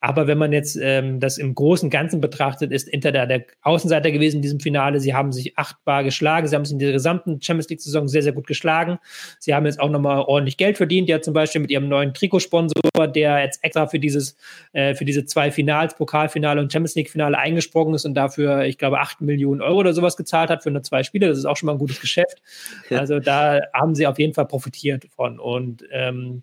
Aber 0.04 0.26
wenn 0.26 0.40
man 0.40 0.52
jetzt 0.52 0.78
ähm, 0.82 1.20
das 1.20 1.38
im 1.38 1.54
Großen 1.54 1.86
und 1.86 1.92
Ganzen 1.92 2.22
betrachtet, 2.22 2.72
ist 2.72 2.90
Inter 2.90 3.12
da 3.12 3.28
der 3.28 3.46
Außenseiter 3.62 4.12
gewesen 4.12 4.38
in 4.38 4.42
diesem 4.42 4.60
Finale. 4.60 5.00
Sie 5.00 5.14
haben 5.14 5.32
sich 5.32 5.60
achtbar 5.60 6.04
geschlagen. 6.04 6.48
Sie 6.48 6.56
haben 6.56 6.66
sich 6.66 6.74
in 6.74 6.80
der 6.80 6.92
gesamten 6.92 7.40
Champions 7.40 7.70
League-Saison 7.70 8.08
sehr, 8.08 8.24
sehr 8.24 8.34
gut 8.34 8.48
geschlagen. 8.48 8.98
Sie 9.38 9.54
haben 9.54 9.68
jetzt 9.68 9.80
auch 9.80 9.92
nochmal 9.92 10.22
ordentlich 10.22 10.58
Geld 10.58 10.78
verdient. 10.78 11.08
Ja, 11.08 11.22
zum 11.22 11.36
Beispiel 11.36 11.62
mit 11.62 11.70
ihrem 11.70 11.88
neuen 11.88 12.16
Trikotsponsor, 12.16 13.08
der 13.14 13.44
jetzt 13.44 13.64
extra 13.64 13.86
für 13.86 14.00
dieses, 14.00 14.36
äh, 14.74 14.96
für 14.96 15.06
diese 15.06 15.26
zwei 15.26 15.52
Finals, 15.52 15.96
Pokalfinale 15.96 16.60
und 16.60 16.74
Champions 16.74 16.96
League-Finale 16.96 17.38
eingesprungen 17.38 17.94
ist 17.94 18.06
und 18.06 18.16
dafür, 18.16 18.64
ich 18.64 18.80
glaube, 18.80 19.00
acht 19.00 19.22
Millionen 19.22 19.62
Euro 19.62 19.82
oder 19.82 19.94
sowas 19.94 20.18
gezahlt 20.18 20.50
hat 20.50 20.64
für 20.64 20.72
nur 20.72 20.82
zwei 20.82 21.04
Spiele. 21.04 21.28
Das 21.28 21.38
ist 21.38 21.46
auch 21.46 21.58
schon 21.58 21.68
mal 21.68 21.74
ein 21.74 21.80
gutes 21.80 22.02
Geschäft. 22.02 22.42
Also 22.90 23.20
da 23.20 23.60
haben 23.72 23.94
sie 23.94 24.08
auf 24.08 24.18
jeden 24.18 24.34
Fall 24.34 24.48
profitiert 24.48 25.06
von. 25.16 25.40
Und 25.40 25.84
ähm, 25.92 26.42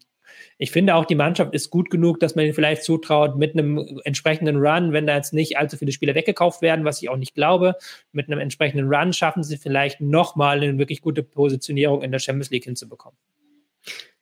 ich 0.58 0.72
finde 0.72 0.96
auch, 0.96 1.04
die 1.04 1.14
Mannschaft 1.14 1.54
ist 1.54 1.70
gut 1.70 1.88
genug, 1.88 2.18
dass 2.18 2.34
man 2.34 2.44
ihnen 2.44 2.54
vielleicht 2.54 2.82
zutraut, 2.82 3.36
mit 3.36 3.54
einem 3.54 4.00
entsprechenden 4.04 4.56
Run, 4.56 4.92
wenn 4.92 5.06
da 5.06 5.14
jetzt 5.14 5.32
nicht 5.32 5.56
allzu 5.56 5.76
viele 5.76 5.92
Spieler 5.92 6.16
weggekauft 6.16 6.62
werden, 6.62 6.84
was 6.84 7.00
ich 7.00 7.08
auch 7.08 7.16
nicht 7.16 7.34
glaube, 7.34 7.76
mit 8.12 8.28
einem 8.28 8.40
entsprechenden 8.40 8.92
Run 8.92 9.12
schaffen 9.12 9.44
sie 9.44 9.56
vielleicht 9.56 10.00
nochmal 10.00 10.60
eine 10.60 10.76
wirklich 10.76 11.00
gute 11.00 11.22
Positionierung 11.22 12.02
in 12.02 12.10
der 12.10 12.18
Champions 12.18 12.50
League 12.50 12.64
hinzubekommen. 12.64 13.16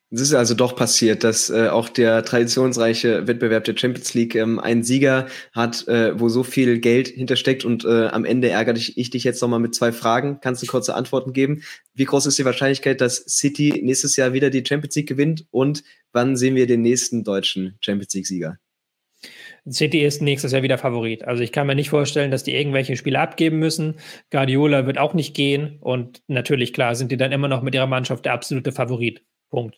Es 0.09 0.21
ist 0.21 0.33
also 0.33 0.53
doch 0.53 0.73
passiert, 0.73 1.25
dass 1.25 1.49
äh, 1.49 1.67
auch 1.67 1.89
der 1.89 2.23
traditionsreiche 2.23 3.27
Wettbewerb 3.27 3.65
der 3.65 3.75
Champions 3.75 4.13
League 4.13 4.35
ähm, 4.35 4.57
einen 4.57 4.83
Sieger 4.83 5.27
hat, 5.51 5.85
äh, 5.89 6.17
wo 6.17 6.29
so 6.29 6.43
viel 6.43 6.79
Geld 6.79 7.09
hintersteckt 7.09 7.65
und 7.65 7.83
äh, 7.83 8.07
am 8.07 8.23
Ende 8.23 8.47
ärgere 8.47 8.77
ich, 8.77 8.97
ich 8.97 9.09
dich 9.09 9.25
jetzt 9.25 9.41
nochmal 9.41 9.59
mit 9.59 9.75
zwei 9.75 9.91
Fragen. 9.91 10.39
Kannst 10.39 10.63
du 10.63 10.67
kurze 10.67 10.95
Antworten 10.95 11.33
geben? 11.33 11.61
Wie 11.93 12.05
groß 12.05 12.25
ist 12.25 12.39
die 12.39 12.45
Wahrscheinlichkeit, 12.45 13.01
dass 13.01 13.25
City 13.25 13.81
nächstes 13.83 14.15
Jahr 14.15 14.31
wieder 14.31 14.49
die 14.49 14.63
Champions 14.65 14.95
League 14.95 15.09
gewinnt 15.09 15.45
und 15.51 15.83
wann 16.13 16.37
sehen 16.37 16.55
wir 16.55 16.67
den 16.67 16.83
nächsten 16.83 17.25
deutschen 17.25 17.75
Champions 17.81 18.13
League-Sieger? 18.13 18.57
City 19.69 20.05
ist 20.05 20.21
nächstes 20.21 20.53
Jahr 20.53 20.63
wieder 20.63 20.77
Favorit. 20.77 21.25
Also 21.25 21.43
ich 21.43 21.51
kann 21.51 21.67
mir 21.67 21.75
nicht 21.75 21.89
vorstellen, 21.89 22.31
dass 22.31 22.45
die 22.45 22.55
irgendwelche 22.55 22.95
Spiele 22.95 23.19
abgeben 23.19 23.59
müssen. 23.59 23.95
Guardiola 24.31 24.85
wird 24.85 24.99
auch 24.99 25.13
nicht 25.13 25.35
gehen 25.35 25.79
und 25.81 26.21
natürlich 26.27 26.71
klar 26.71 26.95
sind 26.95 27.11
die 27.11 27.17
dann 27.17 27.33
immer 27.33 27.49
noch 27.49 27.61
mit 27.61 27.75
ihrer 27.75 27.87
Mannschaft 27.87 28.23
der 28.23 28.31
absolute 28.31 28.71
Favorit. 28.71 29.23
Punkt. 29.49 29.77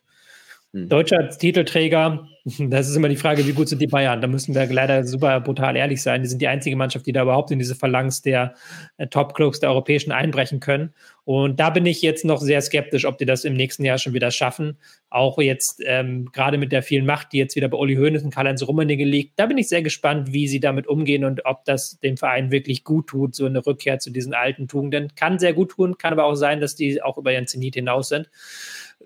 Hm. 0.74 0.88
Deutscher 0.88 1.30
Titelträger, 1.30 2.28
das 2.60 2.88
ist 2.88 2.96
immer 2.96 3.10
die 3.10 3.16
Frage, 3.16 3.46
wie 3.48 3.54
gut 3.54 3.70
sind 3.70 3.82
die 3.82 3.88
Bayern? 3.88 4.22
Da 4.22 4.28
müssen 4.28 4.54
wir 4.54 4.68
leider 4.68 5.04
super 5.04 5.40
brutal 5.42 5.76
ehrlich 5.76 6.02
sein. 6.02 6.22
Die 6.22 6.30
sind 6.30 6.42
die 6.42 6.48
einzige 6.48 6.76
Mannschaft, 6.76 7.08
die 7.08 7.12
da 7.12 7.24
überhaupt 7.24 7.50
in 7.50 7.58
diese 7.58 7.74
Phalanx 7.76 8.22
der 8.22 8.54
äh, 8.98 9.08
Top-Clubs 9.08 9.60
der 9.60 9.70
Europäischen 9.70 10.12
einbrechen 10.12 10.60
können. 10.60 10.94
Und 11.26 11.60
da 11.60 11.70
bin 11.70 11.86
ich 11.86 12.02
jetzt 12.02 12.24
noch 12.26 12.42
sehr 12.42 12.62
skeptisch, 12.62 13.06
ob 13.06 13.18
die 13.18 13.26
das 13.26 13.46
im 13.46 13.54
nächsten 13.54 13.84
Jahr 13.84 13.98
schon 13.98 14.14
wieder 14.14 14.32
schaffen. 14.32 14.78
Auch 15.10 15.40
jetzt 15.40 15.82
ähm, 15.86 16.30
gerade 16.32 16.58
mit 16.58 16.72
der 16.72 16.84
vielen 16.84 17.06
Macht, 17.06 17.34
die 17.34 17.38
jetzt 17.38 17.56
wieder 17.56 17.68
bei 17.68 17.78
Uli 17.78 17.96
Hoeneß 17.96 18.24
und 18.24 18.34
Karl-Heinz 18.34 18.64
Rummenigge 18.64 19.06
liegt. 19.06 19.40
Da 19.40 19.48
bin 19.48 19.58
ich 19.58 19.70
sehr 19.70 19.82
gespannt, 19.82 20.34
wie 20.34 20.48
sie 20.48 20.60
damit 20.60 20.88
umgehen 20.88 21.26
und 21.26 21.46
ob 21.46 21.66
das 21.66 22.00
dem 22.00 22.18
Verein 22.18 22.52
wirklich 22.52 22.84
gut 22.84 23.08
tut, 23.08 23.36
so 23.36 23.46
eine 23.46 23.66
Rückkehr 23.66 24.00
zu 24.00 24.12
diesen 24.12 24.34
alten 24.34 24.68
Tugenden. 24.68 25.14
Kann 25.16 25.40
sehr 25.40 25.54
gut 25.54 25.72
tun, 25.72 25.98
kann 25.98 26.14
aber 26.14 26.26
auch 26.26 26.36
sein, 26.36 26.62
dass 26.62 26.76
die 26.76 27.02
auch 27.02 27.18
über 27.18 27.32
ihren 27.34 27.48
Zenit 27.48 27.76
hinaus 27.76 28.10
sind. 28.10 28.30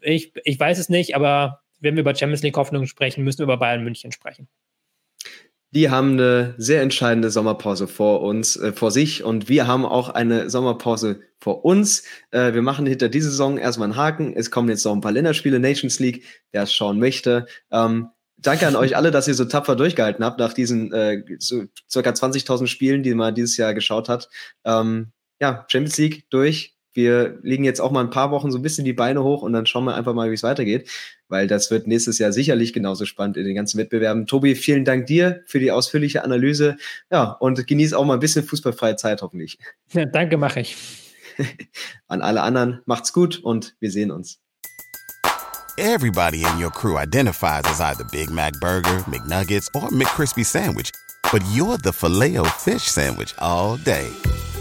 Ich, 0.01 0.33
ich 0.43 0.59
weiß 0.59 0.79
es 0.79 0.89
nicht, 0.89 1.15
aber 1.15 1.61
wenn 1.79 1.95
wir 1.95 2.01
über 2.01 2.15
Champions 2.15 2.41
League 2.41 2.57
Hoffnungen 2.57 2.87
sprechen, 2.87 3.23
müssen 3.23 3.39
wir 3.39 3.43
über 3.43 3.57
Bayern 3.57 3.83
München 3.83 4.11
sprechen. 4.11 4.47
Die 5.71 5.89
haben 5.89 6.13
eine 6.13 6.53
sehr 6.57 6.83
entscheidende 6.83 7.31
Sommerpause 7.31 7.87
vor 7.87 8.21
uns, 8.21 8.55
äh, 8.57 8.73
vor 8.73 8.91
sich 8.91 9.23
und 9.23 9.49
wir 9.49 9.65
haben 9.65 9.85
auch 9.85 10.09
eine 10.09 10.49
Sommerpause 10.51 11.21
vor 11.39 11.65
uns. 11.65 12.03
Äh, 12.29 12.53
wir 12.53 12.61
machen 12.61 12.85
hinter 12.85 13.09
dieser 13.09 13.31
Saison 13.31 13.57
erstmal 13.57 13.87
einen 13.87 13.97
Haken. 13.97 14.33
Es 14.35 14.51
kommen 14.51 14.69
jetzt 14.69 14.85
noch 14.85 14.93
ein 14.93 15.01
paar 15.01 15.11
Länderspiele, 15.11 15.59
Nations 15.59 15.99
League, 15.99 16.25
wer 16.51 16.63
es 16.63 16.73
schauen 16.73 16.99
möchte. 16.99 17.47
Ähm, 17.71 18.09
danke 18.37 18.67
an 18.67 18.75
euch 18.75 18.95
alle, 18.95 19.09
dass 19.09 19.27
ihr 19.27 19.33
so 19.33 19.45
tapfer 19.45 19.75
durchgehalten 19.75 20.23
habt 20.23 20.37
nach 20.37 20.53
diesen 20.53 20.93
äh, 20.93 21.23
so 21.39 21.63
circa 21.89 22.11
20.000 22.11 22.67
Spielen, 22.67 23.01
die 23.01 23.15
man 23.15 23.33
dieses 23.33 23.57
Jahr 23.57 23.73
geschaut 23.73 24.09
hat. 24.09 24.29
Ähm, 24.63 25.11
ja, 25.41 25.65
Champions 25.69 25.97
League 25.97 26.29
durch, 26.29 26.75
wir 26.93 27.39
legen 27.41 27.63
jetzt 27.63 27.81
auch 27.81 27.91
mal 27.91 28.03
ein 28.03 28.09
paar 28.09 28.31
Wochen 28.31 28.51
so 28.51 28.59
ein 28.59 28.61
bisschen 28.61 28.85
die 28.85 28.93
Beine 28.93 29.23
hoch 29.23 29.41
und 29.41 29.53
dann 29.53 29.65
schauen 29.65 29.85
wir 29.85 29.95
einfach 29.95 30.13
mal, 30.13 30.29
wie 30.29 30.35
es 30.35 30.43
weitergeht, 30.43 30.89
weil 31.27 31.47
das 31.47 31.71
wird 31.71 31.87
nächstes 31.87 32.19
Jahr 32.19 32.31
sicherlich 32.31 32.73
genauso 32.73 33.05
spannend 33.05 33.37
in 33.37 33.45
den 33.45 33.55
ganzen 33.55 33.77
Wettbewerben. 33.79 34.27
Tobi, 34.27 34.55
vielen 34.55 34.85
Dank 34.85 35.07
dir 35.07 35.41
für 35.45 35.59
die 35.59 35.71
ausführliche 35.71 36.23
Analyse. 36.23 36.77
Ja, 37.11 37.31
und 37.31 37.65
genieß 37.65 37.93
auch 37.93 38.05
mal 38.05 38.15
ein 38.15 38.19
bisschen 38.19 38.45
fußballfreie 38.45 38.95
Zeit 38.95 39.21
hoffentlich. 39.21 39.57
Ja, 39.91 40.05
danke, 40.05 40.37
mache 40.37 40.59
ich. 40.59 40.75
An 42.07 42.21
alle 42.21 42.41
anderen, 42.41 42.81
macht's 42.85 43.11
gut 43.13 43.39
und 43.39 43.75
wir 43.79 43.91
sehen 43.91 44.11
uns. 44.11 44.39
Everybody 45.79 46.45
in 46.45 46.59
your 46.59 46.69
crew 46.69 46.99
identifies 46.99 47.63
as 47.63 47.81
either 47.81 48.03
Big 48.11 48.29
Mac 48.29 48.53
Burger, 48.61 49.03
McNuggets 49.07 49.67
or 49.73 49.89
McCrispy 49.89 50.45
Sandwich, 50.45 50.91
but 51.31 51.41
you're 51.51 51.79
the 51.79 51.91
filet 51.91 52.37
fish 52.59 52.83
Sandwich 52.83 53.33
all 53.39 53.77
day. 53.77 54.07